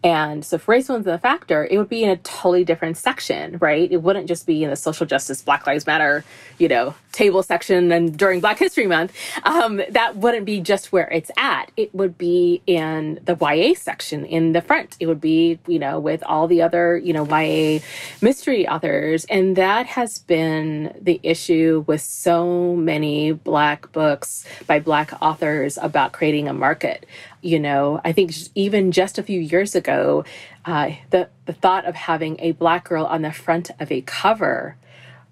And 0.02 0.44
so 0.44 0.56
if 0.56 0.66
race 0.66 0.88
wasn't 0.88 1.08
a 1.08 1.18
factor, 1.18 1.66
it 1.70 1.76
would 1.76 1.90
be 1.90 2.04
in 2.04 2.10
a 2.10 2.16
totally 2.16 2.64
different 2.64 2.96
section, 2.96 3.58
right? 3.58 3.90
It 3.90 4.02
wouldn't 4.02 4.28
just 4.28 4.46
be 4.46 4.64
in 4.64 4.70
the 4.70 4.76
social 4.76 5.04
justice, 5.04 5.42
Black 5.42 5.66
Lives 5.66 5.86
Matter, 5.86 6.24
you 6.58 6.68
know, 6.68 6.94
table 7.12 7.42
section 7.42 7.92
and 7.92 8.16
during 8.16 8.40
Black 8.40 8.58
History 8.58 8.86
Month. 8.86 9.14
Um, 9.42 9.82
that 9.90 10.16
wouldn't 10.16 10.46
be 10.46 10.60
just 10.60 10.90
where 10.90 11.08
it's 11.10 11.30
at. 11.36 11.70
It 11.76 11.94
would 11.94 12.16
be 12.16 12.62
in 12.66 13.20
the 13.24 13.36
YA 13.38 13.74
section 13.74 14.24
in 14.24 14.52
the 14.52 14.62
front. 14.62 14.96
It 15.00 15.06
would 15.06 15.20
be, 15.20 15.58
you 15.66 15.78
know, 15.78 16.00
with 16.00 16.22
all 16.24 16.46
the 16.46 16.62
other, 16.62 16.96
you 16.96 17.12
know, 17.12 17.26
YA 17.26 17.80
mystery 18.22 18.66
authors. 18.66 19.26
And 19.26 19.56
that 19.56 19.86
has 19.86 20.18
been 20.18 20.96
the 21.00 21.20
issue 21.22 21.84
with 21.86 22.00
so 22.00 22.74
many 22.74 23.32
Black 23.32 23.92
books 23.92 24.46
by 24.66 24.80
Black 24.80 25.12
authors 25.20 25.76
about 25.76 26.12
creating 26.12 26.48
a 26.48 26.54
market 26.54 27.04
you 27.42 27.58
know 27.58 28.00
i 28.04 28.12
think 28.12 28.32
even 28.54 28.92
just 28.92 29.18
a 29.18 29.22
few 29.22 29.40
years 29.40 29.74
ago 29.74 30.24
uh, 30.66 30.90
the, 31.08 31.28
the 31.46 31.52
thought 31.52 31.86
of 31.86 31.94
having 31.94 32.36
a 32.38 32.52
black 32.52 32.84
girl 32.84 33.04
on 33.06 33.22
the 33.22 33.32
front 33.32 33.70
of 33.80 33.90
a 33.90 34.02
cover 34.02 34.76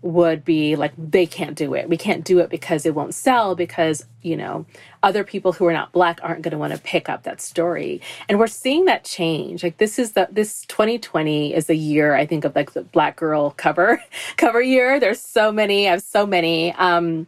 would 0.01 0.45
be 0.45 0.77
like 0.77 0.93
they 0.97 1.27
can't 1.27 1.57
do 1.57 1.75
it. 1.75 1.89
We 1.89 1.97
can't 1.97 2.25
do 2.25 2.39
it 2.39 2.51
because 2.51 2.87
it 2.87 2.95
won't 2.95 3.15
sell 3.15 3.57
because 3.57 4.07
you 4.23 4.37
know 4.37 4.65
other 5.03 5.25
people 5.25 5.53
who 5.53 5.67
are 5.67 5.73
not 5.73 5.93
black 5.93 6.21
aren't 6.23 6.43
going 6.43 6.53
to 6.53 6.59
want 6.59 6.73
to 6.73 6.81
pick 6.81 7.09
up 7.09 7.25
that 7.25 7.41
story. 7.41 8.01
And 8.29 8.39
we're 8.39 8.47
seeing 8.47 8.85
that 8.85 9.05
change. 9.05 9.63
Like 9.63 9.79
this 9.79 9.99
is 9.99 10.13
the 10.13 10.29
this 10.31 10.65
2020 10.67 11.55
is 11.55 11.67
the 11.67 11.77
year 11.77 12.15
i 12.15 12.27
think 12.27 12.45
of 12.45 12.55
like 12.55 12.73
the 12.73 12.83
black 12.83 13.17
girl 13.17 13.51
cover 13.53 14.03
cover 14.37 14.63
year. 14.63 15.01
There's 15.01 15.21
so 15.21 15.51
many 15.51 15.89
i 15.89 15.93
have 15.93 16.03
so 16.03 16.27
many. 16.27 16.73
Um 16.75 17.27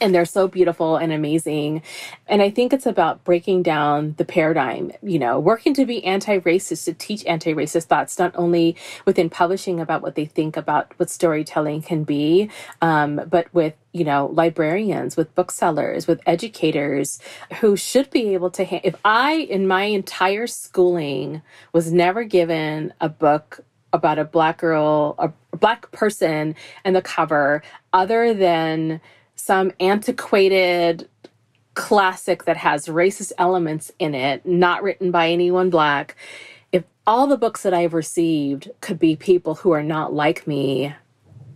and 0.00 0.14
they're 0.14 0.24
so 0.24 0.48
beautiful 0.48 0.96
and 0.96 1.12
amazing. 1.12 1.82
And 2.26 2.42
I 2.42 2.50
think 2.50 2.72
it's 2.72 2.86
about 2.86 3.24
breaking 3.24 3.62
down 3.62 4.14
the 4.18 4.24
paradigm, 4.24 4.92
you 5.02 5.18
know, 5.18 5.38
working 5.38 5.74
to 5.74 5.86
be 5.86 6.04
anti 6.04 6.38
racist, 6.40 6.84
to 6.84 6.94
teach 6.94 7.24
anti 7.26 7.54
racist 7.54 7.84
thoughts, 7.84 8.18
not 8.18 8.32
only 8.36 8.76
within 9.04 9.30
publishing 9.30 9.80
about 9.80 10.02
what 10.02 10.14
they 10.14 10.24
think 10.24 10.56
about 10.56 10.92
what 10.98 11.10
storytelling 11.10 11.82
can 11.82 12.04
be, 12.04 12.50
um, 12.82 13.20
but 13.28 13.52
with 13.54 13.74
you 13.92 14.04
know 14.04 14.26
librarians 14.26 15.16
with 15.16 15.34
booksellers 15.34 16.06
with 16.06 16.20
educators 16.26 17.18
who 17.60 17.76
should 17.76 18.10
be 18.10 18.34
able 18.34 18.50
to 18.50 18.62
ha- 18.62 18.80
if 18.84 18.94
i 19.06 19.32
in 19.32 19.66
my 19.66 19.84
entire 19.84 20.46
schooling 20.46 21.40
was 21.72 21.90
never 21.90 22.22
given 22.22 22.92
a 23.00 23.08
book 23.08 23.60
about 23.94 24.18
a 24.18 24.24
black 24.24 24.58
girl 24.58 25.14
a 25.18 25.32
black 25.56 25.90
person 25.92 26.54
and 26.84 26.94
the 26.94 27.00
cover 27.00 27.62
other 27.94 28.34
than 28.34 29.00
some 29.36 29.72
antiquated 29.78 31.08
classic 31.74 32.44
that 32.44 32.56
has 32.56 32.86
racist 32.86 33.32
elements 33.38 33.92
in 33.98 34.14
it, 34.14 34.44
not 34.44 34.82
written 34.82 35.10
by 35.10 35.28
anyone 35.28 35.70
black, 35.70 36.16
if 36.72 36.84
all 37.06 37.26
the 37.26 37.36
books 37.36 37.62
that 37.62 37.74
I've 37.74 37.94
received 37.94 38.70
could 38.80 38.98
be 38.98 39.14
people 39.14 39.56
who 39.56 39.70
are 39.70 39.82
not 39.82 40.12
like 40.12 40.46
me, 40.46 40.94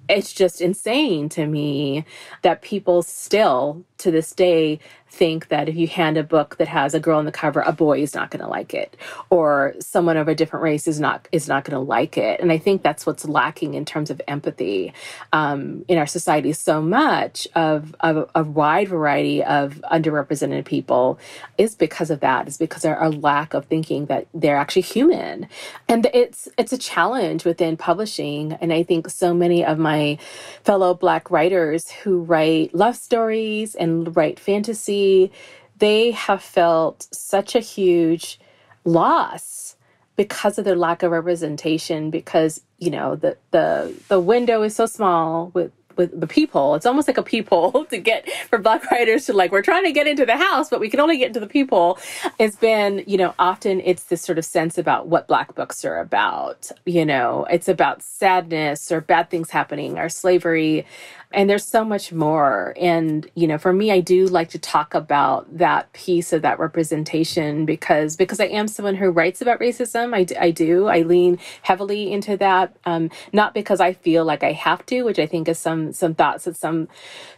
it's 0.09 0.33
just 0.33 0.61
insane 0.61 1.29
to 1.31 1.47
me 1.47 2.05
that 2.43 2.63
people 2.63 3.03
still 3.03 3.85
to 4.01 4.11
this 4.11 4.33
day 4.33 4.81
think 5.11 5.49
that 5.49 5.69
if 5.69 5.75
you 5.75 5.89
hand 5.89 6.17
a 6.17 6.23
book 6.23 6.57
that 6.59 6.69
has 6.69 6.95
a 6.95 7.01
girl 7.01 7.19
on 7.19 7.25
the 7.25 7.33
cover, 7.33 7.61
a 7.61 7.73
boy 7.73 8.01
is 8.01 8.15
not 8.15 8.31
going 8.31 8.43
to 8.43 8.49
like 8.49 8.73
it, 8.73 8.97
or 9.29 9.75
someone 9.81 10.17
of 10.17 10.29
a 10.29 10.35
different 10.35 10.63
race 10.63 10.87
is 10.87 11.01
not 11.01 11.27
is 11.33 11.49
not 11.49 11.65
going 11.65 11.75
to 11.75 11.81
like 11.81 12.17
it. 12.17 12.41
And 12.41 12.53
I 12.53 12.59
think 12.59 12.83
that's 12.83 13.05
what's 13.07 13.25
lacking 13.25 13.75
in 13.75 13.85
terms 13.85 14.11
of 14.11 14.23
empathy 14.29 14.93
um, 15.33 15.85
in 15.89 15.99
our 15.99 16.07
society. 16.07 16.53
So 16.53 16.81
much 16.81 17.49
of, 17.55 17.95
of 18.01 18.31
a 18.35 18.45
wide 18.45 18.89
variety 18.89 19.43
of 19.43 19.83
underrepresented 19.91 20.65
people 20.65 21.19
is 21.59 21.75
because 21.75 22.11
of 22.11 22.21
that. 22.21 22.47
Is 22.47 22.57
because 22.57 22.85
of 22.85 22.93
our 22.93 23.11
lack 23.11 23.53
of 23.53 23.67
thinking 23.67 24.07
that 24.07 24.29
they're 24.33 24.57
actually 24.57 24.83
human, 24.83 25.49
and 25.89 26.09
it's 26.15 26.49
it's 26.57 26.73
a 26.73 26.79
challenge 26.79 27.45
within 27.45 27.77
publishing. 27.77 28.53
And 28.61 28.73
I 28.73 28.85
think 28.85 29.11
so 29.11 29.35
many 29.35 29.65
of 29.65 29.79
my 29.79 30.19
fellow 30.63 30.95
Black 30.95 31.31
writers 31.31 31.91
who 31.91 32.21
write 32.21 32.75
love 32.75 32.95
stories 32.95 33.75
and 33.75 33.90
and 33.91 34.17
write 34.17 34.39
fantasy, 34.41 35.33
they 35.79 36.11
have 36.13 36.43
felt 36.43 37.09
such 37.11 37.55
a 37.55 37.61
huge 37.61 38.39
loss 38.85 39.77
because 40.17 40.59
of 40.59 40.65
their 40.65 40.77
lack 40.77 41.03
of 41.03 41.11
representation 41.13 42.11
because 42.11 42.61
you 42.79 42.91
know 42.91 43.17
the 43.17 43.37
the 43.53 43.95
the 44.09 44.21
window 44.21 44.63
is 44.63 44.77
so 44.77 44.87
small 44.87 45.51
with 45.55 45.73
with 45.97 46.19
the 46.19 46.27
peephole. 46.27 46.75
It's 46.77 46.87
almost 46.87 47.09
like 47.09 47.19
a 47.19 47.23
peephole 47.23 47.85
to 47.91 47.99
get 47.99 48.29
for 48.49 48.59
black 48.59 48.91
writers 48.91 49.27
to 49.27 49.35
like, 49.35 49.53
we're 49.53 49.61
trying 49.61 49.85
to 49.85 49.93
get 49.93 50.07
into 50.07 50.25
the 50.25 50.37
house, 50.37 50.71
but 50.71 50.81
we 50.81 50.89
can 50.89 50.99
only 50.99 51.19
get 51.19 51.29
into 51.29 51.41
the 51.41 51.47
peephole. 51.47 51.99
It's 52.39 52.57
been, 52.57 53.05
you 53.07 53.19
know, 53.19 53.35
often 53.39 53.81
it's 53.85 54.05
this 54.05 54.23
sort 54.23 54.39
of 54.39 54.47
sense 54.47 54.79
about 54.79 55.09
what 55.09 55.29
black 55.29 55.55
books 55.55 55.85
are 55.85 55.99
about. 55.99 56.71
You 56.87 57.05
know, 57.05 57.47
it's 57.51 57.69
about 57.69 58.03
sadness 58.03 58.91
or 58.91 59.03
bad 59.03 59.29
things 59.29 59.51
happening 59.51 59.99
or 59.99 60.09
slavery 60.09 60.87
and 61.33 61.49
there's 61.49 61.65
so 61.65 61.85
much 61.85 62.13
more 62.13 62.75
and 62.81 63.31
you 63.35 63.47
know 63.47 63.59
for 63.59 63.73
me 63.73 63.91
i 63.91 64.01
do 64.01 64.27
like 64.27 64.49
to 64.49 64.59
talk 64.59 64.95
about 64.95 65.47
that 65.57 65.93
piece 65.93 66.33
of 66.33 66.43
that 66.43 66.59
representation 66.59 67.65
because 67.65 68.17
because 68.17 68.41
i 68.41 68.47
am 68.47 68.67
someone 68.67 68.95
who 68.95 69.11
writes 69.11 69.41
about 69.41 69.61
racism 69.61 70.15
i, 70.15 70.27
I 70.41 70.51
do 70.51 70.87
i 70.87 71.03
lean 71.03 71.39
heavily 71.63 72.13
into 72.13 72.37
that 72.39 72.77
um, 72.85 73.11
not 73.33 73.55
because 73.55 73.81
i 73.81 73.93
feel 73.93 74.25
like 74.25 74.43
i 74.43 74.53
have 74.53 74.85
to 74.87 75.03
which 75.03 75.19
i 75.19 75.27
think 75.27 75.49
is 75.49 75.59
some 75.59 75.93
some 75.93 76.15
thoughts 76.15 76.45
that 76.45 76.57
some 76.57 76.89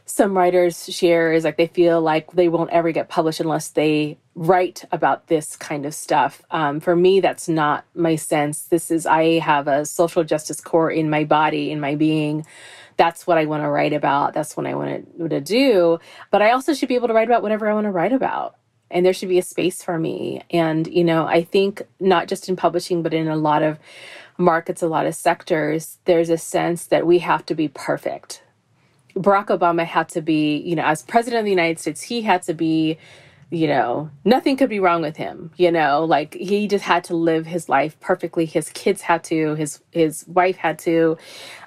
some 0.05 0.36
writers 0.36 0.93
share 0.93 1.32
is 1.32 1.45
like 1.45 1.57
they 1.57 1.68
feel 1.68 2.01
like 2.01 2.32
they 2.32 2.49
won't 2.49 2.70
ever 2.70 2.93
get 2.93 3.09
published 3.09 3.40
unless 3.40 3.68
they 3.68 4.18
write 4.34 4.84
about 4.90 5.28
this 5.28 5.57
kind 5.57 5.86
of 5.86 5.95
stuff. 5.95 6.43
Um, 6.51 6.80
for 6.80 6.97
me, 6.97 7.20
that's 7.20 7.49
not 7.49 7.84
my 7.95 8.16
sense. 8.16 8.62
This 8.62 8.90
is, 8.90 9.07
I 9.07 9.38
have 9.40 9.68
a 9.68 9.84
social 9.84 10.24
justice 10.24 10.61
core 10.61 10.90
in 10.90 11.11
my 11.11 11.24
body, 11.24 11.70
in 11.70 11.80
my 11.80 11.95
being 11.95 12.45
that's 12.97 13.26
what 13.26 13.38
I 13.38 13.47
want 13.47 13.62
to 13.62 13.68
write 13.68 13.93
about. 13.93 14.34
That's 14.34 14.57
what 14.57 14.66
I 14.66 14.74
want 14.74 15.18
to, 15.18 15.40
do. 15.40 15.99
But 16.30 16.43
I 16.43 16.53
also 16.53 16.74
should 16.74 16.88
be 16.88 16.95
able 16.95 17.09
to 17.09 17.14
write 17.14 17.28
about 17.28 17.43
whatever 17.43 17.68
I 17.68 17.74
want 17.74 17.86
to 17.86 17.90
write 17.90 18.12
about. 18.12 18.57
And 18.90 19.07
there 19.07 19.12
should 19.12 19.28
be 19.28 19.38
a 19.38 19.43
space 19.43 19.82
for 19.82 19.99
me. 19.99 20.43
And, 20.51 20.86
you 20.86 21.05
know, 21.05 21.26
I 21.26 21.43
think 21.43 21.82
not 21.99 22.28
just 22.28 22.49
in 22.49 22.57
publishing, 22.57 23.03
but 23.03 23.14
in 23.14 23.28
a 23.28 23.36
lot 23.36 23.62
of 23.62 23.78
markets, 24.36 24.82
a 24.82 24.88
lot 24.88 25.07
of 25.07 25.14
sectors, 25.14 25.99
there's 26.05 26.30
a 26.30 26.38
sense 26.38 26.86
that 26.86 27.07
we 27.07 27.20
have 27.20 27.47
to 27.47 27.55
be 27.55 27.68
perfect. 27.68 28.43
Barack 29.14 29.47
Obama 29.47 29.84
had 29.84 30.09
to 30.11 30.22
be, 30.22 30.57
you 30.57 30.74
know, 30.76 30.84
as 30.84 31.03
president 31.03 31.40
of 31.40 31.45
the 31.45 31.51
United 31.51 31.78
States, 31.78 32.03
he 32.03 32.22
had 32.22 32.43
to 32.43 32.55
be, 32.55 32.99
you 33.51 33.66
know, 33.66 34.11
nothing 34.24 34.57
could 34.57 34.70
be 34.70 34.80
wrong 34.80 35.03
with 35.03 35.16
him, 35.18 35.51
you 35.57 35.70
know, 35.70 36.05
like 36.05 36.32
he 36.34 36.66
just 36.66 36.84
had 36.84 37.05
to 37.05 37.14
live 37.14 37.45
his 37.45 37.68
life 37.68 37.99
perfectly. 38.01 38.47
His 38.47 38.70
kids 38.70 39.03
had 39.03 39.22
to, 39.24 39.55
his 39.57 39.80
his 39.90 40.26
wife 40.26 40.57
had 40.57 40.78
to. 40.80 41.18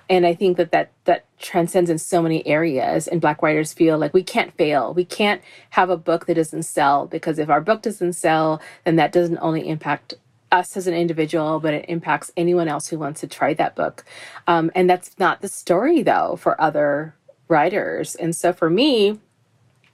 And 0.10 0.26
I 0.26 0.36
think 0.36 0.58
that 0.58 0.72
that 0.72 0.92
that 1.06 1.26
transcends 1.40 1.90
in 1.90 1.98
so 1.98 2.22
many 2.22 2.46
areas 2.48 3.08
and 3.08 3.20
black 3.20 3.42
writers 3.42 3.74
feel 3.74 3.98
like 3.98 4.14
we 4.14 4.24
can't 4.24 4.56
fail. 4.56 4.94
We 4.94 5.06
can't 5.06 5.42
have 5.72 5.90
a 5.90 5.98
book 5.98 6.26
that 6.26 6.36
doesn't 6.36 6.64
sell 6.64 7.08
because 7.08 7.40
if 7.40 7.50
our 7.50 7.62
book 7.62 7.82
doesn't 7.82 8.14
sell, 8.14 8.62
then 8.84 8.96
that 8.98 9.12
doesn't 9.12 9.40
only 9.40 9.68
impact 9.68 10.14
us 10.52 10.78
as 10.78 10.88
an 10.88 10.94
individual, 10.94 11.60
but 11.60 11.74
it 11.74 11.86
impacts 11.90 12.32
anyone 12.38 12.68
else 12.68 12.88
who 12.88 13.00
wants 13.00 13.22
to 13.22 13.28
try 13.28 13.54
that 13.54 13.76
book. 13.76 14.06
Um, 14.48 14.72
and 14.76 14.90
that's 14.90 15.18
not 15.20 15.42
the 15.42 15.48
story, 15.48 16.04
though, 16.04 16.38
for 16.38 16.60
other 16.62 17.16
writers. 17.48 18.16
And 18.16 18.36
so 18.36 18.54
for 18.54 18.70
me, 18.70 19.20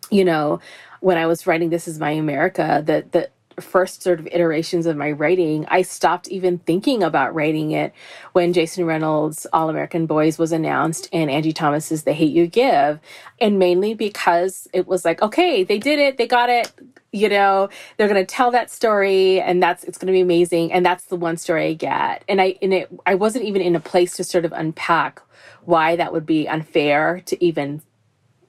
you 0.10 0.26
know, 0.26 0.60
when 1.00 1.18
I 1.18 1.26
was 1.26 1.48
writing 1.48 1.70
This 1.70 1.88
Is 1.88 2.00
My 2.00 2.12
America, 2.12 2.84
the, 2.86 3.06
the 3.12 3.30
first 3.62 4.02
sort 4.04 4.20
of 4.20 4.28
iterations 4.28 4.86
of 4.86 4.98
my 4.98 5.12
writing, 5.12 5.66
I 5.70 5.82
stopped 5.84 6.28
even 6.30 6.60
thinking 6.60 7.04
about 7.04 7.34
writing 7.34 7.72
it 7.72 7.94
when 8.34 8.54
Jason 8.54 8.86
Reynolds' 8.86 9.48
All 9.54 9.70
American 9.70 10.06
Boys 10.06 10.38
was 10.38 10.52
announced 10.52 11.08
and 11.14 11.30
Angie 11.30 11.54
Thomas's 11.54 12.04
The 12.04 12.14
Hate 12.14 12.32
You 12.34 12.48
Give. 12.48 13.00
And 13.40 13.60
mainly 13.60 13.94
because 13.94 14.68
it 14.74 14.88
was 14.88 15.06
like, 15.06 15.22
okay, 15.22 15.64
they 15.64 15.80
did 15.80 16.00
it, 16.00 16.18
they 16.18 16.28
got 16.28 16.50
it, 16.50 16.72
you 17.12 17.28
know 17.28 17.68
they're 17.98 18.08
going 18.08 18.26
to 18.26 18.26
tell 18.26 18.52
that 18.52 18.72
story 18.72 19.42
and 19.42 19.62
that's 19.62 19.84
it's 19.84 19.98
going 19.98 20.08
to 20.08 20.14
be 20.14 20.22
amazing 20.22 20.72
and 20.72 20.86
that's 20.86 21.06
the 21.06 21.16
one 21.16 21.36
story 21.38 21.68
i 21.68 21.74
get 21.74 22.24
and 22.30 22.42
i 22.42 22.56
and 22.62 22.74
it 22.74 22.90
i 23.06 23.14
wasn't 23.16 23.44
even 23.44 23.62
in 23.62 23.76
a 23.76 23.80
place 23.80 24.16
to 24.16 24.24
sort 24.24 24.46
of 24.46 24.54
unpack 24.54 25.22
why 25.66 25.96
that 25.96 26.14
would 26.14 26.26
be 26.26 26.48
unfair 26.48 27.22
to 27.26 27.44
even 27.44 27.82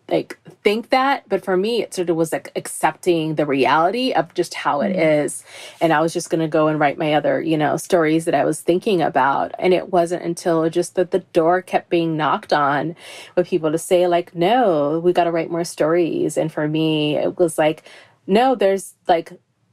like 0.09 0.39
think 0.63 0.91
that 0.91 1.29
but 1.29 1.45
for 1.45 1.57
me 1.57 1.83
it 1.83 1.95
sort 1.95 2.11
of 2.11 2.17
was 2.17 2.33
like 2.33 2.51
accepting 2.57 3.35
the 3.37 3.47
reality 3.47 4.13
of 4.13 4.33
just 4.35 4.55
how 4.55 4.81
it 4.81 4.95
mm-hmm. 4.95 5.47
and 5.81 5.93
i 5.93 6.01
was 6.01 6.13
just 6.13 6.31
going 6.31 6.41
to 6.41 6.49
go 6.49 6.69
and 6.69 6.79
write 6.79 6.99
my 6.99 7.15
other 7.15 7.41
you 7.41 7.57
know 7.57 7.77
stories 7.77 8.25
that 8.25 8.35
i 8.35 8.45
was 8.45 8.61
thinking 8.61 9.03
about. 9.03 9.55
And 9.59 9.75
it 9.75 9.91
wasn't 9.91 10.23
until 10.23 10.69
just 10.71 10.95
that 10.95 11.11
the 11.11 11.21
door 11.21 11.63
kept 11.63 11.91
being 11.91 12.17
knocked 12.17 12.53
on 12.53 12.97
with 13.37 13.49
people 13.49 13.71
to 13.71 13.79
say 13.79 14.07
like 14.07 14.35
no 14.35 14.99
we 14.99 15.13
got 15.13 15.25
to 15.25 15.31
write 15.31 15.51
more 15.51 15.65
stories. 15.65 16.37
And 16.37 16.53
for 16.53 16.69
me 16.69 17.17
it 17.17 17.39
was 17.39 17.59
like 17.59 17.85
no, 18.27 18.55
there's 18.55 18.95
like 19.09 19.33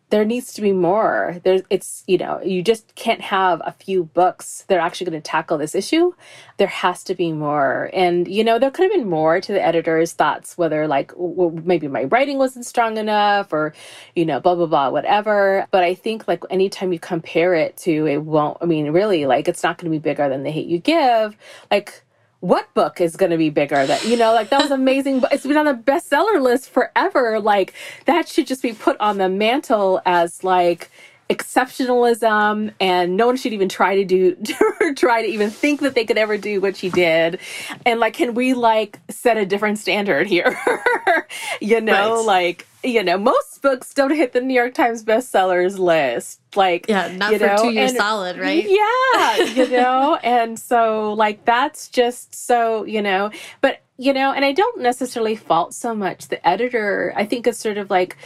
there 0.10 0.26
needs 0.26 0.54
to 0.54 0.62
be 0.62 0.72
more. 0.72 1.40
There's 1.44 1.62
it's 1.70 2.04
you 2.08 2.18
know 2.18 2.42
you 2.42 2.64
just 2.64 2.96
can't 2.96 3.22
have 3.22 3.62
a 3.66 3.72
few 3.72 4.06
books 4.06 4.66
that 4.68 4.78
are 4.78 4.82
actually 4.82 5.12
going 5.12 5.22
to 5.22 5.30
tackle 5.30 5.58
this 5.58 5.76
issue. 5.76 6.14
There 6.58 6.68
has 6.68 7.04
to 7.06 7.16
be 7.16 7.32
more, 7.32 7.90
and 7.94 8.28
you 8.28 8.44
know 8.44 8.58
there 8.60 8.72
could 8.72 8.84
have 8.84 8.92
been 8.92 9.10
more 9.10 9.40
to 9.40 9.52
the 9.52 9.64
editor's 9.64 10.14
thoughts, 10.14 10.58
whether 10.58 10.88
like 10.88 11.12
well, 11.16 11.52
maybe 11.52 11.88
my 11.88 12.06
writing 12.06 12.38
wasn't 12.38 12.66
strong 12.66 12.98
enough, 12.98 13.54
or 13.54 13.74
you 14.16 14.26
know 14.26 14.40
blah 14.40 14.56
blah 14.56 14.66
blah 14.66 14.90
whatever. 14.90 15.68
But 15.72 15.84
I 15.84 15.94
think 15.94 16.28
like 16.28 16.44
anytime 16.50 16.92
you 16.92 17.00
compare 17.00 17.54
it 17.54 17.78
to 17.78 18.08
it 18.08 18.24
won't. 18.24 18.58
I 18.62 18.66
mean 18.66 18.92
really 18.92 19.26
like 19.26 19.48
it's 19.48 19.64
not 19.64 19.78
going 19.78 19.92
to 19.92 19.98
be 19.98 20.02
bigger 20.02 20.28
than 20.30 20.44
the 20.44 20.52
hate 20.52 20.68
you 20.68 20.80
give. 20.80 21.38
Like 21.70 22.04
what 22.42 22.74
book 22.74 23.02
is 23.02 23.16
going 23.18 23.32
to 23.32 23.38
be 23.38 23.50
bigger 23.50 23.86
that 23.86 24.06
you 24.06 24.16
know 24.16 24.34
like 24.34 24.50
that 24.50 24.62
was 24.62 24.72
amazing 24.72 25.20
but 25.20 25.34
it's 25.34 25.46
been 25.46 25.58
on 25.58 25.66
the 25.66 25.74
bestseller 25.74 26.42
list 26.42 26.70
forever. 26.70 27.40
Like 27.40 27.74
that 28.06 28.28
should 28.28 28.48
just 28.48 28.62
be 28.62 28.74
put 28.74 29.00
on 29.00 29.18
the 29.18 29.30
mantle 29.30 30.02
as 30.06 30.44
like 30.44 30.90
exceptionalism 31.30 32.74
and 32.80 33.16
no 33.16 33.28
one 33.28 33.38
should 33.38 33.54
even 33.54 33.70
try 33.70 33.96
to 33.96 34.04
do 34.04 34.36
try 34.96 35.22
to 35.22 35.28
even 35.28 35.52
think 35.52 35.80
that 35.82 35.94
they 35.94 36.04
could 36.04 36.18
ever 36.18 36.38
do 36.38 36.60
what 36.60 36.76
she 36.76 36.90
did. 36.90 37.40
And 37.86 38.00
like 38.00 38.16
can 38.16 38.34
we 38.34 38.56
like 38.56 39.00
set 39.10 39.38
a 39.38 39.46
different 39.46 39.78
standard 39.78 40.28
here? 40.28 40.60
You 41.62 41.82
know 41.82 42.18
right. 42.18 42.26
like 42.26 42.68
you 42.84 43.04
know 43.04 43.18
most 43.18 43.62
books 43.62 43.94
don't 43.94 44.16
hit 44.16 44.34
the 44.34 44.42
new 44.42 44.54
york 44.54 44.74
times 44.74 45.04
bestsellers 45.04 45.78
list. 45.78 46.40
Like 46.56 46.88
yeah 46.88 47.16
not 47.16 47.34
for 47.34 47.46
know, 47.46 47.58
two 47.64 47.72
years 47.72 47.96
solid 47.96 48.40
right? 48.40 48.66
Yeah 48.68 49.44
you 49.54 49.70
know 49.70 50.16
and 50.24 50.58
so 50.58 51.14
like 51.14 51.46
that's 51.46 51.90
just 51.90 52.34
so 52.34 52.84
you 52.86 53.02
know 53.02 53.30
but 53.62 53.82
you 53.98 54.14
know 54.14 54.32
and 54.32 54.46
i 54.46 54.52
don't 54.52 54.80
necessarily 54.80 55.36
fault 55.36 55.74
so 55.74 55.94
much 55.94 56.30
the 56.30 56.48
editor. 56.48 57.14
I 57.16 57.26
think 57.26 57.46
it's 57.46 57.60
sort 57.60 57.78
of 57.78 57.90
like 57.90 58.18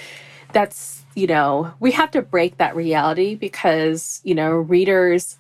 that's 0.54 1.03
you 1.16 1.28
know, 1.28 1.74
we 1.80 1.92
have 1.92 2.12
to 2.12 2.22
break 2.22 2.58
that 2.58 2.76
reality 2.76 3.36
because, 3.36 4.22
you 4.24 4.36
know, 4.36 4.52
readers, 4.52 5.38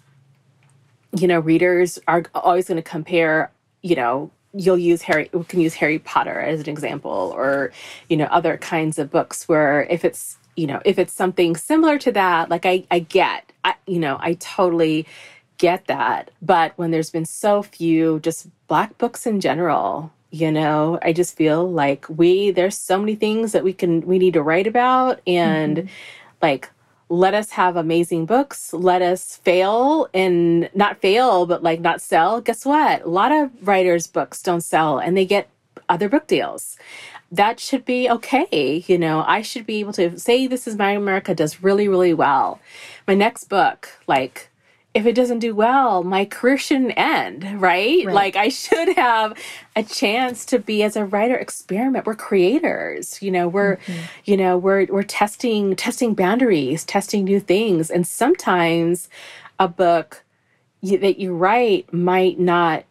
you 1.18 1.28
know, 1.28 1.40
readers 1.40 2.00
are 2.08 2.24
always 2.36 2.68
going 2.68 2.78
to 2.78 2.82
compare, 2.82 3.52
you 3.82 3.96
know, 3.96 4.32
you'll 4.54 4.78
use 4.78 5.02
Harry, 5.02 5.30
we 5.34 5.44
can 5.46 5.60
use 5.60 5.74
Harry 5.76 6.00
Potter 6.00 6.40
as 6.40 6.62
an 6.62 6.70
example, 6.70 7.34
or, 7.36 7.72
you 8.08 8.18
know, 8.18 8.26
other 8.26 8.58
kinds 8.58 9.00
of 9.00 9.10
books 9.10 9.48
where 9.48 9.84
if 9.90 10.06
it's, 10.06 10.38
you 10.56 10.68
know, 10.68 10.80
if 10.86 11.00
it's 11.00 11.14
something 11.14 11.56
similar 11.56 11.98
to 11.98 12.12
that, 12.12 12.50
like 12.50 12.66
I, 12.66 12.86
I 12.92 13.00
get, 13.00 13.52
I, 13.64 13.76
you 13.88 14.00
know, 14.00 14.18
I 14.20 14.36
totally 14.36 15.08
get 15.58 15.88
that. 15.88 16.30
But 16.42 16.74
when 16.76 16.92
there's 16.92 17.10
been 17.10 17.26
so 17.26 17.64
few 17.64 18.20
just 18.20 18.48
black 18.68 18.98
books 19.00 19.26
in 19.26 19.42
general, 19.42 20.12
you 20.34 20.52
know 20.52 20.98
i 21.04 21.14
just 21.14 21.38
feel 21.38 21.72
like 21.72 22.08
we 22.10 22.50
there's 22.50 22.76
so 22.76 23.00
many 23.00 23.14
things 23.14 23.52
that 23.52 23.64
we 23.64 23.72
can 23.72 24.02
we 24.02 24.18
need 24.18 24.34
to 24.34 24.42
write 24.42 24.66
about 24.66 25.22
and 25.28 25.78
mm-hmm. 25.78 25.88
like 26.42 26.72
let 27.08 27.36
us 27.36 27.52
have 27.52 27.76
amazing 27.76 28.26
books 28.26 28.74
let 28.74 29.04
us 29.04 29.36
fail 29.38 30.10
and 30.12 30.70
not 30.74 31.00
fail 31.00 31.46
but 31.46 31.62
like 31.62 31.80
not 31.80 32.02
sell. 32.02 32.42
Guess 32.42 32.66
what? 32.66 33.04
A 33.04 33.10
lot 33.10 33.32
of 33.32 33.52
writers 33.68 34.08
books 34.08 34.42
don't 34.42 34.62
sell 34.62 34.98
and 34.98 35.16
they 35.16 35.26
get 35.26 35.48
other 35.88 36.10
book 36.10 36.26
deals. 36.26 36.76
That 37.32 37.60
should 37.60 37.86
be 37.86 38.10
okay 38.10 38.84
you 38.88 38.98
know. 38.98 39.24
I 39.28 39.44
should 39.44 39.68
be 39.68 39.80
able 39.82 39.94
to 39.94 40.18
say 40.20 40.48
this 40.48 40.68
is 40.68 40.76
my 40.76 40.92
america 40.92 41.36
does 41.36 41.62
really 41.62 41.88
really 41.88 42.14
well. 42.14 42.60
My 43.08 43.14
next 43.14 43.44
book 43.46 43.90
like 44.08 44.50
if 44.94 45.08
it 45.08 45.16
doesn't 45.16 45.40
do 45.40 45.56
well, 45.56 46.04
my 46.04 46.24
career 46.24 46.58
shouldn't 46.58 46.94
end, 46.96 47.44
right? 47.60 48.06
right? 48.06 48.14
Like 48.14 48.36
I 48.36 48.50
should 48.50 48.96
have 48.96 49.38
a 49.76 49.84
chance 49.84 50.46
to 50.48 50.60
be 50.60 50.84
as 50.84 50.96
a 50.96 51.06
writer 51.06 51.36
experiment. 51.36 52.06
We're 52.06 52.16
creators, 52.16 53.22
you 53.22 53.32
know, 53.32 53.48
we're 53.48 53.78
mm-hmm. 53.78 54.02
you 54.26 54.38
know, 54.38 54.58
we're 54.58 54.86
we're 54.86 55.04
testing 55.04 55.76
testing 55.76 56.14
boundaries, 56.14 56.84
testing 56.84 57.24
new 57.24 57.40
things. 57.40 57.90
And 57.90 58.08
sometimes 58.08 59.10
a 59.60 59.68
book 59.68 60.24
you, 60.82 60.98
that 61.00 61.18
you 61.18 61.36
write 61.36 61.92
might 61.92 62.40
not 62.40 62.84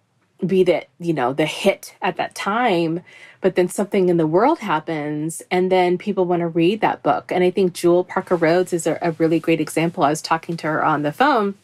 be 0.44 0.64
that, 0.64 0.88
you 0.98 1.12
know, 1.12 1.32
the 1.32 1.46
hit 1.46 1.94
at 2.02 2.16
that 2.16 2.34
time, 2.34 3.02
but 3.40 3.54
then 3.54 3.68
something 3.68 4.08
in 4.08 4.16
the 4.16 4.26
world 4.26 4.58
happens 4.58 5.40
and 5.52 5.70
then 5.70 5.98
people 5.98 6.24
want 6.24 6.40
to 6.40 6.48
read 6.48 6.80
that 6.80 7.04
book. 7.04 7.30
And 7.30 7.44
I 7.44 7.50
think 7.52 7.74
Jewell 7.74 8.02
Parker 8.02 8.34
Rhodes 8.34 8.72
is 8.72 8.88
a, 8.88 8.98
a 9.00 9.12
really 9.12 9.38
great 9.38 9.60
example. 9.60 10.02
I 10.02 10.10
was 10.10 10.20
talking 10.20 10.56
to 10.56 10.66
her 10.66 10.84
on 10.84 11.02
the 11.02 11.12
phone 11.12 11.54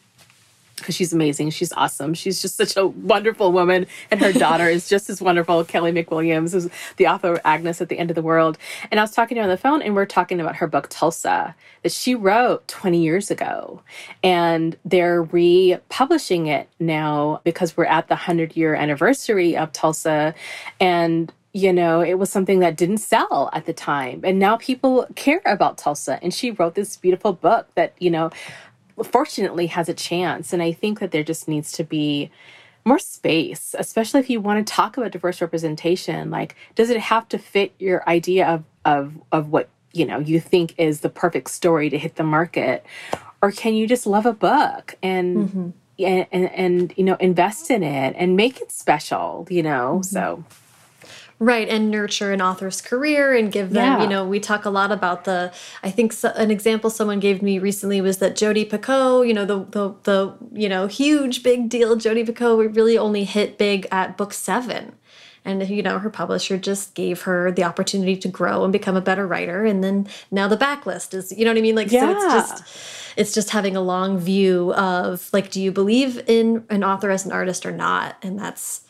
because 0.79 0.95
she's 0.95 1.13
amazing. 1.13 1.49
She's 1.51 1.71
awesome. 1.73 2.13
She's 2.13 2.41
just 2.41 2.55
such 2.55 2.75
a 2.77 2.87
wonderful 2.87 3.51
woman. 3.51 3.87
And 4.11 4.19
her 4.19 4.33
daughter 4.33 4.67
is 4.67 4.89
just 4.89 5.09
as 5.09 5.21
wonderful. 5.21 5.63
Kelly 5.65 5.91
McWilliams 5.91 6.53
is 6.53 6.69
the 6.97 7.07
author 7.07 7.33
of 7.33 7.41
Agnes 7.45 7.81
at 7.81 7.89
the 7.89 7.99
End 7.99 8.11
of 8.11 8.15
the 8.15 8.21
World. 8.21 8.57
And 8.91 8.99
I 8.99 9.03
was 9.03 9.11
talking 9.11 9.35
to 9.35 9.41
her 9.41 9.43
on 9.43 9.49
the 9.49 9.57
phone 9.57 9.81
and 9.81 9.95
we're 9.95 10.05
talking 10.05 10.39
about 10.39 10.57
her 10.57 10.67
book 10.67 10.87
Tulsa 10.89 11.55
that 11.83 11.91
she 11.91 12.15
wrote 12.15 12.67
20 12.67 13.01
years 13.01 13.31
ago. 13.31 13.81
And 14.23 14.77
they're 14.83 15.23
republishing 15.23 16.47
it 16.47 16.69
now 16.79 17.41
because 17.43 17.77
we're 17.77 17.85
at 17.85 18.07
the 18.07 18.15
100 18.15 18.55
year 18.55 18.75
anniversary 18.75 19.55
of 19.55 19.71
Tulsa. 19.71 20.33
And 20.79 21.31
you 21.51 21.73
know, 21.73 22.01
it 22.01 22.19
was 22.19 22.29
something 22.29 22.59
that 22.59 22.77
didn't 22.77 22.99
sell 22.99 23.49
at 23.53 23.65
the 23.65 23.73
time. 23.73 24.21
And 24.23 24.37
now 24.37 24.57
people 24.57 25.07
care 25.15 25.41
about 25.45 25.77
Tulsa. 25.77 26.19
And 26.21 26.33
she 26.33 26.51
wrote 26.51 26.75
this 26.75 26.95
beautiful 26.95 27.33
book 27.33 27.67
that, 27.75 27.95
you 27.99 28.11
know, 28.11 28.29
fortunately 29.03 29.67
has 29.67 29.89
a 29.89 29.93
chance. 29.93 30.53
And 30.53 30.61
I 30.61 30.71
think 30.71 30.99
that 30.99 31.11
there 31.11 31.23
just 31.23 31.47
needs 31.47 31.71
to 31.73 31.83
be 31.83 32.31
more 32.85 32.99
space, 32.99 33.75
especially 33.77 34.19
if 34.19 34.29
you 34.29 34.41
want 34.41 34.65
to 34.65 34.73
talk 34.73 34.97
about 34.97 35.11
diverse 35.11 35.41
representation. 35.41 36.31
Like, 36.31 36.55
does 36.75 36.89
it 36.89 36.99
have 36.99 37.27
to 37.29 37.37
fit 37.37 37.73
your 37.79 38.07
idea 38.09 38.47
of 38.47 38.63
of 38.85 39.13
of 39.31 39.49
what 39.49 39.69
you 39.93 40.05
know 40.05 40.19
you 40.19 40.39
think 40.39 40.73
is 40.77 41.01
the 41.01 41.09
perfect 41.09 41.49
story 41.49 41.89
to 41.89 41.97
hit 41.97 42.15
the 42.15 42.23
market, 42.23 42.85
or 43.41 43.51
can 43.51 43.73
you 43.75 43.87
just 43.87 44.05
love 44.07 44.25
a 44.25 44.33
book 44.33 44.95
and 45.03 45.37
mm-hmm. 45.37 45.69
and, 45.99 46.27
and, 46.31 46.51
and 46.51 46.93
you 46.97 47.03
know 47.03 47.15
invest 47.15 47.69
in 47.69 47.83
it 47.83 48.15
and 48.17 48.35
make 48.35 48.61
it 48.61 48.71
special? 48.71 49.47
You 49.49 49.63
know, 49.63 49.99
mm-hmm. 50.01 50.03
so 50.03 50.43
Right, 51.41 51.69
and 51.69 51.89
nurture 51.89 52.33
an 52.33 52.41
author's 52.41 52.81
career 52.81 53.33
and 53.33 53.49
give 53.49 53.69
them, 53.69 53.83
yeah. 53.83 54.03
you 54.03 54.09
know, 54.09 54.27
we 54.27 54.41
talk 54.41 54.65
a 54.65 54.69
lot 54.69 54.91
about 54.91 55.23
the, 55.23 55.53
I 55.81 55.89
think 55.89 56.11
so, 56.11 56.33
an 56.35 56.51
example 56.51 56.89
someone 56.89 57.21
gave 57.21 57.41
me 57.41 57.59
recently 57.59 58.01
was 58.01 58.17
that 58.17 58.35
Jodi 58.35 58.65
Picoult, 58.65 59.25
you 59.25 59.33
know, 59.33 59.45
the, 59.45 59.63
the, 59.63 59.95
the, 60.03 60.35
you 60.51 60.67
know, 60.67 60.87
huge 60.87 61.41
big 61.41 61.69
deal, 61.69 61.95
Jodi 61.95 62.25
Picoult 62.25 62.57
we 62.57 62.67
really 62.67 62.97
only 62.97 63.23
hit 63.23 63.57
big 63.57 63.87
at 63.89 64.17
book 64.17 64.33
seven. 64.33 64.95
And, 65.45 65.65
you 65.69 65.81
know, 65.81 65.97
her 65.99 66.09
publisher 66.09 66.57
just 66.57 66.93
gave 66.93 67.21
her 67.21 67.53
the 67.53 67.63
opportunity 67.63 68.17
to 68.17 68.27
grow 68.27 68.65
and 68.65 68.73
become 68.73 68.97
a 68.97 69.01
better 69.01 69.25
writer. 69.25 69.63
And 69.63 69.81
then 69.81 70.09
now 70.31 70.49
the 70.49 70.57
backlist 70.57 71.13
is, 71.13 71.31
you 71.31 71.45
know 71.45 71.51
what 71.51 71.57
I 71.57 71.61
mean? 71.61 71.75
Like, 71.75 71.89
yeah. 71.89 72.01
so 72.01 72.11
it's 72.11 72.33
just, 72.33 72.63
it's 73.15 73.33
just 73.33 73.51
having 73.51 73.77
a 73.77 73.81
long 73.81 74.17
view 74.17 74.73
of 74.73 75.29
like, 75.31 75.51
do 75.51 75.61
you 75.61 75.71
believe 75.71 76.21
in 76.27 76.65
an 76.69 76.83
author 76.83 77.09
as 77.09 77.25
an 77.25 77.31
artist 77.31 77.65
or 77.65 77.71
not? 77.71 78.17
And 78.21 78.37
that's, 78.37 78.81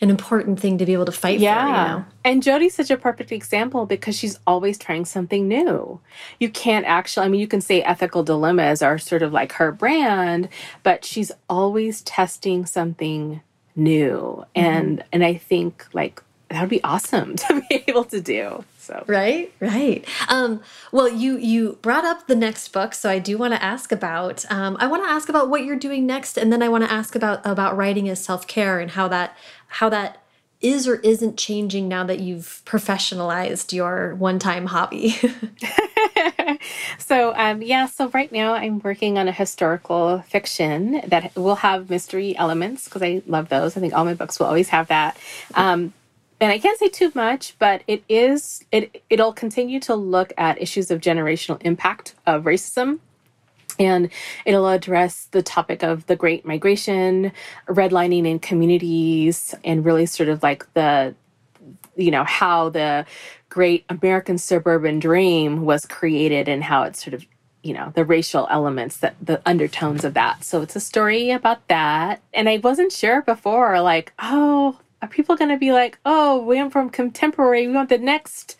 an 0.00 0.10
important 0.10 0.60
thing 0.60 0.78
to 0.78 0.86
be 0.86 0.92
able 0.92 1.04
to 1.06 1.12
fight 1.12 1.38
yeah. 1.38 1.62
for. 1.62 1.68
You 1.68 1.98
know? 1.98 2.04
And 2.24 2.42
Jodi's 2.42 2.74
such 2.74 2.90
a 2.90 2.96
perfect 2.96 3.32
example 3.32 3.86
because 3.86 4.16
she's 4.16 4.38
always 4.46 4.76
trying 4.76 5.04
something 5.04 5.46
new. 5.48 6.00
You 6.40 6.50
can't 6.50 6.84
actually, 6.86 7.26
I 7.26 7.28
mean, 7.28 7.40
you 7.40 7.46
can 7.46 7.60
say 7.60 7.82
ethical 7.82 8.22
dilemmas 8.22 8.82
are 8.82 8.98
sort 8.98 9.22
of 9.22 9.32
like 9.32 9.52
her 9.52 9.72
brand, 9.72 10.48
but 10.82 11.04
she's 11.04 11.32
always 11.48 12.02
testing 12.02 12.66
something 12.66 13.40
new. 13.76 14.44
Mm-hmm. 14.56 14.60
And 14.60 15.04
and 15.12 15.24
I 15.24 15.34
think 15.34 15.86
like 15.92 16.22
that 16.48 16.60
would 16.60 16.70
be 16.70 16.82
awesome 16.84 17.36
to 17.48 17.62
be 17.68 17.84
able 17.88 18.04
to 18.04 18.20
do. 18.20 18.64
So 18.84 19.02
right, 19.06 19.52
right. 19.60 20.04
Um, 20.28 20.60
well, 20.92 21.08
you 21.08 21.38
you 21.38 21.78
brought 21.80 22.04
up 22.04 22.26
the 22.26 22.36
next 22.36 22.68
book, 22.68 22.94
so 22.94 23.08
I 23.08 23.18
do 23.18 23.38
want 23.38 23.54
to 23.54 23.62
ask 23.62 23.92
about. 23.92 24.44
Um, 24.50 24.76
I 24.78 24.86
want 24.86 25.04
to 25.04 25.10
ask 25.10 25.28
about 25.28 25.48
what 25.48 25.64
you're 25.64 25.76
doing 25.76 26.06
next, 26.06 26.36
and 26.36 26.52
then 26.52 26.62
I 26.62 26.68
want 26.68 26.84
to 26.84 26.92
ask 26.92 27.16
about 27.16 27.40
about 27.44 27.76
writing 27.76 28.08
as 28.08 28.22
self 28.22 28.46
care 28.46 28.80
and 28.80 28.90
how 28.90 29.08
that 29.08 29.36
how 29.68 29.88
that 29.88 30.20
is 30.60 30.86
or 30.86 30.96
isn't 30.96 31.36
changing 31.36 31.88
now 31.88 32.04
that 32.04 32.20
you've 32.20 32.62
professionalized 32.64 33.72
your 33.72 34.14
one 34.16 34.38
time 34.38 34.66
hobby. 34.66 35.16
so 36.98 37.34
um, 37.36 37.62
yeah, 37.62 37.86
so 37.86 38.08
right 38.08 38.30
now 38.32 38.54
I'm 38.54 38.80
working 38.80 39.18
on 39.18 39.28
a 39.28 39.32
historical 39.32 40.20
fiction 40.22 41.02
that 41.06 41.34
will 41.36 41.56
have 41.56 41.90
mystery 41.90 42.36
elements 42.36 42.84
because 42.84 43.02
I 43.02 43.22
love 43.26 43.48
those. 43.48 43.76
I 43.76 43.80
think 43.80 43.94
all 43.94 44.04
my 44.04 44.14
books 44.14 44.38
will 44.38 44.46
always 44.46 44.68
have 44.68 44.88
that. 44.88 45.16
Um, 45.54 45.92
and 46.40 46.52
I 46.52 46.58
can't 46.58 46.78
say 46.78 46.88
too 46.88 47.12
much, 47.14 47.56
but 47.58 47.82
it 47.86 48.02
is 48.08 48.64
it 48.72 49.02
it'll 49.08 49.32
continue 49.32 49.80
to 49.80 49.94
look 49.94 50.32
at 50.36 50.60
issues 50.60 50.90
of 50.90 51.00
generational 51.00 51.58
impact 51.62 52.14
of 52.26 52.44
racism. 52.44 52.98
And 53.78 54.10
it'll 54.44 54.68
address 54.68 55.26
the 55.32 55.42
topic 55.42 55.82
of 55.82 56.06
the 56.06 56.14
great 56.14 56.44
migration 56.44 57.32
redlining 57.66 58.26
in 58.26 58.38
communities 58.38 59.54
and 59.64 59.84
really 59.84 60.06
sort 60.06 60.28
of 60.28 60.42
like 60.42 60.72
the 60.74 61.14
you 61.96 62.10
know 62.10 62.24
how 62.24 62.68
the 62.68 63.06
great 63.48 63.84
american 63.88 64.36
suburban 64.36 64.98
dream 64.98 65.64
was 65.64 65.86
created 65.86 66.48
and 66.48 66.64
how 66.64 66.82
it's 66.82 67.02
sort 67.02 67.14
of 67.14 67.24
you 67.64 67.72
know 67.72 67.90
the 67.94 68.04
racial 68.04 68.46
elements 68.50 68.98
that 68.98 69.16
the 69.20 69.40
undertones 69.46 70.04
of 70.04 70.14
that. 70.14 70.44
So 70.44 70.60
it's 70.60 70.76
a 70.76 70.80
story 70.80 71.30
about 71.30 71.66
that. 71.68 72.20
And 72.32 72.48
i 72.48 72.58
wasn't 72.58 72.92
sure 72.92 73.22
before 73.22 73.80
like 73.80 74.12
oh 74.20 74.78
are 75.04 75.08
people 75.08 75.36
going 75.36 75.50
to 75.50 75.58
be 75.58 75.70
like, 75.70 75.98
oh, 76.06 76.42
we 76.44 76.56
went 76.56 76.72
from 76.72 76.88
contemporary, 76.88 77.66
we 77.66 77.74
want 77.74 77.90
the 77.90 77.98
next 77.98 78.56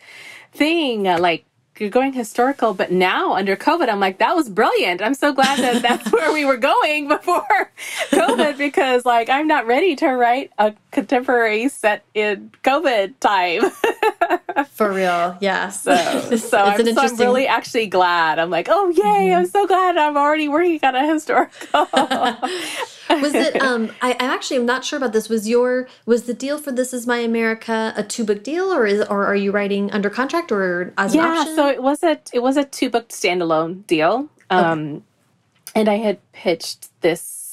thing? 0.53 1.03
Like, 1.03 1.43
you're 1.79 1.89
going 1.89 2.13
historical, 2.13 2.73
but 2.73 2.91
now 2.91 3.33
under 3.33 3.55
COVID, 3.55 3.89
I'm 3.89 3.99
like, 3.99 4.19
that 4.19 4.35
was 4.35 4.47
brilliant. 4.47 5.01
I'm 5.01 5.15
so 5.15 5.33
glad 5.33 5.59
that 5.59 5.81
that's 5.81 6.09
where 6.11 6.31
we 6.31 6.45
were 6.45 6.55
going 6.55 7.07
before 7.09 7.71
COVID 8.11 8.59
because, 8.59 9.05
like, 9.05 9.27
I'm 9.27 9.47
not 9.47 9.65
ready 9.65 9.95
to 9.97 10.07
write 10.09 10.51
a 10.59 10.73
contemporary 10.91 11.67
set 11.67 12.05
in 12.13 12.51
COVID 12.63 13.19
time. 13.19 13.71
For 14.69 14.93
real, 14.93 15.35
yeah. 15.41 15.69
So, 15.69 15.95
so, 16.37 16.59
I'm, 16.59 16.79
interesting... 16.79 17.19
I'm 17.19 17.25
really 17.25 17.47
actually 17.47 17.87
glad. 17.87 18.37
I'm 18.37 18.51
like, 18.51 18.67
oh, 18.69 18.89
yay, 18.89 19.01
mm-hmm. 19.01 19.39
I'm 19.39 19.47
so 19.47 19.65
glad 19.65 19.97
I'm 19.97 20.15
already 20.15 20.47
working 20.47 20.79
on 20.83 20.95
a 20.95 21.11
historical 21.11 21.87
was 23.09 23.33
it 23.33 23.61
um 23.61 23.91
I, 24.01 24.11
I 24.13 24.25
actually 24.25 24.57
am 24.57 24.65
not 24.65 24.83
sure 24.85 24.97
about 24.97 25.13
this. 25.13 25.29
Was 25.29 25.47
your 25.47 25.87
was 26.05 26.23
the 26.23 26.33
deal 26.33 26.57
for 26.57 26.71
this 26.71 26.93
is 26.93 27.05
my 27.07 27.19
america 27.19 27.93
a 27.95 28.03
two 28.03 28.23
book 28.23 28.43
deal 28.43 28.71
or 28.73 28.85
is 28.85 29.01
or 29.07 29.25
are 29.25 29.35
you 29.35 29.51
writing 29.51 29.91
under 29.91 30.09
contract 30.09 30.51
or 30.51 30.93
as 30.97 31.15
yeah, 31.15 31.21
an 31.21 31.37
option? 31.37 31.47
Yeah, 31.51 31.55
so 31.55 31.69
it 31.69 31.83
was 31.83 32.03
a 32.03 32.19
it 32.33 32.41
was 32.41 32.57
a 32.57 32.63
two 32.63 32.89
book 32.89 33.09
standalone 33.09 33.85
deal. 33.87 34.29
Um 34.49 34.79
okay. 34.79 35.01
and 35.75 35.89
i 35.89 35.95
had 35.95 36.19
pitched 36.31 36.89
this 37.01 37.45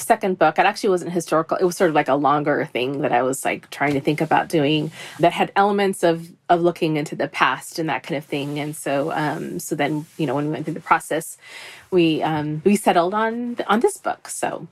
second 0.00 0.38
book. 0.38 0.58
It 0.58 0.66
actually 0.66 0.90
wasn't 0.90 1.12
historical. 1.12 1.56
It 1.56 1.64
was 1.64 1.76
sort 1.76 1.90
of 1.90 1.94
like 1.94 2.08
a 2.08 2.14
longer 2.14 2.64
thing 2.64 3.02
that 3.02 3.12
i 3.12 3.22
was 3.22 3.44
like 3.44 3.70
trying 3.70 3.94
to 3.94 4.00
think 4.00 4.20
about 4.20 4.48
doing 4.48 4.90
that 5.18 5.32
had 5.32 5.52
elements 5.56 6.02
of 6.02 6.28
of 6.48 6.62
looking 6.62 6.96
into 6.96 7.14
the 7.14 7.28
past 7.28 7.78
and 7.78 7.88
that 7.88 8.02
kind 8.02 8.16
of 8.16 8.24
thing. 8.24 8.58
And 8.58 8.74
so 8.74 9.12
um 9.12 9.58
so 9.58 9.74
then 9.74 10.06
you 10.16 10.26
know 10.26 10.34
when 10.34 10.46
we 10.46 10.52
went 10.52 10.64
through 10.64 10.74
the 10.74 10.80
process 10.80 11.36
we 11.90 12.22
um 12.22 12.62
we 12.64 12.76
settled 12.76 13.14
on 13.14 13.56
on 13.68 13.80
this 13.80 13.96
book. 13.96 14.28
So 14.28 14.66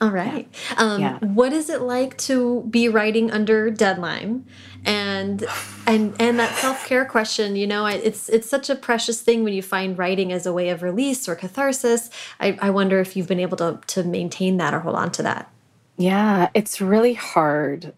all 0.00 0.10
right. 0.10 0.48
Yeah. 0.70 0.76
Um, 0.76 1.00
yeah. 1.00 1.18
What 1.20 1.52
is 1.52 1.70
it 1.70 1.80
like 1.80 2.18
to 2.18 2.62
be 2.68 2.88
writing 2.88 3.30
under 3.30 3.70
deadline, 3.70 4.44
and 4.84 5.44
and 5.86 6.14
and 6.18 6.38
that 6.38 6.54
self 6.56 6.86
care 6.86 7.04
question? 7.04 7.56
You 7.56 7.66
know, 7.66 7.86
it's 7.86 8.28
it's 8.28 8.48
such 8.48 8.68
a 8.68 8.74
precious 8.74 9.20
thing 9.20 9.44
when 9.44 9.54
you 9.54 9.62
find 9.62 9.96
writing 9.96 10.32
as 10.32 10.46
a 10.46 10.52
way 10.52 10.68
of 10.68 10.82
release 10.82 11.28
or 11.28 11.34
catharsis. 11.34 12.10
I, 12.40 12.58
I 12.60 12.70
wonder 12.70 13.00
if 13.00 13.16
you've 13.16 13.28
been 13.28 13.40
able 13.40 13.56
to 13.58 13.80
to 13.88 14.04
maintain 14.04 14.56
that 14.58 14.74
or 14.74 14.80
hold 14.80 14.96
on 14.96 15.10
to 15.12 15.22
that. 15.22 15.50
Yeah, 15.96 16.50
it's 16.54 16.80
really 16.80 17.14
hard 17.14 17.94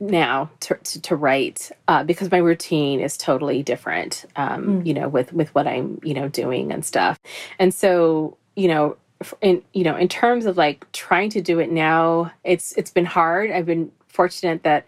now 0.00 0.50
to, 0.60 0.74
to, 0.74 1.00
to 1.00 1.16
write 1.16 1.70
uh, 1.88 2.04
because 2.04 2.30
my 2.30 2.38
routine 2.38 3.00
is 3.00 3.16
totally 3.16 3.62
different 3.62 4.24
um, 4.36 4.82
mm. 4.82 4.86
you 4.86 4.92
know 4.92 5.08
with 5.08 5.32
with 5.32 5.54
what 5.54 5.66
i'm 5.68 5.98
you 6.02 6.12
know 6.12 6.28
doing 6.28 6.72
and 6.72 6.84
stuff 6.84 7.18
and 7.58 7.72
so 7.72 8.36
you 8.56 8.68
know 8.68 8.96
in 9.40 9.62
you 9.72 9.84
know 9.84 9.96
in 9.96 10.08
terms 10.08 10.46
of 10.46 10.56
like 10.56 10.90
trying 10.92 11.30
to 11.30 11.40
do 11.40 11.58
it 11.58 11.70
now 11.70 12.30
it's 12.44 12.72
it's 12.72 12.90
been 12.90 13.06
hard. 13.06 13.50
I've 13.50 13.66
been 13.66 13.90
fortunate 14.08 14.62
that 14.64 14.86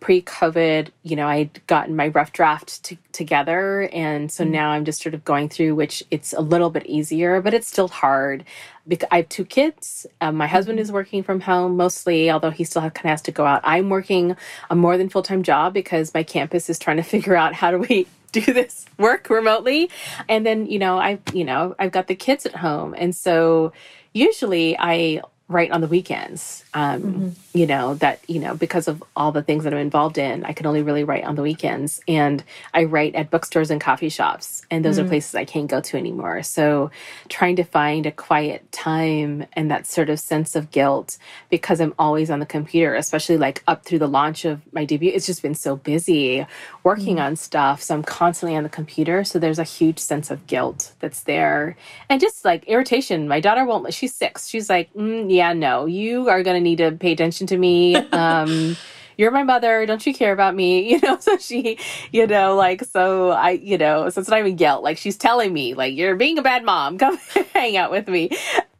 pre-covid 0.00 0.90
you 1.02 1.16
know 1.16 1.26
i'd 1.26 1.66
gotten 1.66 1.96
my 1.96 2.08
rough 2.08 2.32
draft 2.32 2.82
to, 2.84 2.96
together. 3.12 3.88
And 3.92 4.30
so 4.30 4.44
mm-hmm. 4.44 4.52
now 4.52 4.70
i'm 4.70 4.84
just 4.84 5.02
sort 5.02 5.14
of 5.14 5.24
going 5.24 5.48
through 5.48 5.74
which 5.74 6.02
it's 6.10 6.32
a 6.32 6.40
little 6.40 6.70
bit 6.70 6.86
easier 6.86 7.40
but 7.40 7.54
it's 7.54 7.68
still 7.68 7.88
hard. 7.88 8.44
Because 8.86 9.08
i 9.10 9.16
have 9.18 9.28
two 9.28 9.44
kids. 9.44 10.06
Um, 10.20 10.36
my 10.36 10.46
husband 10.46 10.78
mm-hmm. 10.78 10.84
is 10.84 10.92
working 10.92 11.22
from 11.22 11.40
home 11.40 11.76
mostly 11.76 12.30
although 12.30 12.50
he 12.50 12.64
still 12.64 12.82
kind 12.82 12.96
of 12.96 13.10
has 13.10 13.22
to 13.22 13.32
go 13.32 13.44
out. 13.44 13.60
I'm 13.64 13.90
working 13.90 14.36
a 14.70 14.76
more 14.76 14.96
than 14.96 15.08
full-time 15.08 15.42
job 15.42 15.74
because 15.74 16.14
my 16.14 16.22
campus 16.22 16.70
is 16.70 16.78
trying 16.78 16.98
to 16.98 17.02
figure 17.14 17.36
out 17.36 17.54
how 17.54 17.70
do 17.70 17.78
we 17.78 18.06
do 18.30 18.52
this 18.52 18.86
work 18.98 19.30
remotely. 19.30 19.90
And 20.28 20.46
then 20.46 20.66
you 20.66 20.78
know 20.78 20.98
i 20.98 21.18
you 21.32 21.44
know 21.44 21.74
i've 21.78 21.92
got 21.92 22.06
the 22.06 22.14
kids 22.14 22.46
at 22.46 22.56
home. 22.56 22.94
And 22.96 23.14
so 23.14 23.72
usually 24.12 24.76
i 24.78 25.22
write 25.48 25.70
on 25.70 25.80
the 25.80 25.86
weekends. 25.86 26.62
Um, 26.74 27.02
mm-hmm. 27.02 27.28
You 27.54 27.66
know 27.66 27.94
that 27.94 28.20
you 28.28 28.38
know 28.38 28.54
because 28.54 28.86
of 28.86 29.02
all 29.16 29.32
the 29.32 29.42
things 29.42 29.64
that 29.64 29.72
I'm 29.72 29.80
involved 29.80 30.18
in, 30.18 30.44
I 30.44 30.52
can 30.52 30.66
only 30.66 30.82
really 30.82 31.04
write 31.04 31.24
on 31.24 31.34
the 31.34 31.42
weekends, 31.42 32.00
and 32.06 32.44
I 32.74 32.84
write 32.84 33.14
at 33.14 33.30
bookstores 33.30 33.70
and 33.70 33.80
coffee 33.80 34.10
shops, 34.10 34.62
and 34.70 34.84
those 34.84 34.96
mm-hmm. 34.96 35.06
are 35.06 35.08
places 35.08 35.34
I 35.34 35.44
can't 35.44 35.66
go 35.66 35.80
to 35.80 35.96
anymore. 35.96 36.42
So, 36.42 36.90
trying 37.28 37.56
to 37.56 37.64
find 37.64 38.06
a 38.06 38.12
quiet 38.12 38.70
time 38.70 39.46
and 39.54 39.70
that 39.70 39.86
sort 39.86 40.10
of 40.10 40.20
sense 40.20 40.54
of 40.54 40.70
guilt 40.70 41.16
because 41.48 41.80
I'm 41.80 41.94
always 41.98 42.30
on 42.30 42.38
the 42.38 42.46
computer, 42.46 42.94
especially 42.94 43.38
like 43.38 43.62
up 43.66 43.84
through 43.84 44.00
the 44.00 44.08
launch 44.08 44.44
of 44.44 44.60
my 44.72 44.84
debut. 44.84 45.10
It's 45.12 45.26
just 45.26 45.42
been 45.42 45.54
so 45.54 45.76
busy 45.76 46.46
working 46.84 47.16
mm-hmm. 47.16 47.24
on 47.24 47.36
stuff, 47.36 47.82
so 47.82 47.94
I'm 47.94 48.04
constantly 48.04 48.56
on 48.56 48.62
the 48.62 48.68
computer. 48.68 49.24
So 49.24 49.38
there's 49.38 49.58
a 49.58 49.64
huge 49.64 49.98
sense 49.98 50.30
of 50.30 50.46
guilt 50.46 50.92
that's 51.00 51.22
there, 51.22 51.76
and 52.10 52.20
just 52.20 52.44
like 52.44 52.64
irritation. 52.64 53.26
My 53.26 53.40
daughter 53.40 53.64
won't. 53.64 53.92
She's 53.94 54.14
six. 54.14 54.48
She's 54.48 54.68
like. 54.68 54.92
Mm, 54.92 55.37
yeah, 55.37 55.37
no, 55.52 55.86
you 55.86 56.28
are 56.28 56.42
going 56.42 56.56
to 56.56 56.60
need 56.60 56.78
to 56.78 56.92
pay 56.92 57.12
attention 57.12 57.46
to 57.48 57.56
me. 57.56 57.96
Um, 58.12 58.76
you're 59.18 59.32
my 59.32 59.42
mother. 59.42 59.84
Don't 59.84 60.06
you 60.06 60.14
care 60.14 60.32
about 60.32 60.54
me? 60.54 60.78
You 60.98 61.00
know, 61.00 61.18
so 61.20 61.36
she, 61.36 61.78
you 62.12 62.26
know, 62.26 62.56
like, 62.56 62.82
so 62.84 63.30
I, 63.30 63.50
you 63.50 63.76
know, 63.76 64.08
so 64.10 64.20
it's 64.20 64.30
not 64.30 64.38
even 64.38 64.56
guilt. 64.56 64.82
Like, 64.82 64.96
she's 64.96 65.16
telling 65.16 65.52
me, 65.52 65.74
like, 65.74 65.94
you're 65.94 66.16
being 66.16 66.38
a 66.38 66.42
bad 66.42 66.64
mom. 66.64 66.98
Come 66.98 67.18
hang 67.52 67.76
out 67.76 67.90
with 67.90 68.08
me. 68.08 68.30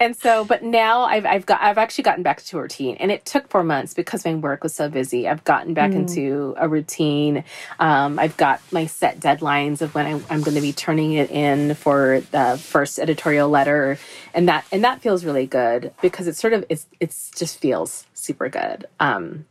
And 0.01 0.17
so, 0.17 0.45
but 0.45 0.63
now 0.63 1.03
I've, 1.03 1.27
I've 1.27 1.45
got, 1.45 1.61
I've 1.61 1.77
actually 1.77 2.05
gotten 2.05 2.23
back 2.23 2.43
to 2.43 2.59
a 2.59 2.63
routine 2.63 2.97
and 2.99 3.11
it 3.11 3.25
took 3.25 3.49
four 3.49 3.65
months 3.65 3.95
because 3.95 4.25
my 4.25 4.35
work 4.35 4.63
was 4.63 4.75
so 4.75 4.89
busy. 4.89 5.29
I've 5.29 5.43
gotten 5.45 5.75
back 5.75 5.91
mm. 5.91 5.97
into 5.97 6.55
a 6.57 6.69
routine. 6.69 7.45
Um, 7.81 8.19
I've 8.19 8.37
got 8.37 8.61
my 8.71 8.87
set 8.87 9.19
deadlines 9.19 9.83
of 9.83 9.95
when 9.95 10.07
I, 10.07 10.13
I'm 10.31 10.43
going 10.43 10.55
to 10.55 10.61
be 10.61 10.73
turning 10.73 11.15
it 11.15 11.31
in 11.31 11.75
for 11.75 12.23
the 12.31 12.59
first 12.63 12.99
editorial 12.99 13.49
letter. 13.49 13.99
And 14.35 14.49
that, 14.49 14.65
and 14.71 14.85
that 14.85 15.03
feels 15.03 15.25
really 15.25 15.47
good 15.47 15.93
because 16.01 16.29
it's 16.29 16.41
sort 16.41 16.53
of, 16.53 16.65
it's, 16.69 16.87
it's 17.01 17.31
just 17.33 17.59
feels 17.59 18.07
super 18.15 18.49
good. 18.49 18.87
Um, 19.01 19.47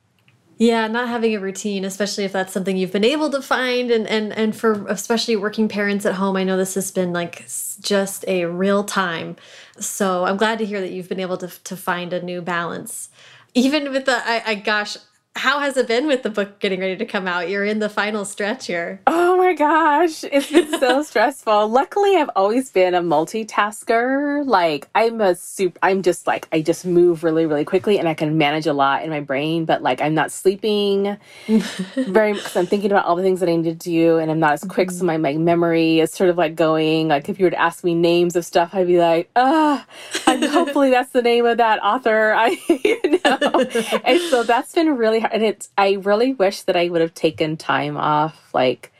yeah, 0.57 0.87
not 0.87 1.07
having 1.07 1.35
a 1.35 1.39
routine, 1.39 1.85
especially 1.85 2.23
if 2.23 2.31
that's 2.31 2.51
something 2.51 2.77
you've 2.77 2.91
been 2.91 3.03
able 3.03 3.29
to 3.29 3.41
find 3.41 3.91
and 3.91 4.07
and 4.07 4.33
and 4.33 4.55
for 4.55 4.87
especially 4.87 5.35
working 5.35 5.67
parents 5.67 6.05
at 6.05 6.15
home, 6.15 6.35
I 6.35 6.43
know 6.43 6.57
this 6.57 6.73
has 6.73 6.89
been 6.91 7.13
like 7.13 7.45
just 7.79 8.25
a 8.27 8.45
real 8.45 8.83
time. 8.83 9.35
So, 9.79 10.25
I'm 10.25 10.37
glad 10.37 10.57
to 10.59 10.65
hear 10.65 10.81
that 10.81 10.91
you've 10.91 11.09
been 11.09 11.19
able 11.19 11.37
to 11.37 11.47
to 11.47 11.77
find 11.77 12.11
a 12.11 12.21
new 12.21 12.41
balance. 12.41 13.09
Even 13.53 13.91
with 13.91 14.05
the 14.05 14.17
I, 14.27 14.43
I 14.45 14.55
gosh, 14.55 14.97
how 15.37 15.59
has 15.59 15.77
it 15.77 15.87
been 15.87 16.07
with 16.07 16.23
the 16.23 16.29
book 16.29 16.59
getting 16.59 16.79
ready 16.79 16.97
to 16.97 17.05
come 17.05 17.27
out? 17.27 17.49
You're 17.49 17.63
in 17.63 17.79
the 17.79 17.89
final 17.89 18.25
stretch 18.25 18.65
here. 18.67 18.99
Oh 19.05 19.37
my 19.37 19.53
gosh, 19.53 20.23
it's 20.23 20.51
been 20.51 20.79
so 20.79 21.03
stressful. 21.03 21.69
Luckily, 21.69 22.15
I've 22.15 22.31
always 22.35 22.71
been 22.71 22.95
a 22.95 23.01
multitasker. 23.01 24.45
Like 24.45 24.87
I'm 24.95 25.21
a 25.21 25.35
super 25.35 25.77
I'm 25.83 26.01
just 26.01 26.25
like 26.27 26.47
I 26.51 26.61
just 26.61 26.85
move 26.85 27.23
really 27.23 27.45
really 27.45 27.65
quickly 27.65 27.99
and 27.99 28.09
I 28.09 28.15
can 28.15 28.37
manage 28.37 28.65
a 28.65 28.73
lot 28.73 29.03
in 29.03 29.09
my 29.09 29.19
brain, 29.19 29.65
but 29.65 29.83
like 29.83 30.01
I'm 30.01 30.15
not 30.15 30.31
sleeping 30.31 31.17
very 31.47 32.33
cuz 32.33 32.55
I'm 32.55 32.65
thinking 32.65 32.91
about 32.91 33.05
all 33.05 33.15
the 33.15 33.23
things 33.23 33.39
that 33.39 33.49
I 33.49 33.55
need 33.55 33.65
to 33.65 33.73
do 33.75 34.17
and 34.17 34.31
I'm 34.31 34.39
not 34.39 34.53
as 34.53 34.63
quick 34.63 34.89
so 34.91 35.05
my, 35.05 35.17
my 35.17 35.33
memory 35.33 35.99
is 35.99 36.11
sort 36.11 36.29
of 36.29 36.37
like 36.37 36.55
going 36.55 37.09
like 37.09 37.29
if 37.29 37.39
you 37.39 37.45
were 37.45 37.51
to 37.51 37.61
ask 37.61 37.83
me 37.83 37.93
names 37.93 38.35
of 38.35 38.43
stuff 38.43 38.71
I'd 38.73 38.87
be 38.87 38.97
like, 38.97 39.29
"Ah, 39.35 39.85
hopefully 40.25 40.89
that's 40.89 41.11
the 41.11 41.21
name 41.21 41.45
of 41.45 41.57
that 41.57 41.79
author." 41.83 42.33
I 42.33 42.57
you 42.67 43.19
know. 43.23 43.99
and 44.03 44.19
so 44.31 44.43
that's 44.43 44.73
been 44.73 44.97
really. 44.97 45.26
And 45.31 45.43
it's, 45.43 45.69
I 45.77 45.93
really 45.93 46.33
wish 46.33 46.61
that 46.63 46.75
I 46.75 46.89
would 46.89 47.01
have 47.01 47.13
taken 47.13 47.57
time 47.57 47.97
off, 47.97 48.53
like 48.53 48.91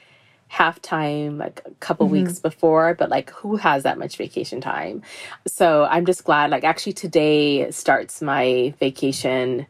half 0.49 0.81
time, 0.81 1.37
like 1.37 1.61
a 1.65 1.71
couple 1.79 2.07
mm 2.07 2.11
-hmm. 2.11 2.23
weeks 2.23 2.39
before, 2.39 2.93
but 2.93 3.09
like 3.09 3.31
who 3.31 3.57
has 3.57 3.83
that 3.83 3.97
much 3.97 4.17
vacation 4.17 4.61
time? 4.61 5.01
So 5.47 5.85
I'm 5.85 6.05
just 6.05 6.23
glad, 6.23 6.51
like, 6.51 6.67
actually 6.67 6.93
today 6.93 7.71
starts 7.71 8.21
my 8.21 8.73
vacation 8.79 9.67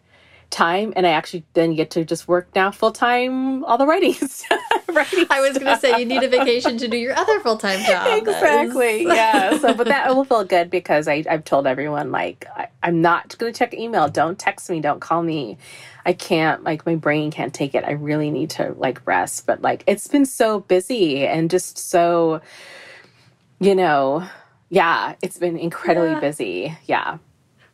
time 0.49 0.93
and 0.95 1.05
I 1.05 1.11
actually 1.11 1.43
then 1.53 1.75
get 1.75 1.91
to 1.91 2.05
just 2.05 2.27
work 2.27 2.47
now 2.55 2.71
full 2.71 2.91
time 2.91 3.63
all 3.65 3.77
the 3.77 3.85
writings. 3.85 4.43
I 5.29 5.41
was 5.41 5.57
going 5.57 5.73
to 5.73 5.77
say 5.79 5.99
you 5.99 6.05
need 6.05 6.23
a 6.23 6.29
vacation 6.29 6.77
to 6.77 6.87
do 6.87 6.97
your 6.97 7.13
other 7.13 7.39
full 7.41 7.57
time 7.57 7.79
job. 7.85 8.17
Exactly. 8.17 9.03
yeah. 9.07 9.57
So, 9.57 9.73
but 9.73 9.87
that 9.87 10.15
will 10.15 10.23
feel 10.23 10.43
good 10.43 10.69
because 10.69 11.07
I, 11.07 11.23
I've 11.29 11.43
told 11.43 11.67
everyone 11.67 12.11
like 12.11 12.47
I, 12.55 12.69
I'm 12.81 13.01
not 13.01 13.37
going 13.37 13.53
to 13.53 13.57
check 13.57 13.73
email. 13.73 14.07
Don't 14.07 14.39
text 14.39 14.69
me. 14.69 14.79
Don't 14.79 14.99
call 14.99 15.21
me. 15.21 15.57
I 16.07 16.13
can't 16.13 16.63
like 16.63 16.85
my 16.85 16.95
brain 16.95 17.31
can't 17.31 17.53
take 17.53 17.75
it. 17.75 17.83
I 17.83 17.91
really 17.91 18.31
need 18.31 18.49
to 18.51 18.73
like 18.77 19.05
rest. 19.05 19.45
But 19.45 19.61
like 19.61 19.83
it's 19.85 20.07
been 20.07 20.25
so 20.25 20.61
busy 20.61 21.27
and 21.27 21.51
just 21.51 21.77
so, 21.77 22.39
you 23.59 23.75
know, 23.75 24.25
yeah, 24.69 25.15
it's 25.21 25.37
been 25.37 25.57
incredibly 25.57 26.11
yeah. 26.11 26.19
busy. 26.21 26.77
Yeah. 26.85 27.17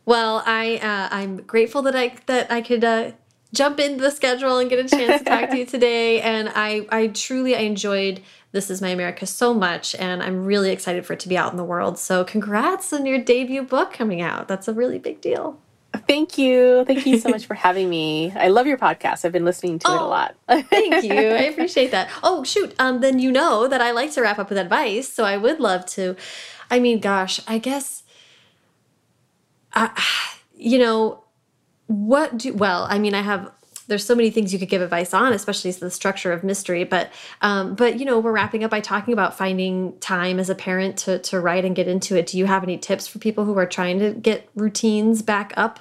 Well, 0.04 0.42
I 0.44 0.76
uh, 0.78 1.14
I'm 1.14 1.36
grateful 1.42 1.82
that 1.82 1.94
I 1.94 2.16
that 2.26 2.50
I 2.50 2.60
could 2.60 2.82
uh, 2.82 3.12
jump 3.52 3.78
into 3.78 4.02
the 4.02 4.10
schedule 4.10 4.58
and 4.58 4.68
get 4.68 4.84
a 4.84 4.88
chance 4.88 5.22
to 5.22 5.24
talk 5.24 5.50
to 5.50 5.56
you 5.56 5.66
today. 5.76 6.20
And 6.20 6.50
I 6.56 6.86
I 6.90 7.06
truly 7.06 7.54
I 7.54 7.60
enjoyed 7.60 8.20
this 8.50 8.68
is 8.68 8.82
my 8.82 8.88
America 8.88 9.26
so 9.26 9.54
much, 9.54 9.94
and 9.94 10.20
I'm 10.20 10.44
really 10.44 10.70
excited 10.70 11.06
for 11.06 11.12
it 11.12 11.20
to 11.20 11.28
be 11.28 11.38
out 11.38 11.52
in 11.52 11.56
the 11.56 11.64
world. 11.64 12.00
So 12.00 12.24
congrats 12.24 12.92
on 12.92 13.06
your 13.06 13.18
debut 13.18 13.62
book 13.62 13.92
coming 13.92 14.20
out. 14.20 14.48
That's 14.48 14.66
a 14.66 14.72
really 14.72 14.98
big 14.98 15.20
deal. 15.20 15.60
Thank 16.08 16.38
you. 16.38 16.84
Thank 16.84 17.06
you 17.06 17.18
so 17.18 17.28
much 17.28 17.46
for 17.46 17.54
having 17.54 17.88
me. 17.88 18.32
I 18.36 18.48
love 18.48 18.66
your 18.66 18.78
podcast. 18.78 19.24
I've 19.24 19.32
been 19.32 19.44
listening 19.44 19.78
to 19.80 19.88
oh, 19.88 19.94
it 19.94 19.96
a 19.96 20.00
oh, 20.00 20.08
lot. 20.08 20.34
thank 20.48 21.04
you. 21.04 21.12
I 21.12 21.42
appreciate 21.52 21.90
that. 21.90 22.10
Oh, 22.22 22.44
shoot. 22.44 22.74
Um, 22.78 23.00
then 23.00 23.18
you 23.18 23.30
know 23.30 23.68
that 23.68 23.80
I 23.80 23.92
like 23.92 24.12
to 24.12 24.22
wrap 24.22 24.38
up 24.38 24.48
with 24.48 24.58
advice. 24.58 25.08
So 25.12 25.24
I 25.24 25.36
would 25.36 25.60
love 25.60 25.86
to. 25.86 26.16
I 26.70 26.80
mean, 26.80 27.00
gosh, 27.00 27.40
I 27.46 27.58
guess 27.58 28.04
uh, 29.74 29.88
you 30.56 30.78
know, 30.78 31.22
what 31.86 32.38
do, 32.38 32.54
well, 32.54 32.86
I 32.88 32.98
mean, 32.98 33.14
I 33.14 33.22
have, 33.22 33.50
there's 33.86 34.04
so 34.04 34.14
many 34.14 34.30
things 34.30 34.52
you 34.52 34.58
could 34.58 34.68
give 34.68 34.82
advice 34.82 35.12
on, 35.12 35.32
especially 35.32 35.70
the 35.72 35.90
structure 35.90 36.32
of 36.32 36.42
mystery. 36.42 36.84
But, 36.84 37.12
um, 37.42 37.74
but 37.74 37.98
you 37.98 38.04
know, 38.04 38.18
we're 38.18 38.32
wrapping 38.32 38.64
up 38.64 38.70
by 38.70 38.80
talking 38.80 39.12
about 39.12 39.36
finding 39.36 39.98
time 39.98 40.38
as 40.38 40.50
a 40.50 40.54
parent 40.54 40.96
to, 40.98 41.18
to 41.20 41.40
write 41.40 41.64
and 41.64 41.76
get 41.76 41.88
into 41.88 42.16
it. 42.16 42.26
Do 42.26 42.38
you 42.38 42.46
have 42.46 42.62
any 42.62 42.78
tips 42.78 43.06
for 43.06 43.18
people 43.18 43.44
who 43.44 43.56
are 43.58 43.66
trying 43.66 43.98
to 43.98 44.12
get 44.12 44.48
routines 44.54 45.22
back 45.22 45.52
up? 45.56 45.80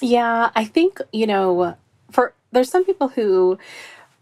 Yeah, 0.00 0.50
I 0.54 0.64
think, 0.64 1.00
you 1.12 1.26
know, 1.26 1.76
for, 2.10 2.34
there's 2.52 2.70
some 2.70 2.84
people 2.84 3.08
who 3.08 3.58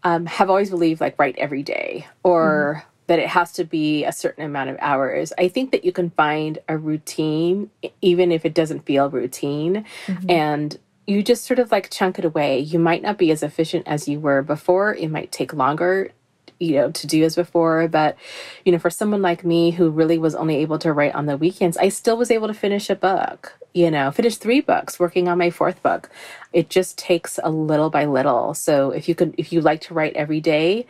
um, 0.03 0.25
have 0.25 0.49
always 0.49 0.69
believed 0.69 1.01
like 1.01 1.19
write 1.19 1.37
every 1.37 1.63
day 1.63 2.07
or, 2.23 2.83
mm 2.83 2.91
that 3.07 3.19
it 3.19 3.27
has 3.27 3.51
to 3.53 3.63
be 3.63 4.03
a 4.03 4.11
certain 4.11 4.43
amount 4.43 4.69
of 4.69 4.77
hours. 4.79 5.31
I 5.37 5.47
think 5.47 5.71
that 5.71 5.85
you 5.85 5.91
can 5.91 6.09
find 6.11 6.57
a 6.67 6.77
routine, 6.77 7.69
even 8.01 8.31
if 8.31 8.45
it 8.45 8.53
doesn't 8.53 8.85
feel 8.85 9.09
routine, 9.09 9.85
mm 10.07 10.15
-hmm. 10.15 10.31
and 10.31 10.79
you 11.07 11.23
just 11.23 11.45
sort 11.45 11.59
of 11.59 11.71
like 11.71 11.89
chunk 11.89 12.19
it 12.19 12.25
away. 12.25 12.59
You 12.59 12.79
might 12.79 13.01
not 13.01 13.17
be 13.17 13.31
as 13.31 13.43
efficient 13.43 13.87
as 13.87 14.07
you 14.07 14.19
were 14.19 14.41
before. 14.41 14.95
It 14.95 15.09
might 15.09 15.31
take 15.31 15.53
longer 15.53 16.11
you 16.59 16.75
know 16.75 16.91
to 16.91 17.07
do 17.07 17.23
as 17.23 17.35
before 17.35 17.87
but 17.87 18.15
you 18.63 18.71
know 18.71 18.79
for 18.79 18.89
someone 18.89 19.21
like 19.21 19.43
me 19.43 19.71
who 19.71 19.89
really 19.89 20.17
was 20.17 20.35
only 20.35 20.57
able 20.57 20.79
to 20.79 20.93
write 20.93 21.13
on 21.13 21.25
the 21.25 21.37
weekends 21.37 21.77
i 21.77 21.89
still 21.89 22.17
was 22.17 22.31
able 22.31 22.47
to 22.47 22.53
finish 22.53 22.89
a 22.89 22.95
book 22.95 23.57
you 23.73 23.91
know 23.91 24.09
finish 24.11 24.37
three 24.37 24.61
books 24.61 24.99
working 24.99 25.27
on 25.27 25.37
my 25.37 25.49
fourth 25.49 25.81
book 25.83 26.09
it 26.53 26.69
just 26.69 26.97
takes 26.97 27.39
a 27.43 27.49
little 27.49 27.89
by 27.89 28.05
little 28.05 28.53
so 28.53 28.91
if 28.91 29.09
you 29.09 29.15
could 29.15 29.35
if 29.37 29.51
you 29.51 29.59
like 29.59 29.81
to 29.81 29.93
write 29.93 30.15
every 30.15 30.39
day 30.39 30.85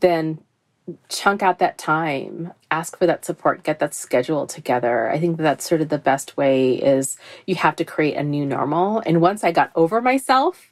then 0.00 0.38
chunk 1.08 1.42
out 1.42 1.58
that 1.60 1.78
time 1.78 2.52
ask 2.70 2.98
for 2.98 3.06
that 3.06 3.24
support 3.24 3.62
get 3.62 3.78
that 3.78 3.94
schedule 3.94 4.46
together. 4.46 5.10
I 5.10 5.18
think 5.18 5.38
that 5.38 5.42
that's 5.42 5.68
sort 5.68 5.80
of 5.80 5.88
the 5.88 5.98
best 5.98 6.36
way 6.36 6.74
is 6.74 7.16
you 7.46 7.54
have 7.54 7.76
to 7.76 7.84
create 7.84 8.16
a 8.16 8.22
new 8.22 8.44
normal. 8.44 9.02
And 9.06 9.20
once 9.20 9.44
i 9.44 9.52
got 9.52 9.70
over 9.74 10.00
myself 10.02 10.70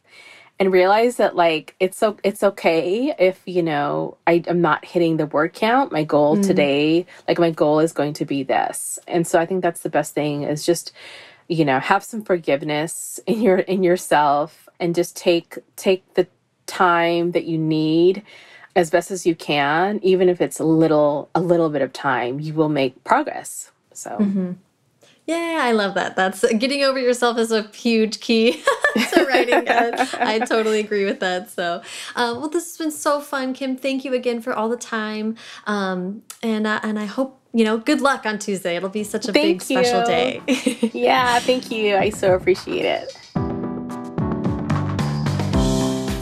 and 0.58 0.70
realized 0.70 1.18
that 1.18 1.34
like 1.34 1.74
it's 1.80 1.96
so 1.96 2.18
it's 2.22 2.42
okay 2.42 3.14
if 3.18 3.40
you 3.46 3.62
know 3.62 4.18
I, 4.26 4.42
am 4.46 4.60
not 4.60 4.84
hitting 4.84 5.16
the 5.16 5.26
word 5.26 5.54
count 5.54 5.92
my 5.92 6.04
goal 6.04 6.36
mm. 6.36 6.46
today 6.46 7.06
like 7.26 7.38
my 7.38 7.50
goal 7.50 7.80
is 7.80 7.92
going 7.92 8.12
to 8.14 8.24
be 8.24 8.42
this. 8.42 8.98
And 9.08 9.26
so 9.26 9.38
i 9.38 9.46
think 9.46 9.62
that's 9.62 9.80
the 9.80 9.90
best 9.90 10.14
thing 10.14 10.42
is 10.42 10.66
just 10.66 10.92
you 11.48 11.64
know 11.64 11.80
have 11.80 12.04
some 12.04 12.22
forgiveness 12.22 13.18
in 13.26 13.40
your 13.40 13.58
in 13.58 13.82
yourself 13.82 14.68
and 14.78 14.94
just 14.94 15.16
take 15.16 15.58
take 15.76 16.14
the 16.14 16.26
time 16.66 17.32
that 17.32 17.44
you 17.44 17.58
need 17.58 18.22
as 18.74 18.90
best 18.90 19.10
as 19.10 19.26
you 19.26 19.34
can, 19.34 20.00
even 20.02 20.28
if 20.28 20.40
it's 20.40 20.58
a 20.58 20.64
little 20.64 21.28
a 21.34 21.40
little 21.40 21.68
bit 21.68 21.82
of 21.82 21.92
time, 21.92 22.40
you 22.40 22.54
will 22.54 22.68
make 22.68 23.02
progress. 23.04 23.70
So 23.92 24.10
mm 24.18 24.32
-hmm. 24.34 24.54
Yeah, 25.26 25.60
I 25.62 25.70
love 25.72 25.94
that. 25.94 26.16
That's 26.16 26.40
getting 26.58 26.82
over 26.82 26.98
yourself 26.98 27.38
is 27.38 27.52
a 27.52 27.62
huge 27.74 28.18
key 28.18 28.52
to 29.12 29.24
writing. 29.24 29.64
I 29.68 30.40
totally 30.48 30.80
agree 30.80 31.04
with 31.04 31.20
that. 31.20 31.48
So, 31.50 31.80
um, 32.16 32.40
well, 32.40 32.48
this 32.48 32.64
has 32.64 32.76
been 32.76 32.90
so 32.90 33.20
fun, 33.20 33.54
Kim. 33.54 33.76
Thank 33.76 34.04
you 34.04 34.14
again 34.14 34.42
for 34.42 34.52
all 34.52 34.68
the 34.68 34.76
time. 34.76 35.36
Um, 35.66 36.22
and 36.42 36.66
uh, 36.66 36.80
and 36.82 36.98
I 36.98 37.04
hope 37.04 37.38
you 37.52 37.64
know. 37.64 37.78
Good 37.78 38.00
luck 38.00 38.26
on 38.26 38.40
Tuesday. 38.40 38.74
It'll 38.76 38.88
be 38.88 39.04
such 39.04 39.28
a 39.28 39.32
thank 39.32 39.60
big 39.60 39.70
you. 39.70 39.84
special 39.84 40.04
day. 40.04 40.42
yeah, 40.92 41.38
thank 41.38 41.70
you. 41.70 41.96
I 41.96 42.10
so 42.10 42.34
appreciate 42.34 42.84
it. 42.84 43.12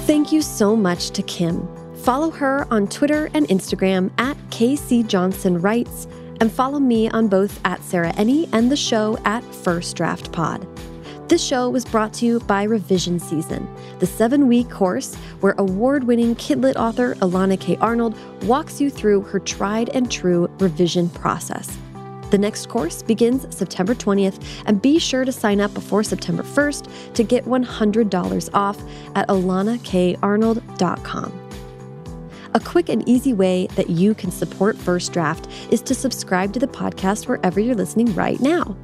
Thank 0.07 0.31
you 0.31 0.43
so 0.43 0.77
much 0.77 1.11
to 1.11 1.23
Kim. 1.23 1.80
Follow 2.03 2.31
her 2.31 2.67
on 2.71 2.87
Twitter 2.89 3.29
and 3.35 3.47
Instagram 3.49 4.11
at 4.17 4.35
KC 4.49 5.07
Johnson 5.07 5.61
Writes, 5.61 6.09
and 6.41 6.51
follow 6.51 6.79
me 6.79 7.11
on 7.11 7.29
both 7.29 7.61
at 7.67 7.83
Sarah 7.83 8.15
Enni 8.15 8.49
and 8.55 8.73
the 8.73 8.77
show 8.77 9.19
at 9.27 9.45
First 9.57 9.97
Draft 9.97 10.33
Pod. 10.33 10.67
This 11.29 11.45
show 11.45 11.69
was 11.69 11.85
brought 11.85 12.15
to 12.15 12.25
you 12.25 12.41
by 12.41 12.63
Revision 12.63 13.21
Season, 13.21 13.69
the 13.99 14.07
seven 14.07 14.49
week 14.49 14.71
course 14.71 15.15
where 15.41 15.55
award 15.59 16.05
winning 16.05 16.35
Kidlit 16.37 16.77
author 16.77 17.17
Elana 17.17 17.61
K. 17.61 17.77
Arnold 17.77 18.17
walks 18.45 18.81
you 18.81 18.89
through 18.89 19.21
her 19.21 19.39
tried 19.39 19.91
and 19.91 20.11
true 20.11 20.49
revision 20.59 21.11
process. 21.11 21.77
The 22.31 22.39
next 22.39 22.71
course 22.71 23.03
begins 23.03 23.55
September 23.55 23.95
20th, 23.95 24.43
and 24.65 24.81
be 24.81 24.99
sure 24.99 25.27
to 25.27 25.33
sign 25.33 25.61
up 25.61 25.75
before 25.75 26.03
September 26.03 26.45
1st 26.45 27.13
to 27.15 27.23
get 27.23 27.45
$100 27.45 28.51
off 28.55 28.83
at 29.15 29.29
elanakarnold.com. 29.29 31.50
A 32.55 32.61
quick 32.61 32.89
and 32.89 33.09
easy 33.09 33.33
way 33.33 33.67
that 33.77 33.91
you 33.91 34.15
can 34.15 34.31
support 34.31 34.77
First 34.77 35.13
Draft 35.13 35.49
is 35.71 35.81
to 35.83 35.95
subscribe 35.95 36.53
to 36.55 36.59
the 36.59 36.67
podcast 36.67 37.29
wherever 37.29 37.61
you're 37.61 37.75
listening 37.75 38.15
right 38.15 38.41
now. 38.41 38.77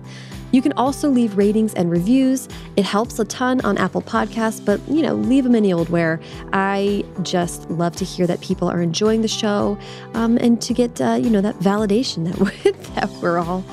You 0.53 0.63
can 0.63 0.73
also 0.75 1.09
leave 1.11 1.37
ratings 1.37 1.75
and 1.75 1.91
reviews. 1.91 2.49
It 2.77 2.85
helps 2.85 3.19
a 3.19 3.25
ton 3.25 3.61
on 3.63 3.77
Apple 3.79 4.03
Podcasts, 4.03 4.65
but 4.65 4.81
you 4.89 5.03
know, 5.03 5.15
leave 5.15 5.45
them 5.45 5.57
any 5.57 5.73
old 5.73 5.89
where. 5.89 6.21
I 6.53 7.05
just 7.23 7.69
love 7.69 7.97
to 7.97 8.05
hear 8.05 8.27
that 8.29 8.41
people 8.41 8.71
are 8.71 8.81
enjoying 8.81 9.23
the 9.23 9.29
show, 9.29 9.77
um, 10.15 10.39
and 10.39 10.63
to 10.63 10.73
get 10.73 11.01
uh, 11.01 11.19
you 11.21 11.31
know 11.31 11.41
that 11.41 11.59
validation 11.59 12.25
that 12.27 12.39
we're, 12.65 12.73
that 12.95 13.11
we're 13.21 13.39
all 13.39 13.65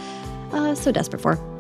uh, 0.51 0.73
so 0.73 0.91
desperate 0.91 1.21
for. 1.21 1.52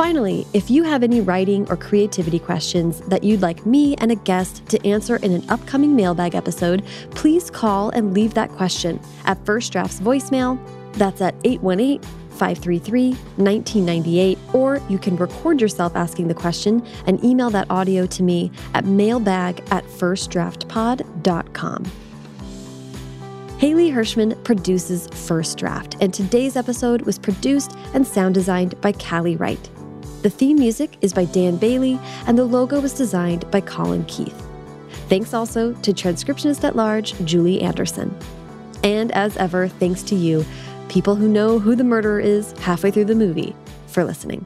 Finally, 0.00 0.46
if 0.54 0.70
you 0.70 0.82
have 0.82 1.02
any 1.02 1.20
writing 1.20 1.68
or 1.68 1.76
creativity 1.76 2.38
questions 2.38 3.02
that 3.02 3.22
you'd 3.22 3.42
like 3.42 3.66
me 3.66 3.94
and 3.96 4.10
a 4.10 4.14
guest 4.14 4.64
to 4.64 4.82
answer 4.82 5.16
in 5.16 5.30
an 5.30 5.44
upcoming 5.50 5.94
mailbag 5.94 6.34
episode, 6.34 6.82
please 7.10 7.50
call 7.50 7.90
and 7.90 8.14
leave 8.14 8.32
that 8.32 8.48
question 8.52 8.98
at 9.26 9.36
First 9.44 9.72
Draft's 9.72 10.00
voicemail. 10.00 10.58
That's 10.94 11.20
at 11.20 11.34
818 11.44 12.00
533 12.30 13.10
1998, 13.10 14.38
or 14.54 14.80
you 14.88 14.98
can 14.98 15.16
record 15.16 15.60
yourself 15.60 15.94
asking 15.94 16.28
the 16.28 16.34
question 16.34 16.82
and 17.06 17.22
email 17.22 17.50
that 17.50 17.70
audio 17.70 18.06
to 18.06 18.22
me 18.22 18.50
at 18.72 18.86
mailbag 18.86 19.60
at 19.70 19.84
firstdraftpod.com. 19.84 21.84
Haley 23.58 23.90
Hirschman 23.90 24.42
produces 24.44 25.08
First 25.08 25.58
Draft, 25.58 25.98
and 26.00 26.14
today's 26.14 26.56
episode 26.56 27.02
was 27.02 27.18
produced 27.18 27.76
and 27.92 28.06
sound 28.06 28.32
designed 28.32 28.80
by 28.80 28.92
Callie 28.92 29.36
Wright. 29.36 29.68
The 30.22 30.30
theme 30.30 30.58
music 30.58 30.98
is 31.00 31.14
by 31.14 31.24
Dan 31.24 31.56
Bailey, 31.56 31.98
and 32.26 32.36
the 32.36 32.44
logo 32.44 32.78
was 32.78 32.92
designed 32.92 33.50
by 33.50 33.62
Colin 33.62 34.04
Keith. 34.04 34.46
Thanks 35.08 35.32
also 35.32 35.72
to 35.72 35.92
transcriptionist 35.92 36.62
at 36.62 36.76
large, 36.76 37.14
Julie 37.24 37.62
Anderson. 37.62 38.14
And 38.84 39.12
as 39.12 39.36
ever, 39.38 39.68
thanks 39.68 40.02
to 40.04 40.14
you, 40.14 40.44
people 40.90 41.14
who 41.14 41.26
know 41.26 41.58
who 41.58 41.74
the 41.74 41.84
murderer 41.84 42.20
is 42.20 42.52
halfway 42.58 42.90
through 42.90 43.06
the 43.06 43.14
movie, 43.14 43.54
for 43.86 44.04
listening. 44.04 44.44